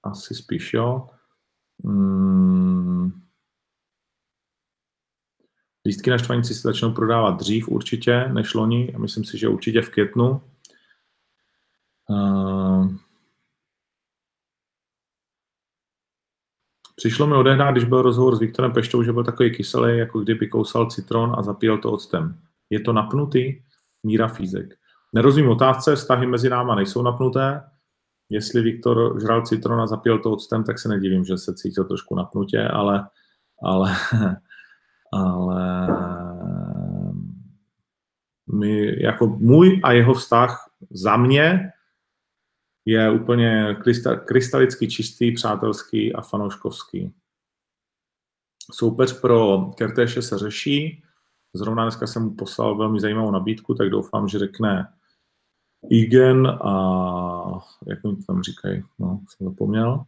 Asi 0.03 0.35
spíš 0.35 0.73
jo. 0.73 1.09
Mm, 1.83 3.26
Lístky 5.87 6.09
na 6.09 6.17
štvanici 6.17 6.53
se 6.53 6.61
začnou 6.61 6.91
prodávat 6.91 7.39
dřív 7.39 7.69
určitě 7.69 8.29
než 8.33 8.53
loni 8.53 8.93
a 8.95 8.97
myslím 8.97 9.23
si, 9.23 9.37
že 9.37 9.47
určitě 9.47 9.81
v 9.81 9.89
květnu. 9.89 10.41
Uh, 12.09 12.91
Přišlo 16.95 17.27
mi 17.27 17.35
odehrát, 17.35 17.71
když 17.71 17.83
byl 17.83 18.01
rozhovor 18.01 18.35
s 18.35 18.39
Viktorem 18.39 18.71
Peštou, 18.71 19.03
že 19.03 19.13
byl 19.13 19.23
takový 19.23 19.51
kyselý, 19.51 19.97
jako 19.97 20.19
kdyby 20.19 20.47
kousal 20.47 20.89
citron 20.89 21.35
a 21.37 21.43
zapíjel 21.43 21.77
to 21.77 21.91
octem. 21.91 22.39
Je 22.69 22.79
to 22.79 22.93
napnutý? 22.93 23.61
Míra 24.03 24.27
Fízek. 24.27 24.73
Nerozumím 25.13 25.49
otázce, 25.49 25.95
vztahy 25.95 26.27
mezi 26.27 26.49
náma 26.49 26.75
nejsou 26.75 27.01
napnuté. 27.01 27.63
Jestli 28.29 28.61
Viktor 28.61 29.21
žral 29.21 29.45
citron 29.45 29.81
a 29.81 29.87
zapíjel 29.87 30.19
to 30.19 30.31
octem, 30.31 30.63
tak 30.63 30.79
se 30.79 30.89
nedivím, 30.89 31.25
že 31.25 31.37
se 31.37 31.53
cítil 31.53 31.83
trošku 31.83 32.15
napnutě, 32.15 32.67
ale, 32.67 33.07
ale 33.63 33.95
ale 35.11 35.87
my, 38.53 39.03
jako 39.03 39.27
můj 39.27 39.81
a 39.83 39.91
jeho 39.91 40.13
vztah 40.13 40.71
za 40.89 41.17
mě 41.17 41.71
je 42.85 43.11
úplně 43.11 43.77
krystalicky 44.25 44.87
čistý, 44.87 45.31
přátelský 45.31 46.13
a 46.13 46.21
fanouškovský. 46.21 47.13
Soupeř 48.71 49.21
pro 49.21 49.65
Kertéše 49.77 50.21
se 50.21 50.37
řeší. 50.37 51.03
Zrovna 51.53 51.83
dneska 51.83 52.07
jsem 52.07 52.23
mu 52.23 52.35
poslal 52.35 52.77
velmi 52.77 52.99
zajímavou 52.99 53.31
nabídku, 53.31 53.73
tak 53.73 53.89
doufám, 53.89 54.27
že 54.27 54.39
řekne 54.39 54.93
Igen 55.89 56.47
a 56.47 57.65
jak 57.87 58.03
mi 58.03 58.15
tam 58.27 58.43
říkají, 58.43 58.83
no, 58.99 59.21
jsem 59.27 59.47
zapomněl. 59.47 60.05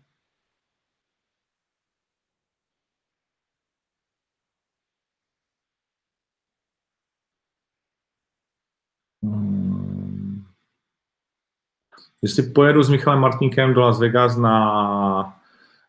Jestli 12.22 12.44
pojedu 12.44 12.84
s 12.84 12.90
Michalem 12.90 13.20
Martinkem 13.20 13.74
do 13.74 13.82
Las 13.82 14.00
Vegas 14.00 14.38
na 14.38 15.40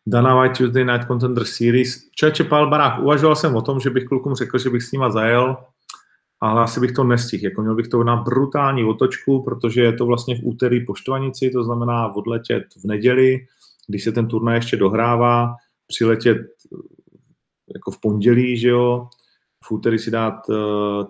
Dana 0.07 0.35
White 0.35 0.57
Tuesday 0.57 0.85
Night 0.85 1.07
Contender 1.07 1.45
Series. 1.45 2.09
Čeče 2.15 2.43
Pál 2.43 2.69
Barák, 2.69 2.99
uvažoval 2.99 3.35
jsem 3.35 3.55
o 3.55 3.61
tom, 3.61 3.79
že 3.79 3.89
bych 3.89 4.05
klukům 4.05 4.35
řekl, 4.35 4.57
že 4.57 4.69
bych 4.69 4.83
s 4.83 4.91
nima 4.91 5.09
zajel, 5.09 5.57
ale 6.41 6.61
asi 6.61 6.79
bych 6.79 6.91
to 6.91 7.03
nestihl. 7.03 7.43
Jako 7.43 7.61
měl 7.61 7.75
bych 7.75 7.87
to 7.87 8.03
na 8.03 8.15
brutální 8.15 8.83
otočku, 8.83 9.43
protože 9.43 9.81
je 9.81 9.93
to 9.93 10.05
vlastně 10.05 10.35
v 10.35 10.43
úterý 10.43 10.85
po 10.85 10.95
Štvanici, 10.95 11.49
to 11.49 11.63
znamená 11.63 12.15
odletět 12.15 12.63
v 12.83 12.85
neděli, 12.85 13.39
když 13.87 14.03
se 14.03 14.11
ten 14.11 14.27
turnaj 14.27 14.57
ještě 14.57 14.77
dohrává, 14.77 15.55
přiletět 15.87 16.37
jako 17.73 17.91
v 17.91 18.01
pondělí, 18.01 18.57
že 18.57 18.69
jo, 18.69 19.07
v 19.63 19.71
úterý 19.71 19.99
si 19.99 20.11
dát 20.11 20.49
uh, 20.49 20.55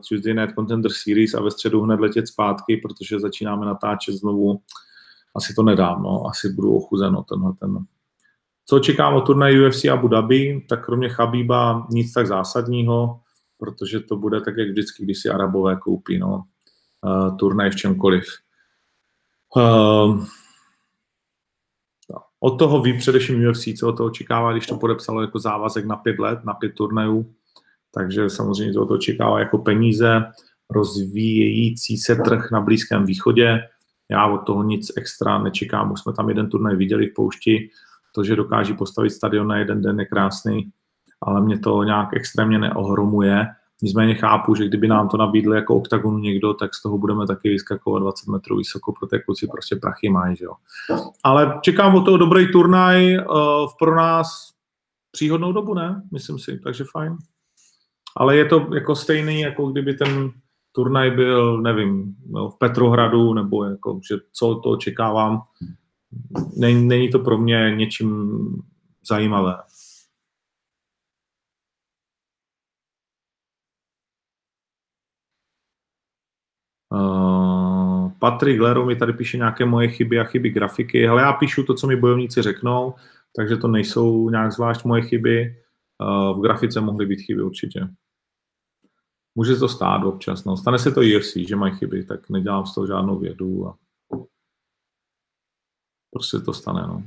Tuesday 0.10 0.34
Night 0.34 0.56
Contender 0.56 0.92
Series 0.92 1.34
a 1.34 1.42
ve 1.42 1.52
středu 1.52 1.82
hned 1.82 2.00
letět 2.00 2.28
zpátky, 2.28 2.78
protože 2.78 3.20
začínáme 3.20 3.66
natáčet 3.66 4.16
znovu. 4.16 4.62
Asi 5.36 5.54
to 5.54 5.64
nedám, 5.64 6.04
no. 6.04 6.28
asi 6.28 6.50
budu 6.50 6.76
ochuzeno 6.76 7.24
tenhle 7.24 7.54
ten. 7.60 7.86
Co 8.66 8.80
čekám 8.80 9.14
o 9.14 9.22
turnaj 9.22 9.68
UFC 9.68 9.86
Abu 9.86 10.08
Dhabi, 10.08 10.66
tak 10.70 10.86
kromě 10.86 11.10
Chabíba 11.10 11.88
nic 11.90 12.14
tak 12.14 12.28
zásadního, 12.28 13.20
protože 13.58 14.00
to 14.00 14.16
bude 14.16 14.42
tak, 14.42 14.58
jak 14.58 14.70
vždycky, 14.70 15.04
když 15.04 15.22
si 15.22 15.30
Arabové 15.30 15.76
koupí, 15.76 16.20
no. 16.20 16.44
Uh, 17.06 17.38
turnaj 17.38 17.70
v 17.70 17.76
čemkoliv. 17.76 18.26
Uh, 19.56 20.26
od 22.40 22.60
toho 22.60 22.82
ví 22.82 22.98
především 22.98 23.50
UFC, 23.50 23.64
co 23.80 23.88
od 23.88 23.98
toho 23.98 24.08
očekává, 24.08 24.52
když 24.52 24.68
to 24.68 24.78
podepsalo 24.78 25.22
jako 25.22 25.40
závazek 25.40 25.86
na 25.86 25.96
pět 25.96 26.20
let, 26.20 26.40
na 26.44 26.54
pět 26.54 26.76
turnajů 26.76 27.34
takže 27.94 28.30
samozřejmě 28.30 28.74
to 28.74 28.82
očekává 28.82 29.40
jako 29.40 29.58
peníze. 29.58 30.22
rozvíjející 30.70 31.98
se 31.98 32.16
trh 32.16 32.52
na 32.52 32.62
Blízkém 32.62 33.06
východě. 33.06 33.60
Já 34.12 34.28
od 34.28 34.38
toho 34.38 34.64
nic 34.64 34.92
extra 34.98 35.38
nečekám, 35.38 35.92
už 35.92 36.00
jsme 36.00 36.14
tam 36.14 36.30
jeden 36.30 36.50
turnaj 36.50 36.76
viděli 36.76 37.08
v 37.08 37.14
poušti, 37.14 37.70
to, 38.12 38.24
že 38.24 38.36
dokáží 38.36 38.74
postavit 38.74 39.10
stadion 39.10 39.48
na 39.48 39.58
jeden 39.58 39.82
den 39.82 40.00
je 40.00 40.06
krásný, 40.06 40.72
ale 41.22 41.42
mě 41.42 41.60
to 41.60 41.84
nějak 41.84 42.10
extrémně 42.14 42.60
neohromuje. 42.60 43.48
Nicméně 43.82 44.16
chápu, 44.16 44.56
že 44.56 44.68
kdyby 44.68 44.88
nám 44.88 45.10
to 45.10 45.18
nabídl 45.18 45.54
jako 45.54 45.76
oktagonu 45.76 46.18
někdo, 46.18 46.54
tak 46.54 46.76
z 46.76 46.82
toho 46.82 46.98
budeme 46.98 47.28
taky 47.28 47.50
vyskakovat 47.50 48.02
20 48.02 48.32
metrů 48.32 48.58
vysoko, 48.58 48.94
protože 48.94 49.22
kluci 49.22 49.48
prostě 49.48 49.76
prachy 49.76 50.10
mají. 50.10 50.36
Že 50.36 50.46
jo. 50.46 50.54
Ale 51.24 51.60
čekám 51.62 51.96
od 51.96 52.06
toho 52.06 52.18
dobrý 52.18 52.52
turnaj 52.52 53.18
uh, 53.18 53.26
pro 53.80 53.96
nás 53.96 54.52
příhodnou 55.12 55.54
dobu, 55.54 55.74
ne? 55.74 56.02
Myslím 56.12 56.40
si, 56.40 56.60
takže 56.60 56.84
fajn. 56.92 57.18
Ale 58.18 58.38
je 58.38 58.46
to 58.46 58.68
jako 58.74 58.96
stejný, 58.96 59.42
jako 59.42 59.72
kdyby 59.72 59.94
ten 59.94 60.32
turnaj 60.72 61.12
byl, 61.12 61.62
nevím, 61.62 62.16
no, 62.30 62.50
v 62.50 62.58
Petrohradu, 62.58 63.34
nebo 63.34 63.64
jako, 63.64 64.00
že 64.10 64.16
co 64.32 64.56
to 64.64 64.70
očekávám. 64.70 65.42
Není, 66.58 66.88
není 66.88 67.10
to 67.10 67.20
pro 67.20 67.38
mě 67.38 67.76
něčím 67.76 68.38
zajímavé. 69.10 69.56
Uh, 76.94 78.12
Patrik 78.20 78.62
Lero 78.62 78.86
mi 78.86 78.96
tady 78.96 79.14
píše 79.14 79.38
nějaké 79.38 79.66
moje 79.66 79.88
chyby 79.88 80.20
a 80.20 80.24
chyby 80.24 80.50
grafiky. 80.50 81.08
Ale 81.08 81.22
já 81.22 81.34
píšu 81.34 81.64
to, 81.64 81.74
co 81.74 81.88
mi 81.88 81.96
bojovníci 81.96 82.42
řeknou, 82.42 82.94
takže 83.36 83.58
to 83.58 83.68
nejsou 83.68 84.30
nějak 84.30 84.52
zvlášť 84.52 84.86
moje 84.86 85.02
chyby. 85.02 85.56
Uh, 86.02 86.40
v 86.40 86.42
grafice 86.42 86.82
mohly 86.82 87.06
být 87.06 87.22
chyby 87.22 87.44
určitě. 87.44 87.88
Může 89.36 89.56
to 89.56 89.70
stát 89.70 90.04
občas. 90.04 90.44
No. 90.46 90.58
Stane 90.58 90.80
se 90.80 90.92
to 90.92 91.02
UFC, 91.02 91.36
že 91.36 91.56
mají 91.56 91.76
chyby, 91.76 92.06
tak 92.06 92.30
nedělám 92.30 92.66
z 92.66 92.76
toho 92.76 92.88
žádnou 92.88 93.20
vědu. 93.20 93.68
A 93.68 93.78
prostě 96.12 96.40
to 96.40 96.54
stane. 96.54 96.88
No. 96.88 97.04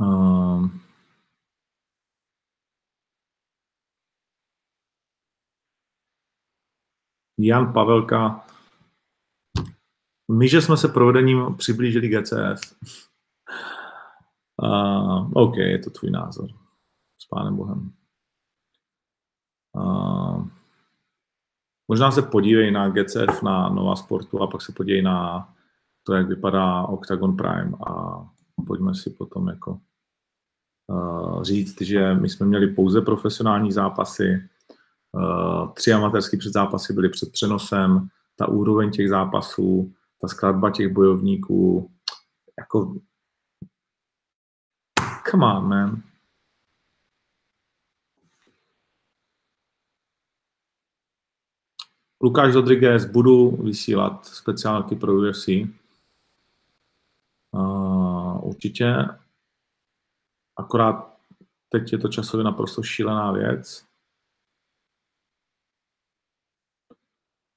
Uh, 0.00 0.68
Jan 7.38 7.72
Pavelka. 7.72 8.46
My, 10.30 10.48
že 10.48 10.62
jsme 10.62 10.76
se 10.76 10.88
provedením 10.88 11.56
přiblížili 11.56 12.08
GCS. 12.08 12.76
Uh, 14.62 15.30
OK, 15.34 15.56
je 15.56 15.78
to 15.78 15.90
tvůj 15.90 16.10
názor. 16.10 16.63
S 17.24 17.26
pánem 17.26 17.56
Bohem. 17.56 17.92
Uh, 19.72 20.46
možná 21.88 22.10
se 22.10 22.22
podívej 22.22 22.70
na 22.70 22.88
GCF, 22.88 23.42
na 23.42 23.68
Nova 23.68 23.96
Sportu 23.96 24.42
a 24.42 24.46
pak 24.46 24.62
se 24.62 24.72
podívej 24.72 25.02
na 25.02 25.48
to, 26.02 26.14
jak 26.14 26.28
vypadá 26.28 26.82
Octagon 26.82 27.36
Prime 27.36 27.72
a 27.86 28.24
pojďme 28.66 28.94
si 28.94 29.10
potom 29.10 29.48
jako 29.48 29.80
uh, 30.86 31.42
říct, 31.42 31.80
že 31.82 32.14
my 32.14 32.28
jsme 32.28 32.46
měli 32.46 32.66
pouze 32.66 33.00
profesionální 33.00 33.72
zápasy, 33.72 34.48
Uh, 35.16 35.72
tři 35.72 35.92
amatérské 35.92 36.36
předzápasy 36.36 36.92
byly 36.92 37.08
před 37.08 37.32
přenosem, 37.32 38.08
ta 38.36 38.48
úroveň 38.48 38.90
těch 38.90 39.08
zápasů, 39.08 39.94
ta 40.20 40.28
skladba 40.28 40.70
těch 40.70 40.92
bojovníků, 40.92 41.90
jako 42.58 42.94
come 45.30 45.46
on, 45.46 45.68
man. 45.68 46.02
Lukáš 52.24 52.54
Rodriguez, 52.54 53.04
budu 53.04 53.50
vysílat 53.50 54.26
speciálky 54.26 54.96
pro 54.96 55.14
UFC. 55.14 55.48
Uh, 57.50 58.48
určitě. 58.48 58.94
Akorát 60.56 61.16
teď 61.68 61.92
je 61.92 61.98
to 61.98 62.08
časově 62.08 62.44
naprosto 62.44 62.82
šílená 62.82 63.32
věc. 63.32 63.84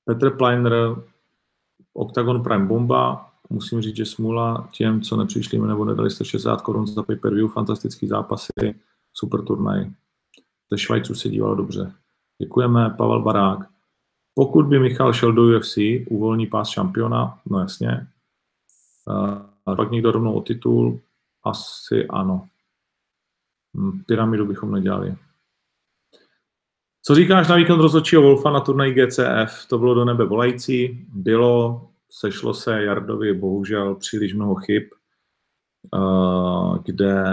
Petr 0.06 0.38
Pleiner, 0.38 0.74
Octagon 1.94 2.44
Prime 2.44 2.66
Bomba, 2.66 3.32
musím 3.50 3.82
říct, 3.82 3.96
že 3.96 4.06
smůla 4.06 4.70
těm, 4.72 5.02
co 5.02 5.18
nepřišli 5.18 5.60
nebo 5.60 5.86
nedali 5.86 6.12
160 6.12 6.62
korun 6.62 6.88
za 6.88 7.04
pay-per-view, 7.04 7.52
fantastický 7.52 8.08
zápasy, 8.08 8.82
super 9.14 9.42
turnaj. 9.42 9.92
Ze 10.72 10.78
Švajců 10.78 11.16
se 11.16 11.30
dívalo 11.30 11.56
dobře. 11.56 11.94
Děkujeme, 12.42 12.90
Pavel 12.90 13.22
Barák. 13.22 13.77
Pokud 14.38 14.66
by 14.66 14.80
Michal 14.80 15.14
šel 15.14 15.34
do 15.34 15.44
UFC, 15.44 15.78
uvolní 16.10 16.48
pás 16.48 16.70
šampiona, 16.70 17.40
no 17.50 17.60
jasně. 17.60 18.08
Uh, 19.06 19.76
pak 19.76 19.92
někdo 19.92 20.12
rovnou 20.12 20.34
o 20.34 20.42
titul, 20.42 21.00
asi 21.44 22.08
ano. 22.08 22.48
Hm, 23.78 24.04
pyramidu 24.08 24.46
bychom 24.46 24.72
nedělali. 24.72 25.16
Co 27.04 27.16
říkáš 27.16 27.48
na 27.48 27.56
výkon 27.56 27.80
rozhodčího 27.80 28.22
Wolfa 28.22 28.52
na 28.52 28.60
turnaji 28.60 28.94
GCF? 28.94 29.66
To 29.70 29.78
bylo 29.78 29.94
do 29.94 30.06
nebe 30.06 30.26
volající, 30.26 31.08
bylo, 31.14 31.88
sešlo 32.10 32.54
se 32.54 32.84
Jardovi 32.84 33.34
bohužel 33.34 33.96
příliš 33.96 34.34
mnoho 34.34 34.56
chyb, 34.56 34.84
eh, 35.96 36.80
kde, 36.86 37.24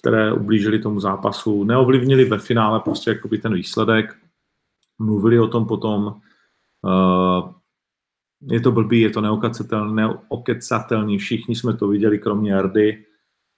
které 0.00 0.32
ublížili 0.32 0.78
tomu 0.78 1.00
zápasu, 1.00 1.64
neovlivnili 1.64 2.24
ve 2.24 2.38
finále 2.38 2.80
prostě 2.80 3.10
jakoby 3.10 3.38
ten 3.38 3.54
výsledek, 3.54 4.16
mluvili 4.98 5.40
o 5.40 5.48
tom 5.48 5.66
potom, 5.66 6.20
eh, 6.88 7.42
je 8.54 8.60
to 8.60 8.72
blbý, 8.72 9.00
je 9.00 9.10
to 9.10 9.20
neokecatelný, 9.20 11.18
všichni 11.18 11.56
jsme 11.56 11.76
to 11.76 11.88
viděli, 11.88 12.18
kromě 12.18 12.52
Jardy, 12.52 13.04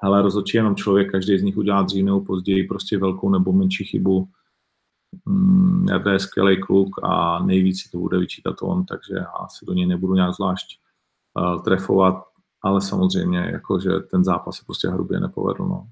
hele, 0.02 0.22
rozhodčí 0.22 0.56
jenom 0.56 0.76
člověk, 0.76 1.10
každý 1.10 1.38
z 1.38 1.42
nich 1.42 1.56
udělá 1.56 1.82
dřív 1.82 2.04
nebo 2.04 2.20
později 2.20 2.64
prostě 2.64 2.98
velkou 2.98 3.30
nebo 3.30 3.52
menší 3.52 3.84
chybu. 3.84 4.28
Mm, 5.26 5.86
je 6.12 6.18
skvělý 6.18 6.60
kluk 6.60 7.00
a 7.02 7.42
nejvíc 7.44 7.82
si 7.82 7.90
to 7.90 7.98
bude 7.98 8.18
vyčítat 8.18 8.56
on, 8.62 8.84
takže 8.84 9.14
já 9.14 9.48
si 9.48 9.66
do 9.66 9.72
něj 9.72 9.86
nebudu 9.86 10.14
nějak 10.14 10.34
zvlášť 10.34 10.80
uh, 11.34 11.62
trefovat, 11.62 12.14
ale 12.62 12.80
samozřejmě, 12.80 13.38
jako, 13.38 13.80
že 13.80 13.90
ten 13.90 14.24
zápas 14.24 14.56
se 14.56 14.64
prostě 14.64 14.88
hrubě 14.88 15.20
nepovedl. 15.20 15.64
No. 15.64 15.88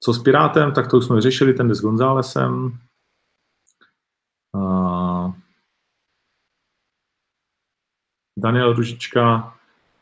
Co 0.00 0.12
s 0.12 0.22
Pirátem, 0.22 0.72
tak 0.72 0.90
to 0.90 0.98
už 0.98 1.04
jsme 1.04 1.20
řešili, 1.20 1.54
ten 1.54 1.74
s 1.74 1.80
Gonzálesem. 1.80 2.78
Daniel 8.38 8.72
Ružička, 8.72 9.58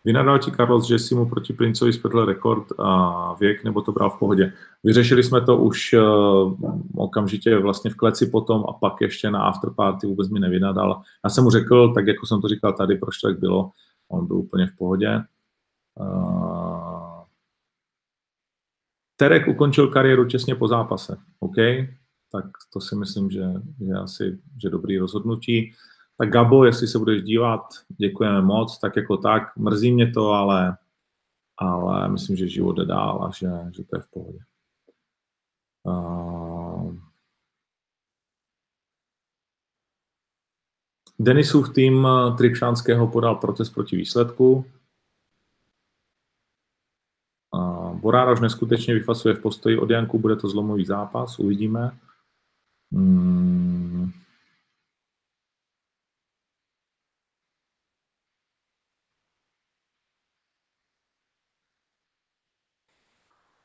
Vynadal 0.07 0.39
ti 0.39 0.53
Carlos, 0.53 0.87
že 0.87 0.99
si 0.99 1.15
mu 1.15 1.27
proti 1.27 1.53
Princovi 1.53 1.93
spětl 1.93 2.25
rekord 2.25 2.73
a 2.79 3.35
věk, 3.35 3.65
nebo 3.65 3.83
to 3.83 3.93
bral 3.93 4.11
v 4.11 4.19
pohodě. 4.19 4.53
Vyřešili 4.85 5.23
jsme 5.23 5.41
to 5.41 5.57
už 5.57 5.93
uh, 5.93 6.55
okamžitě 6.97 7.59
vlastně 7.59 7.91
v 7.91 7.95
kleci 7.95 8.27
potom 8.27 8.65
a 8.69 8.73
pak 8.73 9.01
ještě 9.01 9.31
na 9.31 9.43
afterparty 9.43 10.07
vůbec 10.07 10.29
mi 10.29 10.41
nevynadal. 10.41 11.03
Já 11.25 11.31
jsem 11.31 11.45
mu 11.45 11.51
řekl, 11.51 11.95
tak 11.95 12.07
jako 12.07 12.27
jsem 12.27 12.41
to 12.41 12.49
říkal 12.49 12.73
tady, 12.73 12.97
proč 12.97 13.19
tak 13.19 13.39
bylo, 13.39 13.71
on 14.09 14.27
byl 14.27 14.37
úplně 14.37 14.67
v 14.67 14.77
pohodě. 14.77 15.23
Uh, 16.01 16.86
Terek 19.17 19.49
ukončil 19.49 19.89
kariéru 19.89 20.25
těsně 20.25 20.55
po 20.55 20.69
zápase, 20.69 21.17
OK? 21.41 21.57
Tak 22.33 22.45
to 22.73 22.81
si 22.81 22.97
myslím, 22.97 23.31
že 23.31 23.43
je 23.79 23.95
asi 23.95 24.39
že 24.63 24.71
dobrý 24.71 24.99
rozhodnutí. 24.99 25.73
Tak 26.19 26.31
Gabo, 26.31 26.65
jestli 26.65 26.87
se 26.87 26.99
budeš 26.99 27.23
dívat, 27.23 27.61
děkujeme 27.89 28.43
moc, 28.43 28.79
tak 28.79 28.97
jako 28.97 29.17
tak, 29.17 29.57
mrzí 29.57 29.93
mě 29.93 30.13
to, 30.13 30.31
ale, 30.31 30.77
ale 31.59 32.09
myslím, 32.09 32.37
že 32.37 32.49
život 32.49 32.73
jde 32.73 32.85
dál 32.85 33.25
a 33.25 33.31
že, 33.31 33.49
že 33.77 33.85
to 33.85 33.97
je 33.97 34.03
v 34.03 34.11
pohodě. 34.11 34.39
Uh... 35.85 36.97
Denisův 41.19 41.75
tým 41.75 42.09
Tripšánského 42.39 43.07
podal 43.07 43.35
protest 43.35 43.71
proti 43.71 43.97
výsledku. 43.97 44.65
Borároš 48.07 48.41
neskutečně 48.41 48.95
vyfasuje 48.95 49.35
v 49.35 49.41
postoji 49.41 49.79
od 49.79 49.91
Janku, 49.91 50.19
bude 50.19 50.37
to 50.37 50.49
zlomový 50.49 50.85
zápas, 50.85 51.39
uvidíme. 51.39 51.91
Hmm. 52.93 54.11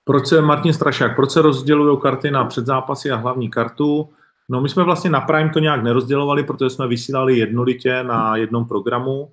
Proč 0.03 0.27
se 0.27 0.41
Martin 0.41 0.73
Strašák, 0.73 1.15
proč 1.15 1.31
se 1.31 1.41
rozdělují 1.41 1.99
karty 2.01 2.31
na 2.31 2.45
předzápasy 2.45 3.11
a 3.11 3.15
hlavní 3.15 3.49
kartu? 3.49 4.09
No 4.49 4.61
my 4.61 4.69
jsme 4.69 4.83
vlastně 4.83 5.09
na 5.09 5.21
Prime 5.21 5.49
to 5.49 5.59
nějak 5.59 5.83
nerozdělovali, 5.83 6.43
protože 6.43 6.69
jsme 6.69 6.87
vysílali 6.87 7.37
jednolitě 7.37 8.03
na 8.03 8.35
jednom 8.35 8.65
programu. 8.65 9.31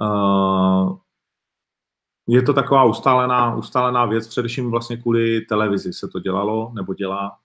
Uh, 0.00 0.67
je 2.28 2.42
to 2.42 2.52
taková 2.52 2.84
ustálená, 2.84 3.56
ustálená 3.56 4.06
věc, 4.06 4.28
především 4.28 4.70
vlastně 4.70 4.96
kvůli 4.96 5.40
televizi 5.40 5.92
se 5.92 6.08
to 6.08 6.20
dělalo, 6.20 6.72
nebo 6.74 6.94
dělá. 6.94 7.38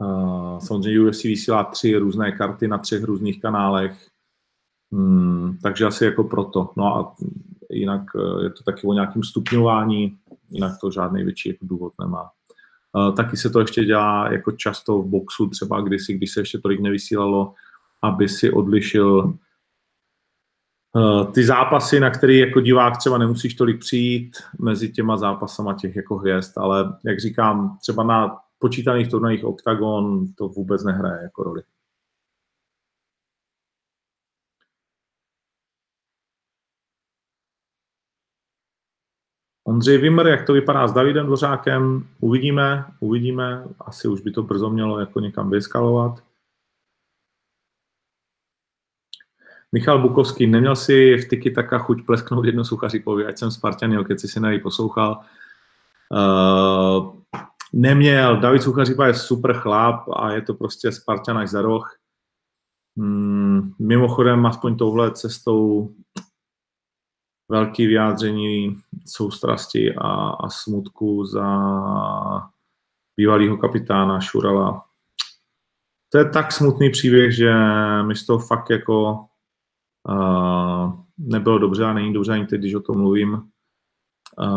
Uh, 0.00 0.58
samozřejmě 0.58 1.00
UFC 1.00 1.24
vysílá 1.24 1.64
tři 1.64 1.96
různé 1.96 2.32
karty 2.32 2.68
na 2.68 2.78
třech 2.78 3.04
různých 3.04 3.40
kanálech, 3.40 4.08
hmm, 4.92 5.58
takže 5.62 5.84
asi 5.84 6.04
jako 6.04 6.24
proto. 6.24 6.70
No 6.76 6.96
a 6.96 7.14
jinak 7.70 8.02
eh, 8.16 8.44
je 8.44 8.50
to 8.50 8.62
taky 8.62 8.86
o 8.86 8.92
nějakém 8.92 9.22
stupňování, 9.22 10.18
jinak 10.50 10.72
to 10.80 10.90
žádný 10.90 11.24
větší 11.24 11.48
jako 11.48 11.66
důvod 11.66 11.92
nemá. 12.00 12.30
Uh, 12.92 13.14
taky 13.14 13.36
se 13.36 13.50
to 13.50 13.60
ještě 13.60 13.84
dělá 13.84 14.32
jako 14.32 14.52
často 14.52 14.98
v 14.98 15.06
boxu, 15.06 15.48
třeba 15.48 15.80
kdysi, 15.80 16.14
když 16.14 16.32
se 16.32 16.40
ještě 16.40 16.58
tolik 16.58 16.80
nevysílalo, 16.80 17.54
aby 18.02 18.28
si 18.28 18.52
odlišil 18.52 19.38
ty 21.34 21.44
zápasy, 21.44 22.00
na 22.00 22.10
který 22.10 22.38
jako 22.38 22.60
divák 22.60 22.96
třeba 22.96 23.18
nemusíš 23.18 23.54
tolik 23.54 23.80
přijít 23.80 24.36
mezi 24.58 24.92
těma 24.92 25.16
zápasama 25.16 25.74
těch 25.74 25.96
jako 25.96 26.16
hvězd, 26.16 26.58
ale 26.58 26.98
jak 27.04 27.20
říkám, 27.20 27.78
třeba 27.80 28.02
na 28.02 28.36
počítaných 28.58 29.10
turnajích 29.10 29.44
Octagon 29.44 30.26
to 30.34 30.48
vůbec 30.48 30.84
nehraje 30.84 31.22
jako 31.22 31.42
roli. 31.42 31.62
Ondřej 39.64 39.98
Vimr, 39.98 40.26
jak 40.26 40.46
to 40.46 40.52
vypadá 40.52 40.88
s 40.88 40.92
Davidem 40.92 41.26
Dvořákem, 41.26 42.08
uvidíme, 42.20 42.84
uvidíme, 43.00 43.64
asi 43.80 44.08
už 44.08 44.20
by 44.20 44.30
to 44.30 44.42
brzo 44.42 44.70
mělo 44.70 45.00
jako 45.00 45.20
někam 45.20 45.50
vyskalovat. 45.50 46.27
Michal 49.72 49.98
Bukovský, 49.98 50.46
neměl 50.46 50.76
si 50.76 51.16
v 51.16 51.28
Tiki 51.28 51.50
taka 51.50 51.78
chuť 51.78 52.06
plesknout 52.06 52.44
jednu 52.44 52.64
suchaříkovi, 52.64 53.26
ať 53.26 53.38
jsem 53.38 53.50
Spartan, 53.50 53.92
jo, 53.92 54.04
keď 54.04 54.20
si 54.20 54.40
na 54.40 54.48
poslouchal. 54.62 55.20
Uh, 56.10 57.14
neměl, 57.72 58.36
David 58.36 58.62
Suchařípa 58.62 59.06
je 59.06 59.14
super 59.14 59.54
chlap 59.54 60.08
a 60.12 60.32
je 60.32 60.42
to 60.42 60.54
prostě 60.54 60.92
Spartan 60.92 61.38
až 61.38 61.50
za 61.50 61.62
roh. 61.62 61.98
Hmm, 62.96 63.72
mimochodem, 63.78 64.46
aspoň 64.46 64.76
touhle 64.76 65.10
cestou 65.10 65.90
velký 67.48 67.86
vyjádření 67.86 68.76
soustrasti 69.06 69.94
a, 69.94 70.28
a 70.28 70.48
smutku 70.48 71.24
za 71.24 71.46
bývalého 73.16 73.56
kapitána 73.56 74.20
Šurala. 74.20 74.84
To 76.08 76.18
je 76.18 76.30
tak 76.30 76.52
smutný 76.52 76.90
příběh, 76.90 77.36
že 77.36 77.52
mi 78.02 78.14
z 78.16 78.26
toho 78.26 78.38
fakt 78.38 78.70
jako 78.70 79.27
nebylo 81.18 81.58
dobře 81.58 81.84
a 81.84 81.92
není 81.92 82.12
dobře 82.12 82.32
ani 82.32 82.46
teď, 82.46 82.60
když 82.60 82.74
o 82.74 82.80
tom 82.80 82.98
mluvím, 82.98 83.50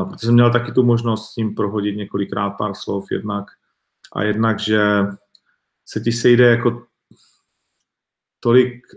protože 0.10 0.26
jsem 0.26 0.34
měl 0.34 0.52
taky 0.52 0.72
tu 0.72 0.84
možnost 0.84 1.32
s 1.32 1.36
ním 1.36 1.56
prohodit 1.56 1.98
několikrát 1.98 2.50
pár 2.50 2.76
slov 2.76 3.12
jednak 3.12 3.46
a 4.14 4.24
jednak, 4.24 4.60
že 4.60 4.82
se 5.86 6.00
ti 6.00 6.12
sejde 6.12 6.46
jako 6.46 6.86
tolik 8.40 8.88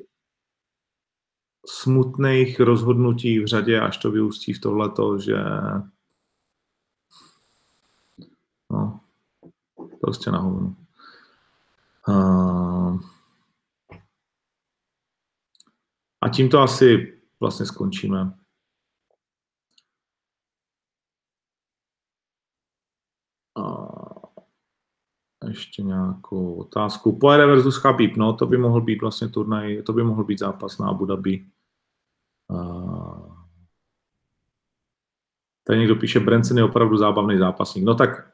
smutných 1.66 2.60
rozhodnutí 2.60 3.38
v 3.38 3.46
řadě, 3.46 3.80
až 3.80 3.96
to 3.96 4.10
vyústí 4.10 4.52
v 4.52 4.60
tohleto, 4.60 5.18
že 5.18 5.36
no, 8.70 9.00
prostě 10.00 10.30
na 10.30 10.38
hovno. 10.38 10.76
Uh, 12.08 13.00
A 16.24 16.28
tím 16.28 16.48
to 16.48 16.60
asi 16.60 17.18
vlastně 17.40 17.66
skončíme. 17.66 18.38
A 23.56 25.46
ještě 25.48 25.82
nějakou 25.82 26.54
otázku. 26.54 27.18
Poere 27.18 27.46
versus 27.46 27.76
Chabib, 27.76 28.16
no 28.16 28.32
to 28.32 28.46
by 28.46 28.56
mohl 28.56 28.80
být 28.80 29.00
vlastně 29.00 29.28
turnaj, 29.28 29.82
to 29.82 29.92
by 29.92 30.04
mohl 30.04 30.24
být 30.24 30.38
zápas 30.38 30.78
na 30.78 30.88
Abu 30.88 31.04
Dhabi. 31.04 31.46
A... 32.50 32.56
Tady 35.64 35.78
někdo 35.78 35.96
píše, 35.96 36.20
Branson 36.20 36.58
je 36.58 36.64
opravdu 36.64 36.96
zábavný 36.96 37.38
zápasník. 37.38 37.84
No 37.84 37.94
tak 37.94 38.32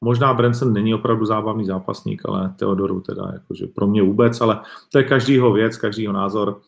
možná 0.00 0.34
Branson 0.34 0.72
není 0.72 0.94
opravdu 0.94 1.26
zábavný 1.26 1.66
zápasník, 1.66 2.22
ale 2.28 2.54
Teodoru 2.58 3.00
teda, 3.00 3.30
jakože 3.32 3.66
pro 3.66 3.86
mě 3.86 4.02
vůbec, 4.02 4.40
ale 4.40 4.62
to 4.92 4.98
je 4.98 5.04
každýho 5.04 5.52
věc, 5.52 5.76
každýho 5.76 6.12
názor. 6.12 6.62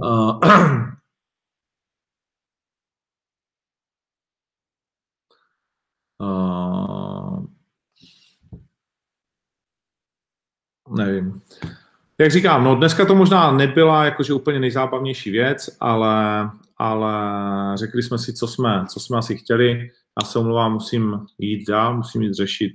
Uh, 0.00 0.40
uh, 6.18 7.46
nevím. 10.96 11.42
Jak 12.18 12.30
říkám, 12.30 12.64
no 12.64 12.74
dneska 12.74 13.04
to 13.04 13.14
možná 13.14 13.52
nebyla 13.52 14.04
jakože 14.04 14.34
úplně 14.34 14.60
nejzábavnější 14.60 15.30
věc, 15.30 15.76
ale, 15.80 16.50
ale 16.76 17.12
řekli 17.78 18.02
jsme 18.02 18.18
si, 18.18 18.34
co 18.34 18.48
jsme, 18.48 18.84
co 18.88 19.00
jsme 19.00 19.18
asi 19.18 19.36
chtěli. 19.36 19.90
Já 20.22 20.26
se 20.26 20.38
omlouvám, 20.38 20.72
musím 20.72 21.26
jít 21.38 21.68
dál, 21.68 21.96
musím 21.96 22.22
jít 22.22 22.34
řešit 22.34 22.72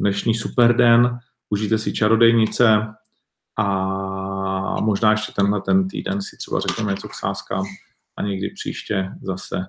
dnešní 0.00 0.34
superden. 0.34 1.18
Užijte 1.50 1.78
si 1.78 1.92
čarodejnice 1.92 2.94
a 3.58 3.66
a 4.72 4.80
možná 4.80 5.10
ještě 5.10 5.32
tenhle 5.32 5.60
ten 5.60 5.88
týden 5.88 6.22
si 6.22 6.36
třeba 6.36 6.60
řekneme 6.60 6.92
něco 6.92 7.08
k 7.08 7.14
sázkám 7.14 7.64
a 8.16 8.22
někdy 8.22 8.50
příště 8.50 9.10
zase 9.22 9.66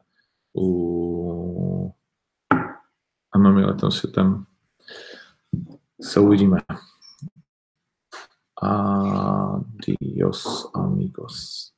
u 0.57 1.93
MMA 3.37 3.67
letem 3.67 3.91
světem 3.91 4.45
se 6.01 6.19
uvidíme. 6.19 6.61
Adios 8.61 10.71
amigos. 10.75 11.72